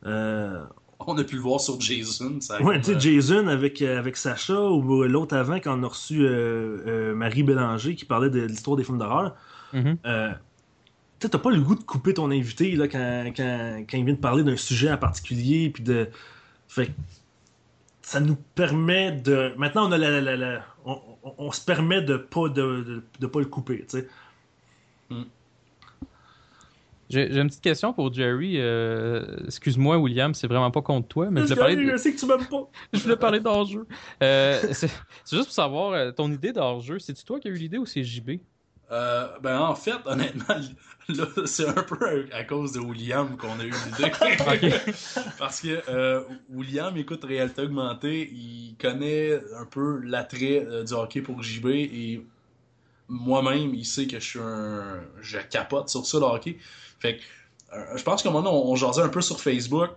[0.07, 0.63] Euh,
[1.07, 2.41] On a pu le voir sur Jason.
[2.41, 5.89] Ça, Ouais, tu sais, euh, Jason avec, avec Sacha ou l'autre avant quand on a
[5.89, 9.35] reçu euh, euh, Marie Bélanger qui parlait de, de l'histoire des films d'horreur.
[9.75, 10.31] Euh,
[11.19, 14.05] tu sais, t'as pas le goût de couper ton invité là, quand, quand, quand il
[14.05, 15.71] vient de parler d'un sujet en particulier.
[15.71, 16.09] Puis de...
[16.69, 16.93] Fait que
[18.05, 19.55] ça nous permet de.
[19.57, 23.27] Maintenant, on a la, la- On, on- on se permet de pas, de, de, de
[23.27, 23.79] pas le couper.
[23.89, 24.09] tu sais.
[27.11, 28.55] J'ai une petite question pour Jerry.
[28.59, 32.15] euh, Excuse-moi, William, c'est vraiment pas contre toi, mais je voulais parler, de- Je sais
[32.15, 32.69] que tu m'aimes pas.
[32.93, 33.87] je voulais parler d'hors-jeu.
[34.23, 34.89] Euh, c'est
[35.25, 37.87] c'est juste pour savoir, euh, ton idée d'hors-jeu, c'est-tu toi qui as eu l'idée ou
[37.87, 38.41] c'est JB?
[38.91, 40.57] Euh, ben, en fait, honnêtement,
[41.09, 44.11] là, c'est un peu à, à cause de William qu'on a eu l'idée.
[45.39, 51.21] Parce que euh, William écoute réalité augmentée, il connaît un peu l'attrait euh, du hockey
[51.23, 52.27] pour JB et
[53.09, 55.03] moi-même, il sait que je suis un.
[55.21, 56.57] Je capote sur ça, le hockey.
[57.01, 57.23] Fait que
[57.97, 59.91] je pense qu'à un moment donné, on, on jasait un peu sur Facebook.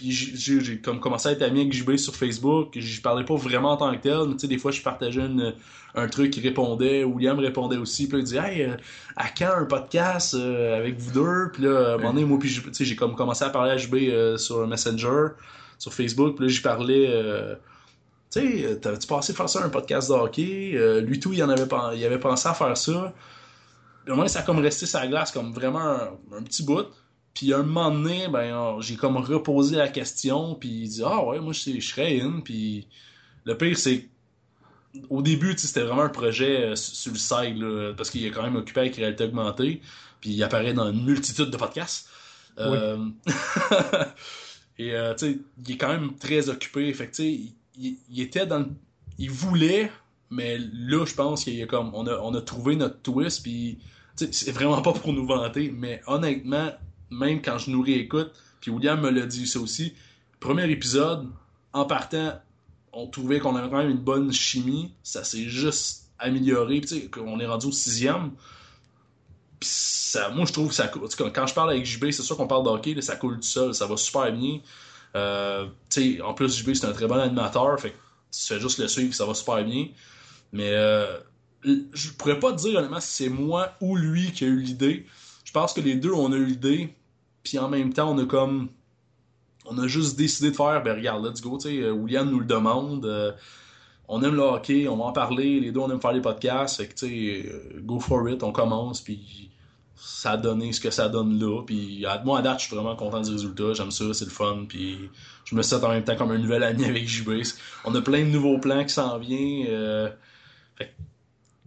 [0.00, 2.72] Puis j'ai- comme commencé à être ami avec JB sur Facebook.
[2.78, 5.22] Je parlais pas vraiment en tant que tel, mais tu sais, des fois, je partageais
[5.94, 8.08] un truc, il répondait, William répondait aussi.
[8.08, 8.76] Puis il disait, hey, euh,
[9.16, 11.50] à quand un podcast euh, avec vous deux?
[11.52, 13.76] Puis là, un moment donné, moi, puis tu sais, j'ai comme commencé à parler à
[13.76, 15.28] JB euh, sur Messenger,
[15.78, 16.36] sur Facebook.
[16.36, 17.56] Puis là, j'y parlais.
[18.32, 20.72] tu sais, t'avais-tu pensé faire ça un podcast de hockey?
[20.74, 23.12] Euh, lui tout, il, en avait, il avait pensé à faire ça.
[24.08, 26.86] Au moins, ça a comme resté sa glace, comme vraiment un, un petit bout.
[27.34, 31.24] Puis un moment donné, ben, euh, j'ai comme reposé la question, puis il dit Ah
[31.24, 32.40] ouais, moi je serais in.
[32.44, 32.86] Puis
[33.44, 34.08] le pire, c'est
[35.08, 38.42] au début, c'était vraiment un projet euh, sur le side, là, parce qu'il est quand
[38.42, 39.80] même occupé avec réalité augmentée,
[40.20, 42.08] puis il apparaît dans une multitude de podcasts.
[42.58, 43.06] Euh,
[44.78, 46.92] Et euh, tu sais, il est quand même très occupé.
[46.94, 47.40] Fait que tu sais,
[47.78, 48.70] il, était dans le-
[49.18, 49.90] Il voulait,
[50.30, 51.90] mais là, je pense qu'il a comme.
[51.94, 53.78] On a, on a trouvé notre twist, puis
[54.16, 56.70] c'est vraiment pas pour nous vanter, mais honnêtement,
[57.10, 59.94] même quand je nous réécoute, puis William me l'a dit ça aussi,
[60.38, 61.28] premier épisode,
[61.72, 62.40] en partant,
[62.92, 67.38] on trouvait qu'on avait quand même une bonne chimie, ça s'est juste amélioré, puis qu'on
[67.40, 68.32] est rendu au sixième.
[69.58, 69.70] Puis
[70.34, 71.08] moi, je trouve que ça coule.
[71.32, 73.42] Quand je parle avec JB, c'est sûr qu'on parle de hockey, là, ça coule tout
[73.42, 74.60] seul, ça va super bien.
[75.16, 75.66] Euh,
[76.24, 77.96] en plus, JB, c'est un très bon animateur, fait que
[78.32, 79.88] tu fais juste le suivre, ça va super bien.
[80.52, 81.18] Mais euh,
[81.64, 85.06] je pourrais pas te dire honnêtement si c'est moi ou lui qui a eu l'idée.
[85.44, 86.94] Je pense que les deux, on a eu l'idée,
[87.42, 88.68] puis en même temps, on a comme.
[89.66, 92.40] On a juste décidé de faire, ben regarde, let's go, tu sais, euh, William nous
[92.40, 93.04] le demande.
[93.04, 93.32] euh,
[94.08, 96.78] on aime le hockey, on va en parler, les deux, on aime faire les podcasts,
[96.78, 99.50] fait que tu sais, euh, go for it, on commence, puis
[99.94, 101.62] ça a donné ce que ça donne là.
[101.64, 104.64] Puis moi, à date, je suis vraiment content du résultat, j'aime ça, c'est le fun,
[104.68, 105.10] puis
[105.44, 107.30] je me sens en même temps comme un nouvel ami avec JB.
[107.84, 109.66] On a plein de nouveaux plans qui s'en viennent.
[109.68, 110.10] euh,
[110.76, 110.92] fait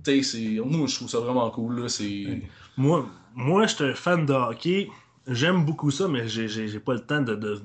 [0.04, 1.88] tu sais, moi, je trouve ça vraiment cool, là.
[2.76, 3.06] Moi,
[3.36, 4.90] moi je suis un fan de hockey.
[5.28, 7.36] J'aime beaucoup ça, mais j'ai- pas le temps de.
[7.36, 7.62] de...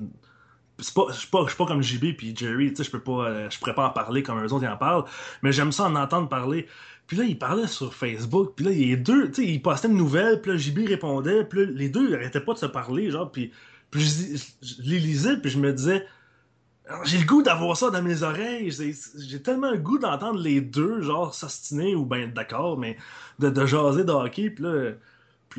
[0.95, 3.49] Pas, je suis pas, pas comme JB puis Jerry, tu sais, je peux pas, euh,
[3.49, 5.03] je pourrais pas en parler comme eux autres ils en parlent,
[5.43, 6.67] mais j'aime ça en entendre parler.
[7.07, 10.41] Puis là, ils parlaient sur Facebook, puis là, les deux, tu sais, postaient une nouvelle,
[10.41, 13.29] puis là, JB répondait, puis là, les deux, ils arrêtaient pas de se parler, genre,
[13.31, 13.51] puis,
[13.91, 16.05] puis je, je- les lisais, puis je me disais,
[16.87, 20.59] Ah, j'ai le goût d'avoir ça dans mes oreilles, j'ai tellement le goût d'entendre les
[20.61, 22.97] deux, genre, s'ostiner ou ben d'accord, mais
[23.39, 24.91] de, de jaser de hockey, puis là,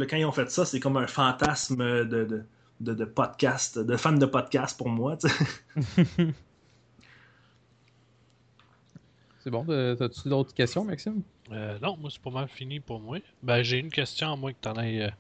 [0.01, 2.45] puis là, quand ils ont fait ça, c'est comme un fantasme de, de,
[2.81, 5.17] de, de podcast, de fan de podcast pour moi.
[9.43, 11.23] C'est bon, t'as-tu d'autres questions, Maxime?
[11.51, 13.19] Euh, non, moi, c'est pas mal fini pour moi.
[13.43, 15.11] Ben, j'ai une question, à moins que t'en aies, euh,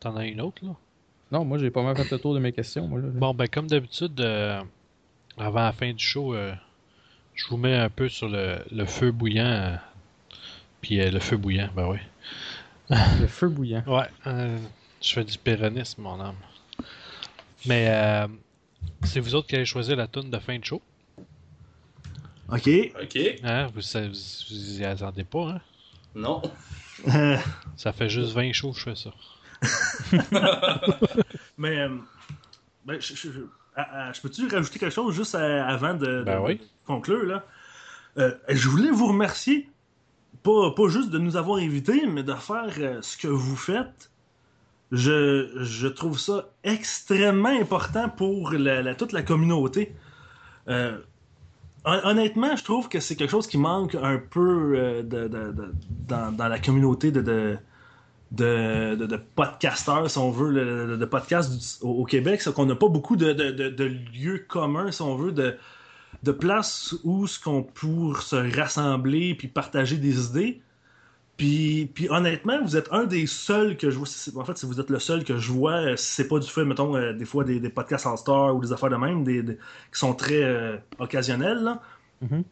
[0.00, 0.74] t'en aies une autre, là.
[1.32, 2.86] Non, moi j'ai pas mal fait le tour de mes questions.
[2.86, 3.08] Moi, là.
[3.12, 4.62] Bon, ben, comme d'habitude, euh,
[5.36, 6.54] avant la fin du show, euh,
[7.34, 9.44] je vous mets un peu sur le, le feu bouillant.
[9.44, 9.76] euh,
[10.80, 11.98] puis euh, le feu bouillant, ben oui.
[13.20, 13.82] Le feu bouillant.
[13.86, 14.58] Ouais, euh,
[15.02, 16.36] je fais du péronisme, mon âme.
[17.66, 18.26] Mais euh,
[19.04, 20.80] c'est vous autres qui allez choisir la tune de fin de show.
[22.48, 22.68] Ok.
[23.02, 23.18] Ok.
[23.42, 23.66] Hein?
[23.74, 25.60] Vous, vous, vous y attendez pas, hein?
[26.14, 26.42] Non.
[27.76, 29.10] Ça fait juste 20 shows que je fais ça.
[31.58, 31.88] mais, euh,
[32.84, 33.40] ben, je, je- je-
[34.14, 36.56] je peux-tu rajouter quelque chose juste avant de, de- Ben oui.
[36.58, 37.44] de conclure, là?
[38.18, 39.68] Euh, je voulais vous remercier,
[40.74, 44.10] pas, juste de nous avoir invités, mais de faire euh, ce que vous faites.
[44.92, 48.54] Je, je trouve ça extrêmement important pour
[48.96, 49.92] toute la communauté.
[50.68, 50.98] Euh,
[51.84, 55.28] hon- honnêtement, je trouve que c'est quelque chose qui manque un peu euh, de-
[56.08, 57.58] dans, la communauté de,
[58.30, 62.40] de, podcasteurs, si on veut, de, podcasts au, au Québec.
[62.40, 65.56] C'est qu'on n'a pas beaucoup de lieux communs, si on veut, de,
[66.22, 70.60] de places où ce qu'on pour se rassembler puis partager des idées.
[71.36, 74.08] Puis, puis honnêtement, vous êtes un des seuls que je vois.
[74.36, 76.48] En fait, si vous êtes le seul que je vois, euh, si c'est pas du
[76.48, 79.22] fait, mettons, euh, des fois des, des podcasts en star ou des affaires de même,
[79.22, 81.58] des, des- qui sont très euh, occasionnels.
[81.62, 81.82] là.
[82.22, 82.42] Mhm.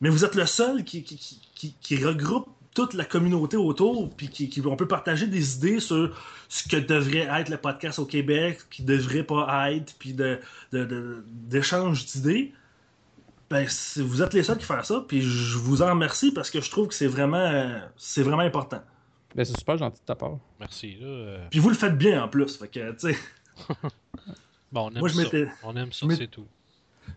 [0.00, 1.16] Mais vous êtes le seul qui, qui,
[1.54, 5.80] qui- qui- regroupe toute la communauté autour, puis qui, qui- on peut partager des idées
[5.80, 6.16] sur
[6.48, 10.38] ce que devrait être le podcast au Québec, qui devrait pas être, puis de,
[10.70, 12.52] de- de- d'échange d'idées.
[13.50, 13.66] Ben,
[13.96, 16.70] vous êtes les seuls qui font ça, puis je vous en remercie parce que je
[16.70, 18.80] trouve que c'est vraiment, euh, c'est vraiment important.
[19.34, 20.38] Ben, c'est super gentil de ta part.
[20.60, 20.96] Merci.
[21.00, 23.18] Là, euh, Puis vous le faites bien en plus, fait que, tu sais,
[24.72, 25.52] Bon, on aime Moi, je ça.
[25.64, 26.46] On aime ça, c'est tout.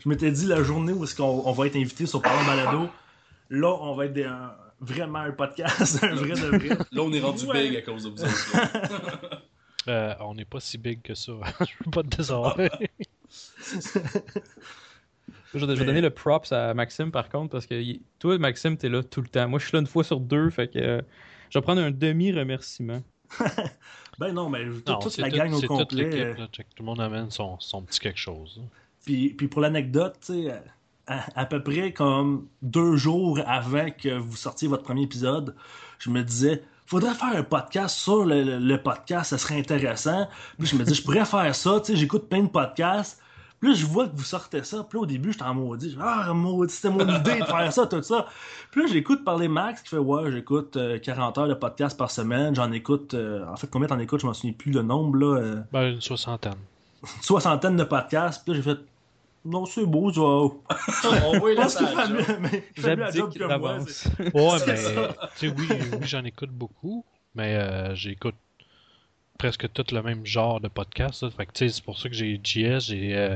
[0.03, 2.89] je m'étais dit la journée où est-ce qu'on on va être invité sur Parlant Balado,
[3.51, 6.69] là, on va être des- un- vraiment un podcast, un vrai de vrai.
[6.91, 7.69] Là, on est rendu Ouais.
[7.69, 9.41] big à cause de vous autres.
[9.89, 11.34] Euh, on n'est pas si big que ça.
[11.60, 12.57] je veux pas te décevoir.
[15.53, 17.75] Je vais, donner le props à Maxime par contre parce que
[18.19, 19.47] toi, Maxime, t'es là tout le temps.
[19.47, 21.01] Moi, je suis là une fois sur deux, fait que euh,
[21.49, 23.01] je vais prendre un demi-remerciement.
[24.19, 26.09] Ben non, mais toute, Non, toute c'est la tout- gang au complet.
[26.13, 26.47] euh, là.
[26.51, 28.61] Check, Tout le monde amène son, son petit quelque chose.
[29.05, 30.53] Puis, puis pour l'anecdote, tu sais,
[31.07, 35.55] à, à peu près comme deux jours avant que vous sortiez votre premier épisode,
[35.97, 40.27] je me disais, faudrait faire un podcast sur le, le- le podcast, ça serait intéressant.
[40.59, 43.19] Puis je me dis, je pourrais faire ça, tu sais, j'écoute plein de podcasts.
[43.64, 44.85] Puis là, je vois que vous sortez ça.
[44.90, 45.95] Puis là, au début, j'étais en maudit.
[46.02, 48.26] Ah, maudit, c'était mon idée de faire ça, tout ça.
[48.72, 52.11] Puis là, j'écoute parler Max qui fait, ouais, j'écoute euh, 40 heures de podcast par
[52.11, 52.53] semaine.
[52.53, 55.38] J'en écoute, euh, en fait, combien t'en écoutes, je m'en souviens plus le nombre, là.
[55.40, 56.56] euh, Ben, une soixantaine.
[57.03, 58.44] une soixantaine de podcasts.
[58.44, 58.80] Puis là, j'ai fait,
[59.45, 61.22] non, c'est beau, je vais.
[61.26, 61.68] on voit la
[62.41, 63.48] mais il fait mieux la job J'abdique que moi.
[63.48, 63.88] d'avance.
[63.88, 65.15] c'est- Ouais, mais ça.
[65.38, 68.35] tu sais, oui, oui j'en écoute beaucoup, mais euh, j'écoute
[69.38, 71.23] presque tout le même genre de podcast.
[71.23, 71.30] là.
[71.30, 73.35] Fait que tu sais, c'est pour ça que j'ai JS, j'ai euh,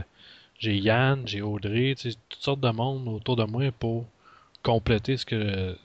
[0.60, 4.06] j'ai Yann, j'ai Audrey, toutes sortes de monde autour de moi pour
[4.64, 5.76] compléter ce que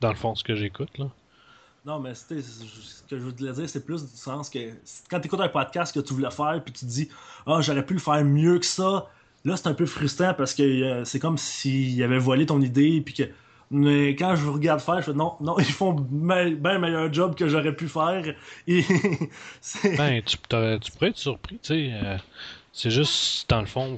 [0.00, 1.06] dans le fond ce que j'écoute là.
[1.86, 2.24] Non, mais ce
[3.08, 4.58] que je voulais dire, c'est plus du sens que
[5.08, 7.08] quand tu écoutes un podcast que tu voulais faire, puis tu te dis,
[7.46, 9.08] ah, j'aurais pu le faire mieux que ça.
[9.44, 13.00] Là, c'est un peu frustrant parce que euh, c'est comme s'il avait volé ton idée,
[13.00, 13.22] puis que.
[13.70, 17.36] Mais quand je vous regarde faire, je fais non, non, ils font bien meilleur job
[17.36, 18.34] que j'aurais pu faire.
[18.66, 18.84] Et
[19.96, 21.90] Ben, tu pourrais être surpris, tu sais.
[21.92, 22.18] euh,
[22.76, 23.96] c'est juste, dans le fond,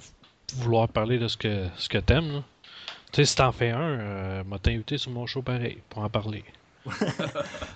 [0.54, 2.32] vouloir parler de ce que, ce que t'aimes.
[2.32, 2.44] là.
[3.10, 6.08] Tu sais, si t'en fais un, euh, m'a t'invité sur mon show pareil pour en
[6.08, 6.44] parler.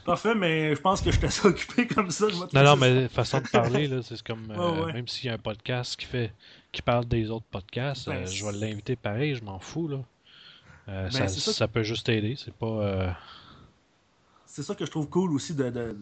[0.04, 2.28] Parfait, mais je pense que je t'ai occupé comme ça.
[2.28, 4.48] je Non, non, mais façon de parler, là, c'est comme.
[4.56, 4.92] euh, ouais.
[4.92, 6.32] Même s'il y a un podcast qui fait
[6.70, 9.98] qui parle des autres podcasts, Ben, euh, je vais l'inviter pareil, je m'en fous, là.
[10.88, 11.52] Euh, Ben, ça, ça.
[11.52, 13.16] ça peut juste t'aider, c'est pas.
[14.46, 15.96] c'est ça que je trouve cool aussi de, de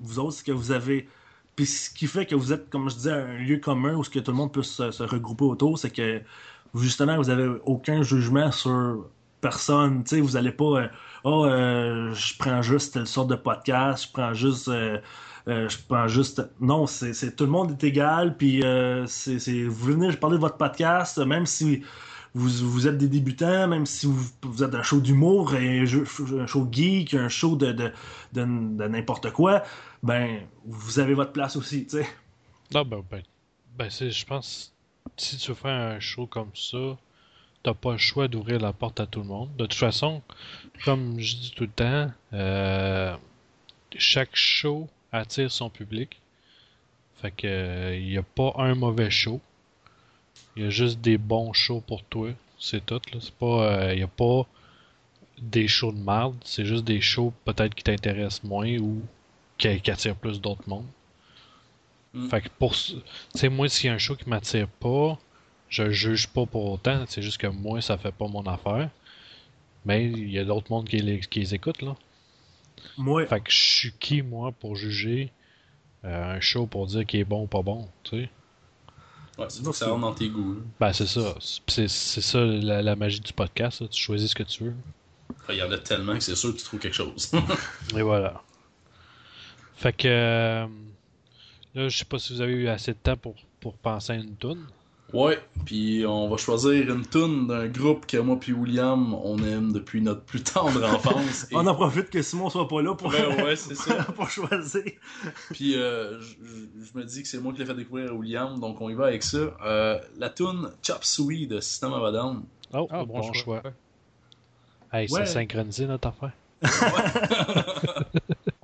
[0.00, 1.08] vous autres, c'est que vous avez.
[1.56, 4.10] Puis ce qui fait que vous êtes, comme je disais, un lieu commun où ce
[4.10, 6.22] que tout le monde peut se, regrouper autour, c'est que
[6.74, 9.06] justement, vous avez aucun jugement sur
[9.40, 10.02] personne.
[10.04, 10.64] Tu sais, vous allez pas.
[10.82, 10.88] euh,
[11.24, 14.68] oh, euh, je prends juste telle sorte de podcast, je prends juste.
[14.68, 14.98] euh,
[15.48, 16.42] euh, je prends juste.
[16.60, 18.36] Non, c'est tout le monde est égal.
[18.36, 21.82] Puis euh, c'est- vous venez parler de votre podcast, même si
[22.34, 26.46] vous, vous êtes des débutants, même si vous, vous êtes un show d'humour, un, un
[26.46, 27.92] show geek, un show de, de,
[28.32, 29.62] de, n'importe quoi,
[30.02, 32.06] ben, vous avez votre place aussi, tu sais.
[32.72, 33.22] Non, ben, ben,
[33.76, 34.72] ben c'est, je pense,
[35.16, 36.96] si tu fais un show comme ça,
[37.62, 39.50] t'as pas le choix d'ouvrir la porte à tout le monde.
[39.56, 40.22] De toute façon,
[40.84, 43.16] comme je dis tout le temps, euh,
[43.96, 46.20] chaque show attire son public.
[47.20, 49.40] Fait que il y a pas un mauvais show.
[50.56, 52.30] Il y a juste des bons shows pour toi.
[52.58, 53.00] C'est tout.
[53.12, 53.18] Là.
[53.20, 53.92] C'est pas.
[53.92, 54.46] Il y a pas
[55.40, 56.36] des shows de merde.
[56.44, 59.02] C'est juste des shows peut-être qui t'intéressent moins ou
[59.58, 60.86] qui, qui attirent plus d'autres mondes.
[62.14, 62.28] Mm.
[62.28, 62.74] Fait que pour.
[62.74, 62.94] Tu
[63.34, 65.18] sais, moi, s'il y a un show qui m'attire pas,
[65.68, 67.04] je le juge pas pour autant.
[67.08, 68.90] C'est juste que moi, ça fait pas mon affaire.
[69.84, 71.96] Mais il y a d'autres mondes qui les, qui les écoutent, là.
[72.96, 75.32] Moi, Fait que je suis qui, moi, pour juger
[76.04, 78.30] euh, un show pour dire qu'il est bon ou pas bon, tu sais?
[79.38, 80.58] Ouais, c'est ça rentre dans tes goûts.
[80.78, 81.34] Ben, c'est ça.
[81.66, 83.80] C'est c'est ça la, la magie du podcast.
[83.80, 83.88] là.
[83.88, 84.74] Tu choisis ce que tu veux.
[85.48, 87.32] Il y en a tellement que c'est sûr que tu trouves quelque chose.
[87.96, 88.42] Et voilà.
[89.76, 90.06] Fait que.
[90.08, 90.66] euh,
[91.74, 94.16] là, je sais pas si vous avez eu assez de temps pour, pour penser à
[94.16, 94.64] une toune.
[95.12, 99.72] Ouais, puis on va choisir une tune d'un groupe que moi puis William, on aime
[99.72, 101.44] depuis notre plus tendre enfance.
[101.50, 103.94] Et- On en profite que Simon soit pas là pour, Ouais, ouais, c'est ça.
[104.16, 104.82] pour choisir.
[105.52, 108.80] Puis euh, je me dis que c'est moi qui l'ai fait découvrir à William, donc
[108.80, 109.38] on y va avec ça.
[109.64, 112.42] Euh, la tune Chop Suey de System of a Down.
[112.74, 113.62] Oh, Ah, bon, choix.
[113.64, 113.72] Ouais.
[114.92, 115.20] Hey, Ouais.
[115.26, 116.32] c'est synchronisé notre affaire.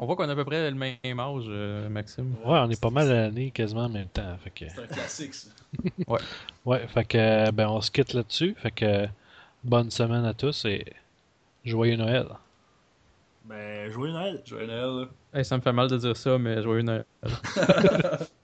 [0.01, 2.35] On voit qu'on a à peu près le même âge, euh, Maxime.
[2.45, 4.37] Ouais, on est pas mal à l'année quasiment en même temps.
[4.45, 4.65] Fait que.
[4.73, 5.51] C'est un classique, ça.
[6.65, 7.51] Ouais, fait que.
[7.51, 8.55] Ben, on se quitte là-dessus.
[8.59, 9.07] Fait que.
[9.65, 10.85] Bonne semaine à tous et.
[11.65, 12.29] Joyeux Noël.
[13.45, 14.41] Ben, joyeux Noël.
[14.47, 15.01] Joyeux Noël.
[15.01, 15.39] là.
[15.39, 17.05] Hey, ça me fait mal de dire ça, mais joyeux Noël.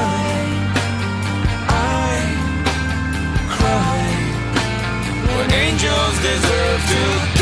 [1.68, 2.18] I
[3.54, 4.02] cry
[5.36, 7.35] when angels deserve to